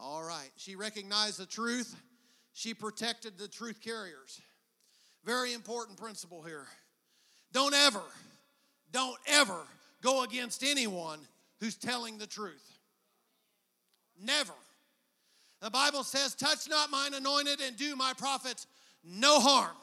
All 0.00 0.22
right. 0.22 0.48
She 0.56 0.74
recognized 0.74 1.38
the 1.38 1.44
truth, 1.44 1.94
she 2.54 2.72
protected 2.72 3.36
the 3.36 3.46
truth 3.46 3.82
carriers. 3.82 4.40
Very 5.24 5.52
important 5.52 5.98
principle 5.98 6.42
here. 6.42 6.66
Don't 7.52 7.74
ever 7.74 8.02
don't 8.92 9.18
ever 9.26 9.60
go 10.02 10.24
against 10.24 10.64
anyone 10.64 11.20
who's 11.60 11.76
telling 11.76 12.18
the 12.18 12.26
truth. 12.26 12.78
Never. 14.22 14.52
The 15.60 15.70
Bible 15.70 16.04
says, 16.04 16.34
Touch 16.34 16.68
not 16.68 16.90
mine 16.90 17.14
anointed 17.14 17.60
and 17.60 17.76
do 17.76 17.96
my 17.96 18.12
prophets 18.16 18.66
no 19.04 19.40
harm. 19.40 19.76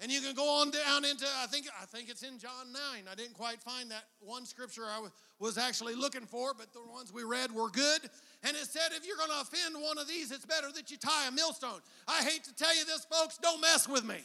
And 0.00 0.10
you 0.10 0.20
can 0.20 0.34
go 0.34 0.60
on 0.60 0.72
down 0.72 1.04
into, 1.04 1.26
I 1.40 1.46
think, 1.46 1.66
I 1.80 1.84
think 1.86 2.08
it's 2.08 2.24
in 2.24 2.38
John 2.38 2.72
9. 2.72 3.04
I 3.10 3.14
didn't 3.14 3.34
quite 3.34 3.60
find 3.60 3.88
that 3.92 4.04
one 4.18 4.44
scripture 4.44 4.82
I 4.84 5.06
was 5.38 5.56
actually 5.56 5.94
looking 5.94 6.26
for, 6.26 6.54
but 6.54 6.72
the 6.72 6.80
ones 6.92 7.12
we 7.12 7.22
read 7.22 7.52
were 7.52 7.70
good. 7.70 8.00
And 8.42 8.56
it 8.56 8.66
said, 8.66 8.90
if 8.90 9.06
you're 9.06 9.16
going 9.16 9.30
to 9.30 9.40
offend 9.40 9.76
one 9.80 9.98
of 9.98 10.08
these, 10.08 10.32
it's 10.32 10.44
better 10.44 10.72
that 10.74 10.90
you 10.90 10.96
tie 10.96 11.28
a 11.28 11.30
millstone. 11.30 11.80
I 12.08 12.22
hate 12.24 12.42
to 12.44 12.54
tell 12.54 12.76
you 12.76 12.84
this, 12.84 13.04
folks, 13.04 13.38
don't 13.38 13.60
mess 13.60 13.88
with 13.88 14.04
me. 14.04 14.18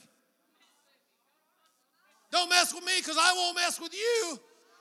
Don't 2.31 2.49
mess 2.49 2.73
with 2.73 2.85
me 2.85 2.93
because 2.97 3.17
I 3.19 3.33
won't 3.35 3.55
mess 3.55 3.79
with 3.79 3.93
you. 3.93 4.39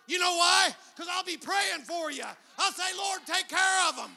You 0.08 0.18
know 0.18 0.36
why? 0.36 0.70
Because 0.94 1.10
I'll 1.12 1.24
be 1.24 1.36
praying 1.36 1.82
for 1.84 2.10
you. 2.10 2.24
I'll 2.58 2.72
say, 2.72 2.96
Lord, 2.96 3.20
take 3.26 3.48
care 3.48 3.88
of 3.88 3.96
them. 3.96 4.10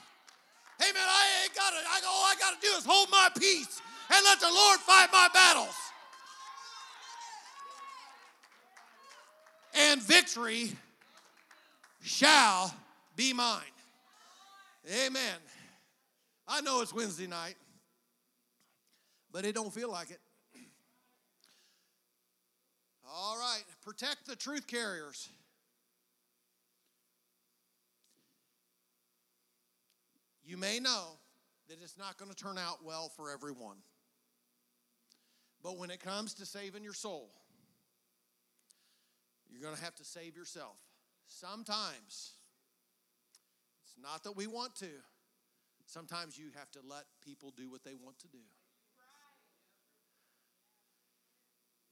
Hey 0.79 0.91
man, 0.93 1.03
I 1.05 1.43
ain't 1.43 1.55
got 1.55 1.73
it. 1.73 1.79
All 2.07 2.25
I 2.25 2.35
got 2.39 2.59
to 2.59 2.67
do 2.67 2.73
is 2.77 2.85
hold 2.85 3.09
my 3.11 3.29
peace 3.37 3.81
and 4.09 4.23
let 4.23 4.39
the 4.39 4.51
Lord 4.51 4.79
fight 4.79 5.09
my 5.11 5.27
battles. 5.33 5.75
And 9.75 10.01
victory 10.01 10.71
shall 12.01 12.73
be 13.15 13.33
mine. 13.33 13.61
Amen. 15.05 15.35
I 16.47 16.61
know 16.61 16.81
it's 16.81 16.93
Wednesday 16.93 17.27
night, 17.27 17.55
but 19.31 19.45
it 19.45 19.53
don't 19.53 19.73
feel 19.73 19.91
like 19.91 20.09
it. 20.11 20.19
All 23.11 23.37
right, 23.37 23.63
protect 23.83 24.27
the 24.27 24.35
truth 24.35 24.67
carriers. 24.67 25.29
You 30.43 30.57
may 30.57 30.79
know 30.79 31.17
that 31.67 31.77
it's 31.81 31.97
not 31.97 32.17
going 32.17 32.31
to 32.31 32.35
turn 32.35 32.57
out 32.57 32.83
well 32.83 33.11
for 33.15 33.31
everyone. 33.31 33.77
But 35.63 35.77
when 35.77 35.91
it 35.91 35.99
comes 35.99 36.33
to 36.35 36.45
saving 36.45 36.83
your 36.83 36.93
soul, 36.93 37.29
you're 39.49 39.61
going 39.61 39.75
to 39.75 39.83
have 39.83 39.95
to 39.95 40.05
save 40.05 40.35
yourself. 40.35 40.77
Sometimes, 41.27 42.33
it's 43.83 43.95
not 44.01 44.23
that 44.23 44.35
we 44.35 44.47
want 44.47 44.75
to, 44.77 44.89
sometimes 45.85 46.37
you 46.37 46.45
have 46.55 46.71
to 46.71 46.79
let 46.87 47.03
people 47.25 47.53
do 47.55 47.69
what 47.69 47.83
they 47.83 47.95
want 47.95 48.17
to 48.19 48.27
do. 48.27 48.39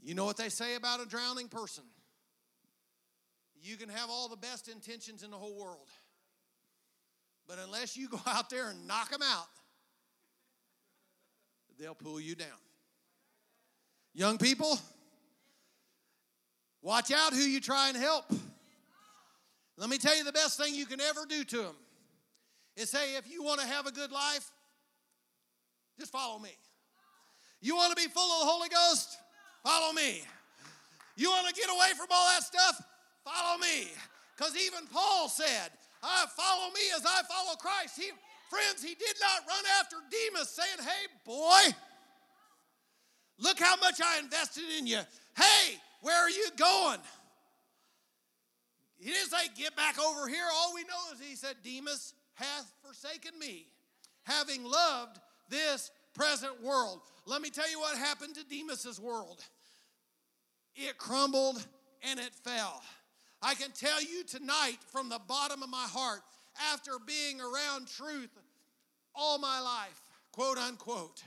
You 0.01 0.15
know 0.15 0.25
what 0.25 0.37
they 0.37 0.49
say 0.49 0.75
about 0.75 1.01
a 1.01 1.05
drowning 1.05 1.47
person? 1.47 1.83
You 3.61 3.75
can 3.75 3.89
have 3.89 4.09
all 4.09 4.29
the 4.29 4.37
best 4.37 4.67
intentions 4.67 5.23
in 5.23 5.31
the 5.31 5.37
whole 5.37 5.57
world, 5.57 5.89
but 7.47 7.57
unless 7.63 7.97
you 7.97 8.07
go 8.11 8.19
out 8.25 8.49
there 8.49 8.69
and 8.69 8.87
knock 8.87 9.09
them 9.09 9.21
out, 9.21 9.47
they'll 11.79 11.95
pull 11.95 12.19
you 12.19 12.35
down. 12.35 12.47
Young 14.13 14.37
people, 14.37 14.79
watch 16.81 17.11
out 17.11 17.33
who 17.33 17.41
you 17.41 17.59
try 17.59 17.89
and 17.89 17.97
help. 17.97 18.25
Let 19.77 19.89
me 19.89 19.97
tell 19.99 20.17
you 20.17 20.23
the 20.23 20.31
best 20.31 20.59
thing 20.59 20.73
you 20.73 20.87
can 20.87 20.99
ever 20.99 21.25
do 21.27 21.43
to 21.43 21.57
them 21.57 21.75
is 22.75 22.89
say, 22.89 23.15
if 23.15 23.31
you 23.31 23.43
want 23.43 23.61
to 23.61 23.67
have 23.67 23.85
a 23.85 23.91
good 23.91 24.11
life, 24.11 24.51
just 25.99 26.11
follow 26.11 26.39
me. 26.39 26.49
You 27.61 27.75
want 27.75 27.95
to 27.95 28.01
be 28.01 28.07
full 28.09 28.23
of 28.23 28.39
the 28.41 28.45
Holy 28.45 28.69
Ghost? 28.69 29.17
Follow 29.67 29.91
me. 29.91 30.21
You 31.17 31.29
want 31.29 31.45
to 31.49 31.53
get 31.53 31.69
away 31.69 31.91
from 31.97 32.07
all 32.09 32.25
that 32.31 32.43
stuff? 32.43 32.81
Follow 33.25 33.57
me. 33.57 33.91
Because 34.33 34.55
even 34.55 34.87
Paul 34.87 35.27
said, 35.27 35.71
I 36.01 36.25
follow 36.37 36.71
me 36.71 36.79
as 36.95 37.03
I 37.05 37.21
follow 37.23 37.57
Christ. 37.57 37.99
He, 37.99 38.09
friends, 38.49 38.81
he 38.81 38.95
did 38.95 39.15
not 39.19 39.45
run 39.45 39.65
after 39.77 39.97
Demas 40.09 40.47
saying, 40.47 40.87
Hey, 40.87 41.07
boy, 41.25 41.75
look 43.39 43.59
how 43.59 43.75
much 43.75 43.99
I 44.01 44.19
invested 44.19 44.63
in 44.79 44.87
you. 44.87 44.99
Hey, 45.35 45.75
where 46.01 46.15
are 46.15 46.29
you 46.29 46.47
going? 46.55 46.99
He 48.99 49.11
didn't 49.11 49.31
say, 49.31 49.49
Get 49.57 49.75
back 49.75 49.99
over 49.99 50.29
here. 50.29 50.45
All 50.49 50.73
we 50.75 50.83
know 50.83 51.13
is 51.13 51.19
he 51.19 51.35
said, 51.35 51.57
Demas 51.61 52.13
hath 52.35 52.71
forsaken 52.85 53.37
me, 53.37 53.65
having 54.23 54.63
loved 54.63 55.19
this 55.49 55.91
present 56.13 56.63
world. 56.63 57.01
Let 57.25 57.41
me 57.41 57.49
tell 57.49 57.69
you 57.69 57.81
what 57.81 57.97
happened 57.97 58.35
to 58.35 58.45
Demas's 58.45 59.01
world 59.01 59.43
it 60.77 60.97
crumbled 60.97 61.65
and 62.09 62.19
it 62.19 62.33
fell. 62.43 62.81
I 63.41 63.55
can 63.55 63.71
tell 63.71 64.01
you 64.01 64.23
tonight 64.23 64.77
from 64.87 65.09
the 65.09 65.19
bottom 65.27 65.61
of 65.63 65.69
my 65.69 65.85
heart, 65.89 66.21
after 66.73 66.91
being 67.05 67.39
around 67.39 67.87
truth 67.87 68.29
all 69.13 69.37
my 69.37 69.59
life, 69.59 70.01
quote 70.31 70.57
unquote, 70.57 71.23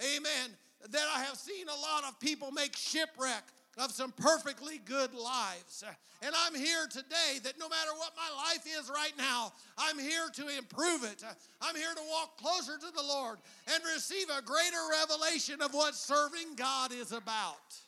amen, 0.00 0.50
that 0.90 1.06
I 1.14 1.22
have 1.22 1.36
seen 1.36 1.66
a 1.68 1.80
lot 1.80 2.04
of 2.08 2.18
people 2.20 2.50
make 2.50 2.76
shipwreck 2.76 3.44
of 3.78 3.90
some 3.90 4.12
perfectly 4.12 4.80
good 4.84 5.14
lives. 5.14 5.84
And 6.22 6.34
I'm 6.46 6.54
here 6.54 6.86
today 6.90 7.38
that 7.42 7.58
no 7.58 7.68
matter 7.68 7.90
what 7.96 8.12
my 8.16 8.30
life 8.36 8.64
is 8.66 8.88
right 8.88 9.12
now, 9.18 9.52
I'm 9.76 9.98
here 9.98 10.28
to 10.34 10.56
improve 10.56 11.04
it. 11.04 11.22
I'm 11.60 11.76
here 11.76 11.94
to 11.94 12.02
walk 12.10 12.38
closer 12.38 12.78
to 12.78 12.94
the 12.94 13.02
Lord 13.02 13.38
and 13.72 13.82
receive 13.94 14.28
a 14.30 14.40
greater 14.40 14.76
revelation 14.90 15.60
of 15.60 15.74
what 15.74 15.94
serving 15.94 16.54
God 16.56 16.92
is 16.92 17.12
about. 17.12 17.83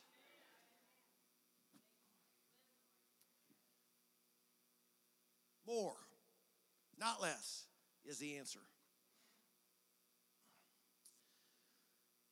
More, 5.76 5.96
not 6.98 7.20
less, 7.20 7.64
is 8.06 8.18
the 8.18 8.38
answer. 8.38 8.60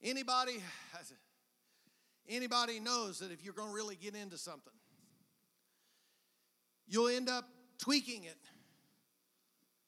Anybody, 0.03 0.62
anybody 2.26 2.80
knows 2.80 3.18
that 3.18 3.30
if 3.30 3.45
you're 3.45 3.53
going 3.53 3.68
to 3.68 3.74
really 3.74 3.97
get 3.97 4.14
into 4.14 4.38
something, 4.38 4.72
you'll 6.86 7.09
end 7.09 7.28
up 7.28 7.45
tweaking 7.78 8.24
it. 8.24 8.38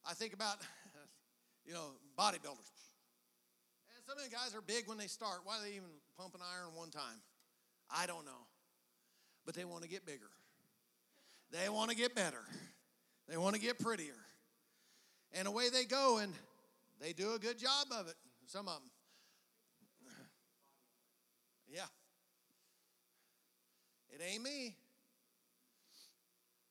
I 0.04 0.12
think 0.12 0.34
about, 0.34 0.58
you 1.64 1.72
know, 1.72 1.92
bodybuilders. 2.18 2.90
And 3.94 4.04
some 4.06 4.18
of 4.18 4.24
the 4.24 4.30
guys 4.30 4.54
are 4.54 4.60
big 4.60 4.86
when 4.86 4.98
they 4.98 5.06
start. 5.06 5.38
Why 5.44 5.56
do 5.58 5.64
they 5.64 5.76
even 5.76 5.88
pump 6.18 6.34
an 6.34 6.42
iron 6.42 6.74
one 6.74 6.90
time? 6.90 7.22
I 7.90 8.06
don't 8.06 8.26
know. 8.26 8.46
But 9.46 9.54
they 9.54 9.64
want 9.64 9.82
to 9.82 9.88
get 9.88 10.04
bigger. 10.04 10.28
They 11.52 11.70
want 11.70 11.88
to 11.90 11.96
get 11.96 12.14
better. 12.14 12.44
They 13.28 13.36
want 13.36 13.54
to 13.54 13.60
get 13.60 13.78
prettier. 13.78 14.14
And 15.32 15.48
away 15.48 15.68
they 15.68 15.84
go, 15.84 16.18
and 16.18 16.32
they 17.00 17.12
do 17.12 17.34
a 17.34 17.38
good 17.38 17.58
job 17.58 17.86
of 17.90 18.08
it, 18.08 18.14
some 18.46 18.68
of 18.68 18.74
them. 18.74 18.90
Yeah. 21.68 21.82
It 24.08 24.22
ain't 24.32 24.42
me. 24.42 24.76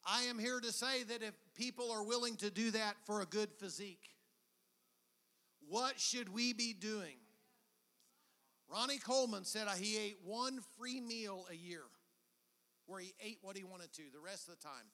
I 0.06 0.24
am 0.24 0.40
here 0.40 0.60
to 0.60 0.72
say 0.72 1.04
that 1.04 1.22
if 1.22 1.34
people 1.56 1.92
are 1.92 2.04
willing 2.04 2.38
to 2.38 2.50
do 2.50 2.72
that 2.72 2.96
for 3.06 3.22
a 3.22 3.26
good 3.26 3.50
physique, 3.60 4.16
what 5.68 6.00
should 6.00 6.34
we 6.34 6.54
be 6.54 6.74
doing? 6.74 7.18
Ronnie 8.72 9.00
Coleman 9.00 9.46
said 9.46 9.68
uh, 9.68 9.72
he 9.72 9.98
ate 9.98 10.18
one 10.24 10.60
free 10.78 11.02
meal 11.02 11.46
a 11.52 11.56
year 11.56 11.84
where 12.86 13.00
he 13.00 13.14
ate 13.24 13.40
what 13.42 13.58
he 13.58 13.64
wanted 13.64 13.92
to 13.94 14.04
the 14.14 14.20
rest 14.20 14.48
of 14.48 14.58
the 14.58 14.64
time. 14.64 14.86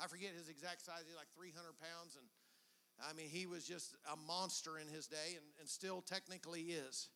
I 0.00 0.06
forget 0.06 0.30
his 0.36 0.48
exact 0.48 0.84
size, 0.84 1.04
he's 1.06 1.16
like 1.16 1.32
300 1.36 1.72
pounds. 1.78 2.16
And 2.16 2.26
I 3.08 3.12
mean, 3.14 3.28
he 3.28 3.46
was 3.46 3.64
just 3.64 3.94
a 4.12 4.16
monster 4.16 4.78
in 4.78 4.88
his 4.88 5.06
day 5.06 5.36
and, 5.36 5.44
and 5.60 5.68
still 5.68 6.02
technically 6.02 6.62
is. 6.62 7.08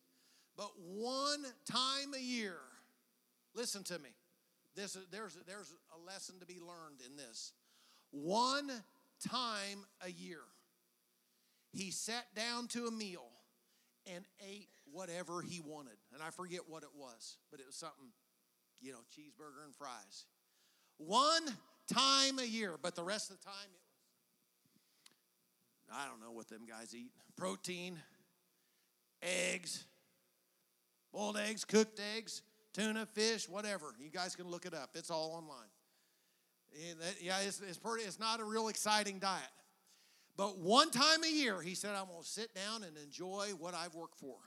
But 0.57 0.71
one 0.77 1.43
time 1.65 2.13
a 2.15 2.21
year, 2.21 2.57
listen 3.55 3.83
to 3.85 3.99
me. 3.99 4.09
This, 4.75 4.97
there's, 5.11 5.37
there's 5.47 5.73
a 5.95 6.05
lesson 6.05 6.39
to 6.39 6.45
be 6.45 6.59
learned 6.59 7.01
in 7.05 7.17
this. 7.17 7.53
One 8.11 8.71
time 9.27 9.85
a 10.01 10.09
year, 10.09 10.41
he 11.73 11.91
sat 11.91 12.25
down 12.35 12.67
to 12.69 12.87
a 12.87 12.91
meal 12.91 13.27
and 14.13 14.25
ate 14.49 14.69
whatever 14.91 15.41
he 15.41 15.61
wanted. 15.61 15.97
And 16.13 16.21
I 16.21 16.29
forget 16.31 16.61
what 16.67 16.83
it 16.83 16.89
was, 16.95 17.37
but 17.49 17.59
it 17.59 17.65
was 17.65 17.75
something, 17.75 18.11
you 18.81 18.91
know, 18.91 18.99
cheeseburger 19.15 19.65
and 19.65 19.75
fries. 19.75 20.25
One 20.97 21.43
time 21.91 22.39
a 22.39 22.45
year, 22.45 22.75
but 22.81 22.95
the 22.95 23.03
rest 23.03 23.31
of 23.31 23.39
the 23.39 23.45
time 23.45 23.53
it 23.65 23.81
was, 25.89 25.97
I 26.03 26.07
don't 26.07 26.21
know 26.21 26.31
what 26.31 26.47
them 26.47 26.61
guys 26.67 26.95
eat 26.95 27.11
protein, 27.35 27.99
eggs, 29.21 29.83
boiled 31.11 31.37
eggs, 31.37 31.65
cooked 31.65 31.99
eggs, 32.15 32.41
tuna, 32.73 33.05
fish, 33.05 33.49
whatever. 33.49 33.93
You 33.99 34.09
guys 34.09 34.35
can 34.35 34.47
look 34.47 34.65
it 34.65 34.73
up, 34.73 34.91
it's 34.95 35.11
all 35.11 35.31
online. 35.33 35.69
Yeah, 37.21 37.39
it's, 37.45 37.61
it's, 37.67 37.77
pretty, 37.77 38.05
it's 38.05 38.19
not 38.19 38.39
a 38.39 38.45
real 38.45 38.69
exciting 38.69 39.19
diet. 39.19 39.43
But 40.37 40.59
one 40.59 40.89
time 40.89 41.23
a 41.23 41.29
year, 41.29 41.61
he 41.61 41.75
said, 41.75 41.91
I'm 41.95 42.07
going 42.07 42.21
to 42.21 42.27
sit 42.27 42.55
down 42.55 42.83
and 42.83 42.95
enjoy 42.97 43.49
what 43.59 43.73
I've 43.73 43.93
worked 43.93 44.17
for. 44.17 44.37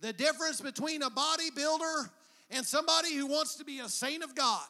The 0.00 0.12
difference 0.12 0.60
between 0.60 1.02
a 1.02 1.08
bodybuilder 1.08 2.10
and 2.50 2.66
somebody 2.66 3.14
who 3.14 3.26
wants 3.26 3.54
to 3.56 3.64
be 3.64 3.78
a 3.78 3.88
saint 3.88 4.22
of 4.22 4.34
God 4.34 4.66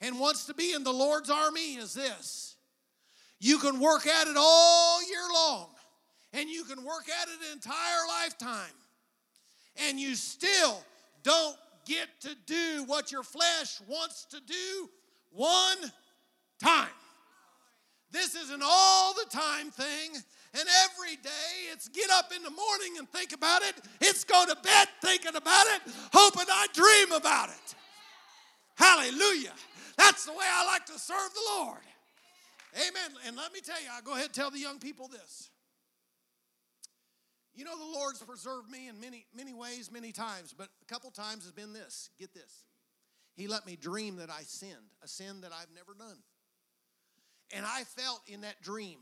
and 0.00 0.18
wants 0.18 0.46
to 0.46 0.54
be 0.54 0.72
in 0.72 0.84
the 0.84 0.92
Lord's 0.92 1.30
army 1.30 1.74
is 1.74 1.94
this 1.94 2.56
you 3.40 3.58
can 3.58 3.80
work 3.80 4.06
at 4.06 4.26
it 4.26 4.36
all 4.36 5.00
year 5.08 5.26
long, 5.32 5.68
and 6.32 6.48
you 6.48 6.64
can 6.64 6.84
work 6.84 7.04
at 7.08 7.28
it 7.28 7.34
an 7.46 7.52
entire 7.52 8.06
lifetime, 8.22 8.74
and 9.88 9.98
you 9.98 10.14
still 10.14 10.82
don't 11.22 11.56
get 11.84 12.08
to 12.20 12.34
do 12.46 12.84
what 12.86 13.12
your 13.12 13.22
flesh 13.22 13.80
wants 13.88 14.26
to 14.26 14.40
do 14.40 14.90
one 15.30 15.78
time. 16.62 16.88
This 18.10 18.34
is 18.34 18.50
an 18.50 18.60
all 18.62 19.14
the 19.14 19.26
time 19.30 19.70
thing. 19.70 20.22
And 20.54 20.66
every 20.84 21.16
day 21.16 21.70
it's 21.72 21.88
get 21.88 22.10
up 22.10 22.32
in 22.34 22.42
the 22.42 22.50
morning 22.50 22.98
and 22.98 23.08
think 23.10 23.34
about 23.34 23.62
it. 23.62 23.74
It's 24.00 24.24
go 24.24 24.44
to 24.46 24.56
bed 24.56 24.88
thinking 25.02 25.36
about 25.36 25.66
it, 25.66 25.82
hoping 26.12 26.46
I 26.50 26.66
dream 26.72 27.12
about 27.12 27.50
it. 27.50 27.74
Hallelujah. 28.74 29.52
That's 29.98 30.24
the 30.24 30.32
way 30.32 30.46
I 30.48 30.64
like 30.64 30.86
to 30.86 30.98
serve 30.98 31.34
the 31.34 31.58
Lord. 31.58 31.80
Amen. 32.74 33.18
And 33.26 33.36
let 33.36 33.52
me 33.52 33.60
tell 33.60 33.80
you, 33.82 33.88
I'll 33.92 34.02
go 34.02 34.12
ahead 34.12 34.26
and 34.26 34.34
tell 34.34 34.50
the 34.50 34.60
young 34.60 34.78
people 34.78 35.08
this. 35.08 35.50
You 37.54 37.64
know, 37.64 37.76
the 37.76 37.98
Lord's 37.98 38.22
preserved 38.22 38.70
me 38.70 38.88
in 38.88 39.00
many, 39.00 39.26
many 39.34 39.52
ways, 39.52 39.90
many 39.90 40.12
times, 40.12 40.54
but 40.56 40.68
a 40.80 40.84
couple 40.86 41.10
times 41.10 41.42
has 41.42 41.52
been 41.52 41.72
this. 41.72 42.10
Get 42.18 42.32
this. 42.32 42.64
He 43.34 43.48
let 43.48 43.66
me 43.66 43.74
dream 43.74 44.16
that 44.16 44.30
I 44.30 44.42
sinned, 44.42 44.94
a 45.02 45.08
sin 45.08 45.40
that 45.40 45.50
I've 45.52 45.74
never 45.74 45.94
done. 45.98 46.18
And 47.52 47.66
I 47.66 47.82
felt 47.82 48.20
in 48.28 48.42
that 48.42 48.62
dream, 48.62 48.98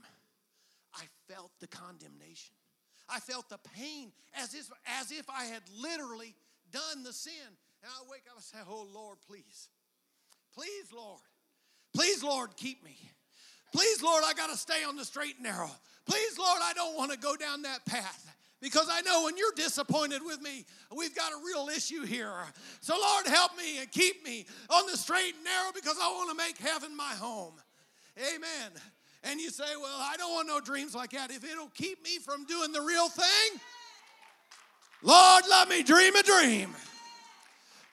I 0.94 1.02
felt 1.28 1.50
the 1.60 1.66
condemnation. 1.66 2.54
I 3.08 3.20
felt 3.20 3.48
the 3.50 3.58
pain 3.76 4.12
as 4.34 4.54
if, 4.54 4.70
as 5.00 5.10
if 5.10 5.28
I 5.28 5.44
had 5.44 5.62
literally 5.78 6.34
done 6.70 7.02
the 7.02 7.12
sin. 7.12 7.32
And 7.82 7.92
I 7.92 8.10
wake 8.10 8.22
up 8.30 8.36
and 8.36 8.44
say, 8.44 8.58
Oh 8.68 8.86
Lord, 8.92 9.18
please. 9.28 9.68
Please, 10.56 10.92
Lord. 10.94 11.20
Please, 11.94 12.22
Lord, 12.22 12.56
keep 12.56 12.82
me. 12.82 12.96
Please, 13.74 14.02
Lord, 14.02 14.24
I 14.26 14.32
got 14.32 14.50
to 14.50 14.56
stay 14.56 14.84
on 14.84 14.96
the 14.96 15.04
straight 15.04 15.34
and 15.34 15.44
narrow. 15.44 15.70
Please, 16.06 16.38
Lord, 16.38 16.60
I 16.62 16.72
don't 16.72 16.96
want 16.96 17.12
to 17.12 17.18
go 17.18 17.36
down 17.36 17.62
that 17.62 17.84
path. 17.84 18.32
Because 18.62 18.88
I 18.90 19.02
know 19.02 19.24
when 19.24 19.36
you're 19.36 19.52
disappointed 19.54 20.22
with 20.24 20.40
me, 20.40 20.64
we've 20.96 21.14
got 21.14 21.30
a 21.32 21.36
real 21.44 21.68
issue 21.68 22.04
here. 22.04 22.32
So, 22.80 22.94
Lord, 22.98 23.26
help 23.26 23.56
me 23.56 23.78
and 23.80 23.90
keep 23.90 24.24
me 24.24 24.46
on 24.70 24.86
the 24.90 24.96
straight 24.96 25.34
and 25.34 25.44
narrow 25.44 25.72
because 25.74 25.96
I 26.00 26.08
want 26.08 26.30
to 26.30 26.36
make 26.36 26.56
heaven 26.56 26.96
my 26.96 27.12
home. 27.14 27.52
Amen. 28.18 28.72
And 29.24 29.40
you 29.40 29.50
say, 29.50 29.64
Well, 29.78 29.98
I 30.00 30.16
don't 30.16 30.32
want 30.32 30.48
no 30.48 30.60
dreams 30.60 30.94
like 30.94 31.10
that. 31.10 31.30
If 31.30 31.44
it'll 31.44 31.68
keep 31.74 32.02
me 32.02 32.18
from 32.18 32.46
doing 32.46 32.72
the 32.72 32.80
real 32.80 33.10
thing, 33.10 33.60
Lord, 35.02 35.44
let 35.50 35.68
me 35.68 35.82
dream 35.82 36.16
a 36.16 36.22
dream 36.22 36.74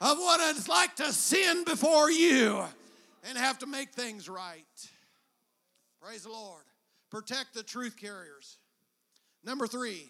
of 0.03 0.17
what 0.17 0.41
it's 0.53 0.67
like 0.67 0.97
to 0.97 1.13
sin 1.13 1.63
before 1.63 2.11
you 2.11 2.61
and 3.23 3.37
have 3.37 3.57
to 3.59 3.65
make 3.65 3.91
things 3.93 4.27
right. 4.27 4.65
Praise 6.01 6.23
the 6.23 6.29
Lord. 6.29 6.63
Protect 7.09 7.53
the 7.53 7.63
truth 7.63 7.95
carriers. 7.95 8.57
Number 9.45 9.65
three, 9.65 10.09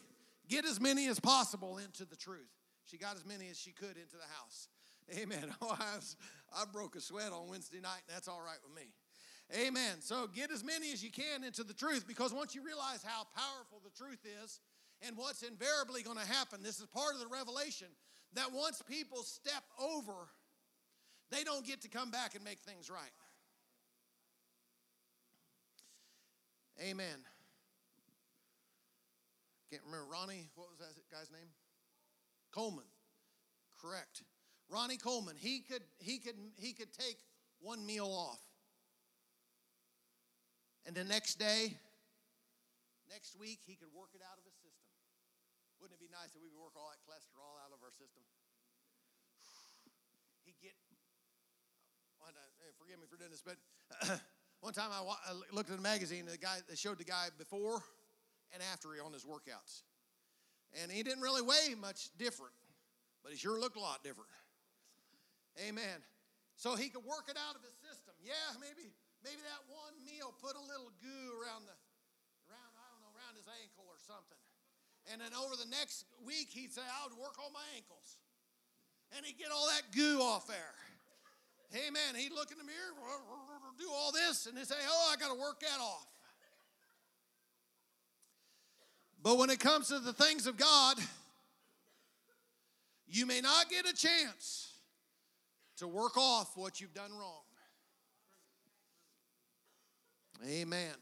get 0.49 0.65
as 0.65 0.81
many 0.81 1.07
as 1.09 1.19
possible 1.19 1.77
into 1.77 2.05
the 2.05 2.15
truth. 2.15 2.49
She 2.85 2.97
got 2.97 3.15
as 3.15 3.23
many 3.23 3.49
as 3.51 3.59
she 3.59 3.71
could 3.71 3.95
into 3.95 4.17
the 4.17 4.33
house. 4.39 4.67
Amen. 5.15 5.53
Oh, 5.61 5.77
I, 5.79 5.95
was, 5.95 6.15
I 6.51 6.63
broke 6.73 6.95
a 6.95 7.01
sweat 7.01 7.31
on 7.31 7.47
Wednesday 7.47 7.79
night, 7.79 8.01
and 8.07 8.15
that's 8.15 8.27
all 8.27 8.41
right 8.43 8.57
with 8.67 8.75
me. 8.75 8.89
Amen. 9.63 9.99
So 9.99 10.25
get 10.25 10.49
as 10.49 10.63
many 10.63 10.91
as 10.91 11.03
you 11.03 11.11
can 11.11 11.43
into 11.43 11.63
the 11.63 11.73
truth 11.73 12.05
because 12.07 12.33
once 12.33 12.55
you 12.55 12.65
realize 12.65 13.03
how 13.03 13.27
powerful 13.35 13.79
the 13.83 13.91
truth 13.91 14.25
is 14.43 14.59
and 15.05 15.15
what's 15.17 15.43
invariably 15.43 16.01
going 16.01 16.17
to 16.17 16.25
happen, 16.25 16.63
this 16.63 16.79
is 16.79 16.87
part 16.87 17.13
of 17.13 17.19
the 17.19 17.27
revelation 17.27 17.87
that 18.35 18.51
once 18.51 18.81
people 18.87 19.23
step 19.23 19.63
over, 19.79 20.29
they 21.31 21.43
don't 21.43 21.65
get 21.65 21.81
to 21.81 21.87
come 21.87 22.11
back 22.11 22.35
and 22.35 22.43
make 22.43 22.59
things 22.59 22.89
right. 22.89 23.11
Amen. 26.81 27.17
Can't 29.69 29.83
remember 29.85 30.05
Ronnie, 30.11 30.49
what 30.55 30.69
was 30.69 30.79
that 30.79 30.93
guy's 31.11 31.31
name? 31.31 31.49
Coleman. 32.51 32.85
Correct. 33.81 34.23
Ronnie 34.69 34.97
Coleman. 34.97 35.35
He 35.37 35.59
could 35.59 35.83
he 35.99 36.19
could 36.19 36.35
he 36.55 36.73
could 36.73 36.93
take 36.93 37.17
one 37.59 37.85
meal 37.85 38.07
off. 38.07 38.39
And 40.85 40.95
the 40.95 41.03
next 41.03 41.39
day, 41.39 41.77
next 43.09 43.39
week, 43.39 43.59
he 43.65 43.75
could 43.75 43.87
work 43.95 44.09
it 44.13 44.21
out 44.21 44.37
of 44.37 44.43
his. 44.43 44.52
Wouldn't 45.83 45.99
it 45.99 46.07
be 46.07 46.15
nice 46.15 46.31
if 46.31 46.39
we 46.39 46.47
could 46.47 46.63
work 46.63 46.79
all 46.79 46.87
that 46.95 47.03
cholesterol 47.03 47.59
out 47.59 47.75
of 47.75 47.83
our 47.83 47.91
system? 47.91 48.23
He'd 50.47 50.55
get, 50.63 50.79
eh, 52.23 52.71
forgive 52.79 53.03
me 53.03 53.07
for 53.11 53.19
doing 53.19 53.35
this, 53.35 53.43
but 53.43 53.59
one 54.63 54.71
time 54.71 54.95
I 54.95 55.03
looked 55.51 55.67
at 55.67 55.75
a 55.75 55.83
magazine, 55.83 56.23
the 56.23 56.39
guy 56.39 56.63
they 56.71 56.79
showed 56.79 57.03
the 57.03 57.03
guy 57.03 57.35
before 57.35 57.83
and 58.55 58.63
after 58.71 58.95
he 58.95 59.03
on 59.03 59.11
his 59.11 59.27
workouts. 59.27 59.83
And 60.79 60.87
he 60.87 61.03
didn't 61.03 61.19
really 61.19 61.43
weigh 61.43 61.75
much 61.75 62.15
different, 62.15 62.55
but 63.19 63.35
he 63.35 63.37
sure 63.37 63.59
looked 63.59 63.75
a 63.75 63.83
lot 63.83 64.07
different. 64.07 64.31
Amen. 65.67 65.99
so 66.55 66.79
he 66.79 66.87
could 66.87 67.03
work 67.03 67.27
it 67.27 67.35
out 67.35 67.59
of 67.59 67.61
his 67.61 67.75
system. 67.83 68.15
Yeah, 68.23 68.55
maybe 68.55 68.87
maybe 69.19 69.43
that 69.43 69.67
one 69.67 69.99
meal 70.07 70.31
put 70.39 70.55
a 70.55 70.63
little 70.63 70.95
goo 71.03 71.27
around 71.43 71.67
the 71.67 71.75
around 72.47 72.71
I 72.71 72.87
don't 72.87 73.03
know 73.03 73.11
around 73.19 73.35
his 73.35 73.51
ankle 73.51 73.83
or 73.91 73.99
something. 73.99 74.39
And 75.11 75.19
then 75.19 75.31
over 75.35 75.55
the 75.55 75.69
next 75.69 76.05
week 76.25 76.47
he'd 76.49 76.71
say 76.71 76.81
I 76.81 77.07
would 77.07 77.17
work 77.19 77.35
on 77.43 77.51
my 77.53 77.65
ankles. 77.75 78.17
And 79.15 79.25
he'd 79.25 79.37
get 79.37 79.51
all 79.51 79.67
that 79.67 79.95
goo 79.95 80.21
off 80.21 80.47
there. 80.47 80.75
Hey 81.69 81.89
man, 81.89 82.15
he'd 82.15 82.31
look 82.31 82.51
in 82.51 82.57
the 82.57 82.63
mirror, 82.63 82.93
do 83.77 83.89
all 83.91 84.11
this, 84.11 84.45
and 84.45 84.57
he'd 84.57 84.67
say, 84.67 84.75
Oh, 84.87 85.11
I 85.11 85.19
got 85.19 85.33
to 85.33 85.39
work 85.39 85.59
that 85.59 85.79
off. 85.81 86.07
But 89.21 89.37
when 89.37 89.49
it 89.49 89.59
comes 89.59 89.87
to 89.87 89.99
the 89.99 90.13
things 90.13 90.47
of 90.47 90.57
God, 90.57 90.97
you 93.07 93.25
may 93.25 93.41
not 93.41 93.69
get 93.69 93.87
a 93.87 93.93
chance 93.93 94.73
to 95.77 95.87
work 95.87 96.17
off 96.17 96.55
what 96.55 96.81
you've 96.81 96.93
done 96.93 97.11
wrong. 97.11 97.43
Amen. 100.45 100.93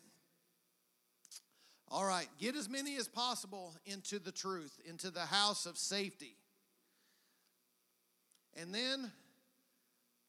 All 1.91 2.05
right, 2.05 2.27
get 2.39 2.55
as 2.55 2.69
many 2.69 2.95
as 2.95 3.07
possible 3.07 3.75
into 3.85 4.17
the 4.17 4.31
truth, 4.31 4.79
into 4.87 5.11
the 5.11 5.25
house 5.25 5.65
of 5.65 5.77
safety. 5.77 6.35
And 8.55 8.73
then 8.73 9.11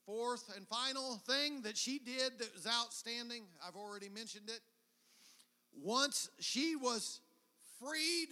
Fourth 0.06 0.52
and 0.56 0.66
final 0.66 1.16
thing 1.28 1.62
that 1.62 1.76
she 1.76 1.98
did 1.98 2.38
that 2.38 2.52
was 2.54 2.66
outstanding, 2.66 3.44
I've 3.66 3.76
already 3.76 4.08
mentioned 4.08 4.48
it. 4.48 4.60
Once 5.80 6.28
she 6.40 6.74
was 6.74 7.20
freed 7.78 8.28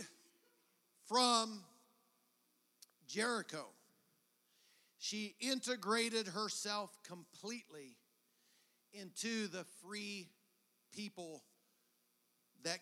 from 1.07 1.62
Jericho, 3.07 3.66
she 4.99 5.37
integrated 5.41 6.26
herself 6.26 6.91
completely 7.07 7.97
into 8.93 9.47
the 9.47 9.64
free 9.83 10.28
people 10.93 11.45
that 12.64 12.81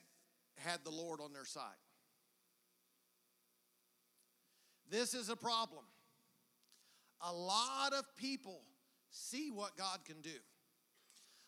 had 0.58 0.80
the 0.84 0.90
Lord 0.90 1.20
on 1.20 1.32
their 1.32 1.44
side. 1.44 1.62
This 4.90 5.14
is 5.14 5.28
a 5.28 5.36
problem. 5.36 5.84
A 7.20 7.32
lot 7.32 7.92
of 7.92 8.04
people 8.16 8.60
see 9.10 9.50
what 9.50 9.76
God 9.76 10.00
can 10.04 10.20
do. 10.22 10.38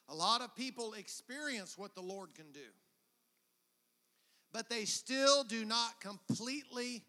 A 0.08 0.14
lot 0.14 0.40
of 0.40 0.54
people 0.56 0.94
experience 0.94 1.78
what 1.78 1.94
the 1.94 2.00
Lord 2.00 2.34
can 2.34 2.50
do, 2.52 2.68
but 4.52 4.68
they 4.68 4.84
still 4.84 5.44
do 5.44 5.64
not 5.64 6.00
completely 6.00 7.04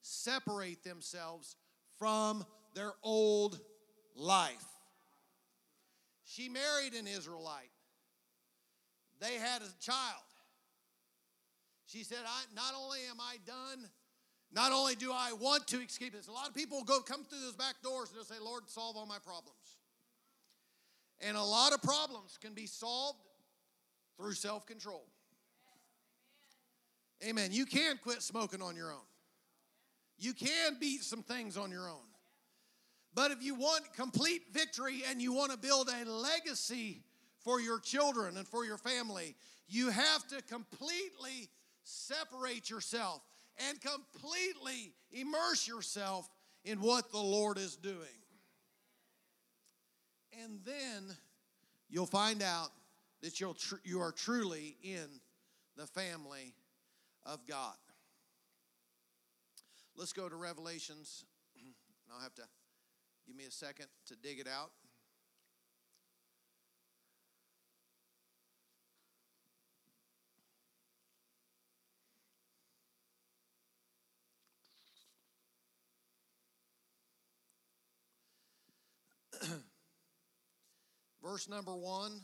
separate 0.00 0.82
themselves 0.82 1.56
from 1.98 2.46
their 2.74 2.92
old 3.02 3.60
life. 4.16 4.64
She 6.24 6.48
married 6.48 6.94
an 6.94 7.06
Israelite, 7.06 7.70
they 9.20 9.34
had 9.34 9.60
a 9.60 9.84
child. 9.84 10.27
She 11.88 12.04
said, 12.04 12.18
I, 12.26 12.42
Not 12.54 12.74
only 12.78 12.98
am 13.10 13.16
I 13.18 13.36
done, 13.46 13.88
not 14.52 14.72
only 14.72 14.94
do 14.94 15.10
I 15.12 15.32
want 15.32 15.66
to 15.68 15.80
escape 15.80 16.12
this, 16.12 16.28
a 16.28 16.32
lot 16.32 16.48
of 16.48 16.54
people 16.54 16.84
go 16.84 17.00
come 17.00 17.24
through 17.24 17.40
those 17.40 17.56
back 17.56 17.76
doors 17.82 18.10
and 18.10 18.16
they'll 18.16 18.24
say, 18.24 18.42
Lord, 18.42 18.68
solve 18.68 18.96
all 18.96 19.06
my 19.06 19.18
problems. 19.18 19.56
And 21.20 21.36
a 21.36 21.42
lot 21.42 21.72
of 21.72 21.82
problems 21.82 22.38
can 22.40 22.54
be 22.54 22.66
solved 22.66 23.18
through 24.16 24.34
self 24.34 24.66
control. 24.66 25.06
Amen. 27.26 27.50
You 27.52 27.66
can 27.66 27.98
quit 27.98 28.22
smoking 28.22 28.62
on 28.62 28.76
your 28.76 28.92
own. 28.92 29.06
You 30.18 30.32
can 30.34 30.76
beat 30.78 31.02
some 31.02 31.22
things 31.22 31.56
on 31.56 31.70
your 31.70 31.88
own. 31.88 32.06
But 33.14 33.32
if 33.32 33.42
you 33.42 33.54
want 33.54 33.92
complete 33.94 34.42
victory 34.52 35.02
and 35.10 35.20
you 35.20 35.32
want 35.32 35.50
to 35.50 35.58
build 35.58 35.88
a 35.88 36.08
legacy 36.08 37.02
for 37.40 37.60
your 37.60 37.80
children 37.80 38.36
and 38.36 38.46
for 38.46 38.64
your 38.64 38.76
family, 38.76 39.34
you 39.68 39.90
have 39.90 40.28
to 40.28 40.42
completely 40.42 41.48
separate 41.88 42.68
yourself 42.68 43.22
and 43.68 43.80
completely 43.80 44.92
immerse 45.10 45.66
yourself 45.66 46.28
in 46.64 46.80
what 46.80 47.10
the 47.10 47.18
Lord 47.18 47.58
is 47.58 47.76
doing. 47.76 47.96
And 50.44 50.60
then 50.64 51.16
you'll 51.88 52.06
find 52.06 52.42
out 52.42 52.68
that 53.22 53.40
you'll 53.40 53.54
tr- 53.54 53.76
you 53.84 54.00
are 54.00 54.12
truly 54.12 54.76
in 54.82 55.06
the 55.76 55.86
family 55.86 56.54
of 57.24 57.46
God. 57.46 57.74
Let's 59.96 60.12
go 60.12 60.28
to 60.28 60.36
Revelations. 60.36 61.24
I'll 62.14 62.22
have 62.22 62.34
to 62.36 62.44
give 63.26 63.36
me 63.36 63.44
a 63.44 63.50
second 63.50 63.86
to 64.06 64.16
dig 64.16 64.38
it 64.38 64.46
out. 64.46 64.70
Verse 81.22 81.48
number 81.48 81.74
one. 81.74 82.20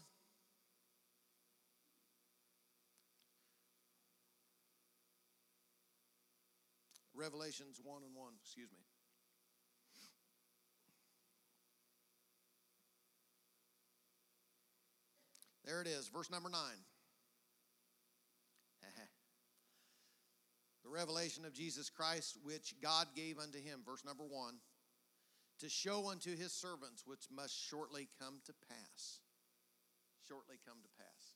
Revelations 7.16 7.80
1 7.82 8.02
and 8.02 8.14
1, 8.14 8.32
excuse 8.42 8.70
me. 8.72 8.78
There 15.64 15.80
it 15.80 15.86
is, 15.86 16.08
verse 16.08 16.30
number 16.30 16.50
9. 16.50 16.60
the 20.82 20.90
revelation 20.90 21.44
of 21.44 21.54
Jesus 21.54 21.88
Christ, 21.88 22.36
which 22.42 22.74
God 22.82 23.06
gave 23.14 23.38
unto 23.38 23.58
him, 23.58 23.80
verse 23.86 24.04
number 24.04 24.24
1 24.24 24.54
to 25.60 25.68
show 25.68 26.08
unto 26.10 26.36
his 26.36 26.52
servants 26.52 27.04
which 27.06 27.26
must 27.34 27.54
shortly 27.56 28.08
come 28.20 28.40
to 28.46 28.52
pass. 28.68 29.20
Shortly 30.28 30.56
come 30.66 30.78
to 30.82 30.88
pass. 30.98 31.32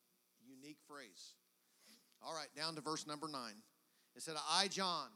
Unique 0.47 0.79
phrase. 0.87 1.35
All 2.23 2.35
right, 2.35 2.49
down 2.57 2.75
to 2.75 2.81
verse 2.81 3.07
number 3.07 3.29
nine. 3.29 3.55
It 4.17 4.23
said, 4.23 4.35
I, 4.51 4.69
John, 4.69 5.09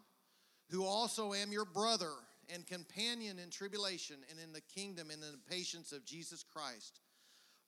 who 0.70 0.84
also 0.84 1.32
am 1.32 1.52
your 1.52 1.64
brother 1.64 2.12
and 2.52 2.66
companion 2.66 3.38
in 3.38 3.50
tribulation 3.50 4.16
and 4.30 4.38
in 4.38 4.52
the 4.52 4.60
kingdom 4.60 5.10
and 5.10 5.22
in 5.22 5.32
the 5.32 5.54
patience 5.54 5.92
of 5.92 6.04
Jesus 6.04 6.44
Christ, 6.44 7.00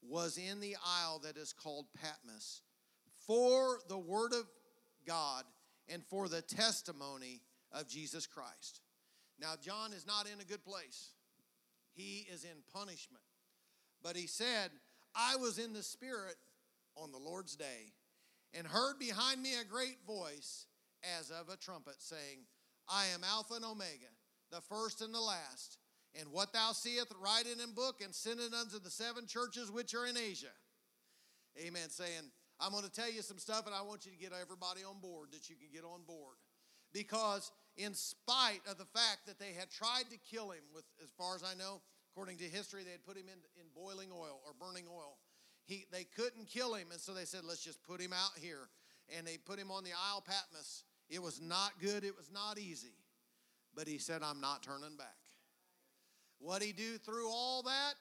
was 0.02 0.38
in 0.38 0.60
the 0.60 0.76
isle 1.02 1.20
that 1.20 1.36
is 1.36 1.52
called 1.52 1.86
Patmos 2.00 2.62
for 3.26 3.78
the 3.88 3.98
word 3.98 4.32
of 4.32 4.44
God 5.06 5.44
and 5.88 6.04
for 6.04 6.28
the 6.28 6.42
testimony 6.42 7.40
of 7.72 7.88
Jesus 7.88 8.26
Christ. 8.26 8.80
Now, 9.40 9.54
John 9.60 9.92
is 9.92 10.06
not 10.06 10.26
in 10.32 10.40
a 10.40 10.44
good 10.44 10.64
place. 10.64 11.10
He 11.94 12.26
is 12.32 12.44
in 12.44 12.62
punishment. 12.72 13.22
But 14.02 14.16
he 14.16 14.26
said, 14.26 14.70
I 15.14 15.36
was 15.36 15.58
in 15.58 15.72
the 15.72 15.82
Spirit 15.82 16.36
on 16.96 17.12
the 17.12 17.18
Lord's 17.18 17.56
day 17.56 17.92
and 18.52 18.66
heard 18.66 18.98
behind 18.98 19.42
me 19.42 19.50
a 19.60 19.64
great 19.64 19.98
voice 20.06 20.66
as 21.18 21.30
of 21.30 21.48
a 21.48 21.56
trumpet 21.56 21.96
saying, 21.98 22.46
I 22.88 23.06
am 23.14 23.24
Alpha 23.24 23.54
and 23.54 23.64
Omega, 23.64 24.12
the 24.50 24.60
first 24.60 25.00
and 25.00 25.14
the 25.14 25.20
last. 25.20 25.78
And 26.18 26.30
what 26.30 26.52
thou 26.52 26.72
seest, 26.72 27.12
write 27.20 27.46
it 27.46 27.60
in 27.60 27.74
book 27.74 28.00
and 28.02 28.14
send 28.14 28.38
it 28.40 28.54
unto 28.54 28.78
the 28.78 28.90
seven 28.90 29.26
churches 29.26 29.70
which 29.70 29.94
are 29.94 30.06
in 30.06 30.16
Asia. 30.16 30.54
Amen. 31.58 31.88
Saying, 31.88 32.30
I'm 32.60 32.70
going 32.70 32.84
to 32.84 32.90
tell 32.90 33.10
you 33.10 33.22
some 33.22 33.38
stuff 33.38 33.66
and 33.66 33.74
I 33.74 33.82
want 33.82 34.06
you 34.06 34.12
to 34.12 34.18
get 34.18 34.32
everybody 34.32 34.82
on 34.84 35.00
board 35.00 35.30
that 35.32 35.48
you 35.50 35.56
can 35.56 35.68
get 35.72 35.84
on 35.84 36.02
board. 36.06 36.36
Because 36.94 37.50
in 37.76 37.92
spite 37.92 38.60
of 38.70 38.78
the 38.78 38.86
fact 38.86 39.26
that 39.26 39.38
they 39.38 39.52
had 39.52 39.68
tried 39.68 40.04
to 40.10 40.16
kill 40.30 40.50
him 40.50 40.62
with 40.72 40.84
as 41.02 41.10
far 41.18 41.34
as 41.34 41.42
i 41.42 41.54
know 41.58 41.80
according 42.12 42.38
to 42.38 42.44
history 42.44 42.84
they 42.84 42.92
had 42.92 43.04
put 43.04 43.16
him 43.16 43.26
in, 43.26 43.38
in 43.60 43.66
boiling 43.74 44.10
oil 44.12 44.40
or 44.46 44.52
burning 44.58 44.84
oil. 44.88 45.18
He, 45.66 45.86
they 45.90 46.04
couldn't 46.04 46.46
kill 46.46 46.74
him 46.74 46.88
and 46.92 47.00
so 47.00 47.12
they 47.12 47.24
said 47.24 47.40
let's 47.44 47.62
just 47.62 47.82
put 47.82 48.00
him 48.00 48.12
out 48.12 48.38
here. 48.40 48.68
And 49.14 49.26
they 49.26 49.36
put 49.36 49.58
him 49.58 49.70
on 49.70 49.84
the 49.84 49.90
isle 49.90 50.22
patmos. 50.26 50.84
It 51.10 51.20
was 51.20 51.40
not 51.42 51.72
good 51.80 52.04
it 52.04 52.16
was 52.16 52.30
not 52.32 52.58
easy. 52.58 52.94
But 53.74 53.88
he 53.88 53.98
said 53.98 54.22
i'm 54.22 54.40
not 54.40 54.62
turning 54.62 54.96
back. 54.96 55.16
What 56.38 56.62
he 56.62 56.72
do 56.72 56.98
through 56.98 57.28
all 57.28 57.62
that? 57.62 57.94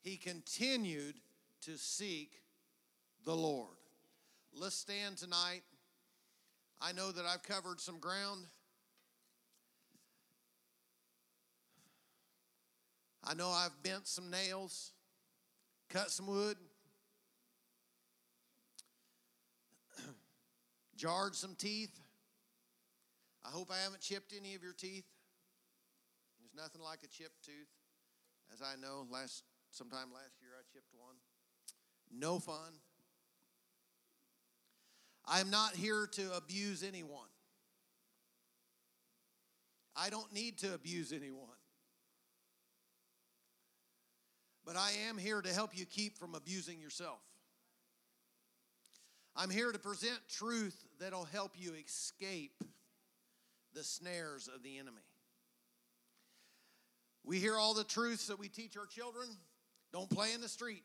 He 0.00 0.16
continued 0.16 1.16
to 1.62 1.76
seek 1.76 2.30
the 3.24 3.34
lord. 3.34 3.76
Let's 4.52 4.76
stand 4.76 5.16
tonight 5.16 5.62
i 6.80 6.92
know 6.92 7.12
that 7.12 7.24
i've 7.24 7.42
covered 7.42 7.80
some 7.80 7.98
ground 7.98 8.46
I 13.28 13.34
know 13.34 13.50
I've 13.50 13.82
bent 13.82 14.06
some 14.06 14.30
nails, 14.30 14.92
cut 15.90 16.10
some 16.10 16.26
wood, 16.26 16.56
jarred 20.96 21.34
some 21.34 21.54
teeth. 21.54 22.00
I 23.44 23.50
hope 23.50 23.70
I 23.70 23.76
haven't 23.84 24.00
chipped 24.00 24.32
any 24.34 24.54
of 24.54 24.62
your 24.62 24.72
teeth. 24.72 25.04
There's 26.40 26.54
nothing 26.56 26.80
like 26.82 27.00
a 27.04 27.06
chipped 27.06 27.44
tooth, 27.44 27.68
as 28.50 28.62
I 28.62 28.80
know. 28.80 29.06
Last 29.10 29.44
sometime 29.72 30.10
last 30.10 30.40
year 30.40 30.52
I 30.58 30.62
chipped 30.72 30.94
one. 30.94 31.16
No 32.10 32.38
fun. 32.38 32.80
I 35.30 35.40
am 35.40 35.50
not 35.50 35.74
here 35.74 36.08
to 36.12 36.36
abuse 36.36 36.82
anyone. 36.82 37.28
I 39.94 40.10
don't 40.10 40.32
need 40.32 40.58
to 40.58 40.74
abuse 40.74 41.12
anyone. 41.12 41.48
But 44.64 44.76
I 44.76 44.90
am 45.08 45.18
here 45.18 45.42
to 45.42 45.52
help 45.52 45.76
you 45.76 45.84
keep 45.86 46.18
from 46.18 46.34
abusing 46.34 46.80
yourself. 46.80 47.20
I'm 49.36 49.50
here 49.50 49.70
to 49.70 49.78
present 49.78 50.18
truth 50.28 50.84
that'll 50.98 51.24
help 51.24 51.52
you 51.56 51.72
escape 51.74 52.62
the 53.74 53.84
snares 53.84 54.48
of 54.52 54.62
the 54.62 54.78
enemy. 54.78 55.02
We 57.24 57.38
hear 57.38 57.56
all 57.56 57.74
the 57.74 57.84
truths 57.84 58.28
that 58.28 58.38
we 58.38 58.48
teach 58.48 58.76
our 58.76 58.86
children. 58.86 59.28
Don't 59.92 60.08
play 60.08 60.32
in 60.32 60.40
the 60.40 60.48
street. 60.48 60.84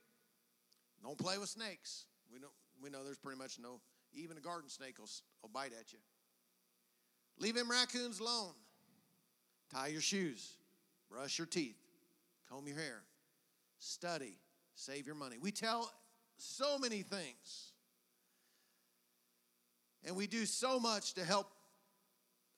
Don't 1.01 1.17
play 1.17 1.37
with 1.37 1.49
snakes. 1.49 2.05
We 2.31 2.39
know, 2.39 2.49
we 2.81 2.89
know 2.89 3.03
there's 3.03 3.17
pretty 3.17 3.37
much 3.37 3.59
no, 3.59 3.79
even 4.15 4.37
a 4.37 4.41
garden 4.41 4.69
snake 4.69 4.99
will, 4.99 5.09
will 5.41 5.49
bite 5.49 5.73
at 5.79 5.91
you. 5.91 5.99
Leave 7.39 7.55
them 7.55 7.69
raccoons 7.69 8.19
alone. 8.19 8.53
Tie 9.71 9.87
your 9.87 10.01
shoes. 10.01 10.53
Brush 11.09 11.37
your 11.37 11.47
teeth. 11.47 11.77
Comb 12.49 12.67
your 12.67 12.77
hair. 12.77 13.03
Study. 13.79 14.37
Save 14.75 15.05
your 15.05 15.15
money. 15.15 15.37
We 15.41 15.51
tell 15.51 15.91
so 16.37 16.77
many 16.77 17.01
things. 17.01 17.71
And 20.05 20.15
we 20.15 20.27
do 20.27 20.45
so 20.45 20.79
much 20.79 21.13
to 21.13 21.23
help 21.23 21.47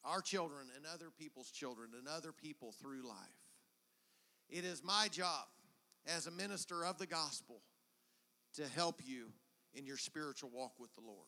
our 0.03 0.21
children 0.21 0.67
and 0.75 0.85
other 0.93 1.09
people's 1.17 1.51
children 1.51 1.89
and 1.97 2.07
other 2.07 2.31
people 2.31 2.71
through 2.71 3.07
life. 3.07 3.17
It 4.49 4.65
is 4.65 4.83
my 4.83 5.07
job 5.11 5.45
as 6.07 6.27
a 6.27 6.31
minister 6.31 6.85
of 6.85 6.97
the 6.97 7.07
gospel 7.07 7.61
to 8.55 8.63
help 8.75 9.01
you 9.03 9.27
in 9.73 9.85
your 9.85 9.97
spiritual 9.97 10.49
walk 10.53 10.73
with 10.79 10.93
the 10.95 11.01
Lord. 11.01 11.27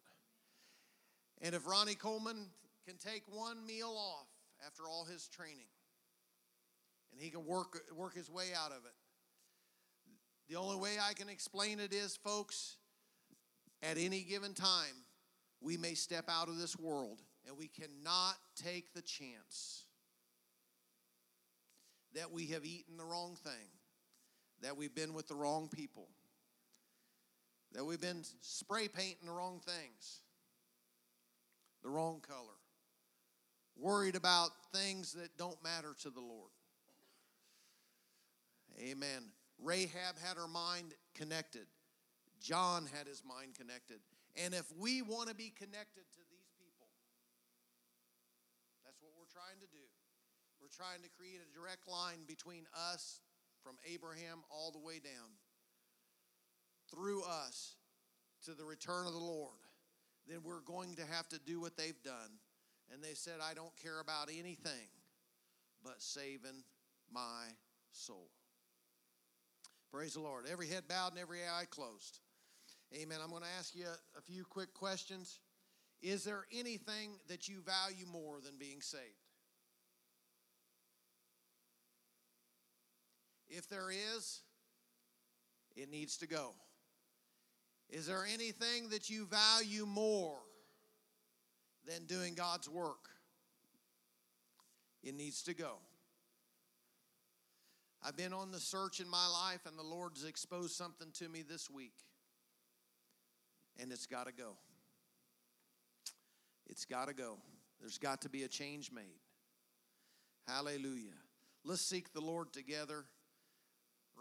And 1.42 1.54
if 1.54 1.68
Ronnie 1.68 1.96
Coleman 1.96 2.48
can 2.88 2.98
take 2.98 3.24
one 3.28 3.66
meal 3.66 3.96
off 3.96 4.28
after 4.66 4.84
all 4.84 5.06
his 5.06 5.28
training 5.28 5.68
and 7.12 7.22
he 7.22 7.30
can 7.30 7.46
work, 7.46 7.80
work 7.96 8.16
his 8.16 8.30
way 8.30 8.48
out 8.56 8.72
of 8.72 8.86
it, 8.86 8.94
the 10.50 10.56
only 10.56 10.78
way 10.78 10.98
I 11.02 11.14
can 11.14 11.30
explain 11.30 11.80
it 11.80 11.94
is, 11.94 12.16
folks, 12.16 12.78
at 13.84 13.98
any 13.98 14.22
given 14.22 14.54
time, 14.54 15.04
we 15.62 15.78
may 15.78 15.94
step 15.94 16.26
out 16.30 16.48
of 16.48 16.58
this 16.58 16.78
world 16.78 17.22
and 17.46 17.58
we 17.58 17.68
cannot 17.68 18.36
take 18.56 18.94
the 18.94 19.02
chance 19.02 19.86
that 22.14 22.32
we 22.32 22.48
have 22.48 22.66
eaten 22.66 22.98
the 22.98 23.04
wrong 23.04 23.36
thing, 23.44 23.70
that 24.62 24.76
we've 24.76 24.96
been 24.96 25.14
with 25.14 25.28
the 25.28 25.36
wrong 25.36 25.68
people, 25.68 26.08
that 27.74 27.86
we've 27.86 28.02
been 28.02 28.24
spray 28.42 28.88
painting 28.88 29.28
the 29.28 29.32
wrong 29.32 29.60
things, 29.64 30.22
the 31.88 31.94
wrong 31.94 32.20
color, 32.20 32.60
worried 33.80 34.18
about 34.18 34.52
things 34.76 35.14
that 35.14 35.38
don't 35.38 35.56
matter 35.64 35.96
to 36.04 36.10
the 36.10 36.20
Lord. 36.20 36.52
Amen. 38.78 39.32
Rahab 39.64 40.20
had 40.22 40.36
her 40.36 40.50
mind 40.50 40.94
connected. 41.16 41.66
John 42.44 42.90
had 42.94 43.08
his 43.08 43.24
mind 43.24 43.56
connected. 43.56 44.04
And 44.36 44.54
if 44.54 44.66
we 44.78 45.02
want 45.02 45.30
to 45.30 45.36
be 45.36 45.50
connected 45.56 46.04
to 46.12 46.22
these 46.30 46.52
people, 46.60 46.92
that's 48.84 49.00
what 49.00 49.14
we're 49.16 49.32
trying 49.32 49.58
to 49.64 49.70
do. 49.72 49.88
We're 50.60 50.76
trying 50.76 51.02
to 51.04 51.10
create 51.16 51.40
a 51.40 51.50
direct 51.58 51.88
line 51.88 52.28
between 52.28 52.68
us 52.76 53.22
from 53.64 53.78
Abraham 53.88 54.44
all 54.52 54.72
the 54.72 54.84
way 54.84 55.00
down 55.00 55.40
through 56.92 57.24
us 57.24 57.78
to 58.44 58.52
the 58.52 58.66
return 58.66 59.08
of 59.08 59.14
the 59.14 59.24
Lord. 59.24 59.67
Then 60.28 60.40
we're 60.44 60.62
going 60.62 60.96
to 60.96 61.06
have 61.06 61.28
to 61.30 61.40
do 61.40 61.60
what 61.62 61.78
they've 61.78 62.02
done. 62.04 62.40
And 62.94 63.04
they 63.04 63.14
said, 63.14 63.36
I 63.42 63.54
don't 63.54 63.76
care 63.82 64.00
about 64.00 64.30
anything 64.30 64.88
but 65.84 66.02
saving 66.02 66.64
my 67.12 67.46
soul. 67.92 68.30
Praise 69.92 70.14
the 70.14 70.20
Lord. 70.20 70.46
Every 70.52 70.68
head 70.68 70.84
bowed 70.88 71.12
and 71.12 71.20
every 71.20 71.40
eye 71.40 71.66
closed. 71.70 72.20
Amen. 72.94 73.20
I'm 73.24 73.30
going 73.30 73.44
to 73.44 73.50
ask 73.58 73.76
you 73.76 73.86
a 74.18 74.22
few 74.22 74.44
quick 74.44 74.74
questions. 74.74 75.40
Is 76.02 76.24
there 76.24 76.46
anything 76.52 77.12
that 77.28 77.48
you 77.48 77.62
value 77.62 78.06
more 78.06 78.40
than 78.44 78.58
being 78.60 78.82
saved? 78.82 79.04
If 83.50 83.68
there 83.70 83.90
is, 83.90 84.42
it 85.76 85.90
needs 85.90 86.18
to 86.18 86.28
go. 86.28 86.54
Is 87.90 88.06
there 88.06 88.26
anything 88.26 88.90
that 88.90 89.10
you 89.10 89.26
value 89.26 89.86
more 89.86 90.38
than 91.86 92.06
doing 92.06 92.36
God's 92.36 92.70
work? 92.70 93.10
It 95.04 95.16
needs 95.16 95.44
to 95.44 95.54
go. 95.54 95.74
I've 98.04 98.18
been 98.18 98.34
on 98.34 98.52
the 98.52 98.60
search 98.60 99.00
in 99.00 99.10
my 99.10 99.28
life, 99.28 99.62
and 99.66 99.78
the 99.78 99.84
Lord's 99.84 100.26
exposed 100.26 100.76
something 100.76 101.08
to 101.14 101.30
me 101.30 101.44
this 101.48 101.70
week, 101.70 101.96
and 103.80 103.92
it's 103.92 104.06
got 104.06 104.28
to 104.28 104.34
go. 104.34 104.58
It's 106.68 106.86
got 106.86 107.08
to 107.08 107.14
go. 107.14 107.38
There's 107.80 107.98
got 107.98 108.22
to 108.22 108.30
be 108.30 108.44
a 108.44 108.48
change 108.48 108.92
made. 108.92 109.22
Hallelujah. 110.48 111.16
Let's 111.64 111.82
seek 111.82 112.14
the 112.14 112.22
Lord 112.22 112.54
together 112.54 113.06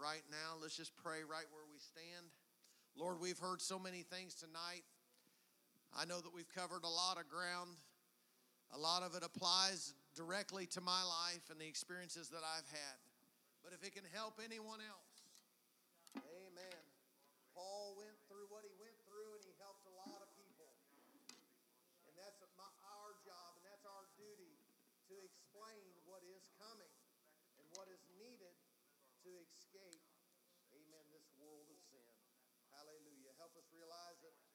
right 0.01 0.23
now. 0.31 0.55
Let's 0.61 0.75
just 0.75 0.95
pray 0.97 1.19
right 1.19 1.45
where 1.51 1.63
we 1.71 1.79
stand. 1.79 2.27
Lord, 2.97 3.21
we've 3.21 3.37
heard 3.37 3.61
so 3.61 3.77
many 3.77 4.01
things 4.01 4.33
tonight. 4.33 4.81
I 5.93 6.09
know 6.09 6.17
that 6.17 6.33
we've 6.33 6.49
covered 6.49 6.81
a 6.81 6.89
lot 6.89 7.21
of 7.21 7.29
ground. 7.29 7.77
A 8.73 8.79
lot 8.81 9.05
of 9.05 9.13
it 9.13 9.21
applies 9.21 9.93
directly 10.17 10.65
to 10.73 10.81
my 10.81 11.05
life 11.05 11.45
and 11.53 11.61
the 11.61 11.69
experiences 11.69 12.33
that 12.33 12.41
I've 12.41 12.65
had. 12.73 12.97
But 13.61 13.77
if 13.77 13.85
it 13.85 13.93
can 13.93 14.03
help 14.17 14.41
anyone 14.41 14.81
else, 14.81 15.13
amen. 16.17 16.81
Paul 17.53 17.93
went 18.01 18.17
through 18.25 18.49
what 18.49 18.65
he 18.65 18.73
went 18.81 18.97
through 19.05 19.29
and 19.37 19.45
he 19.45 19.53
helped 19.61 19.85
a 19.85 19.93
lot 19.93 20.17
of 20.17 20.29
people. 20.33 20.73
And 22.09 22.17
that's 22.17 22.41
our 22.57 23.13
job 23.21 23.61
and 23.61 23.63
that's 23.69 23.85
our 23.85 24.09
duty 24.17 24.57
to 25.13 25.15
explain 25.21 25.85
what 26.09 26.25
is 26.25 26.49
coming 26.57 26.93
and 27.61 27.65
what 27.77 27.85
is 27.93 28.01
needed 28.17 28.57
to 29.21 29.29
escape, 29.45 30.01
amen, 30.73 31.05
this 31.13 31.29
world 31.37 31.69
of 31.69 31.77
sin. 31.93 32.09
Hallelujah. 32.77 33.33
Help 33.39 33.55
us 33.57 33.66
realize 33.77 34.17
that 34.25 34.46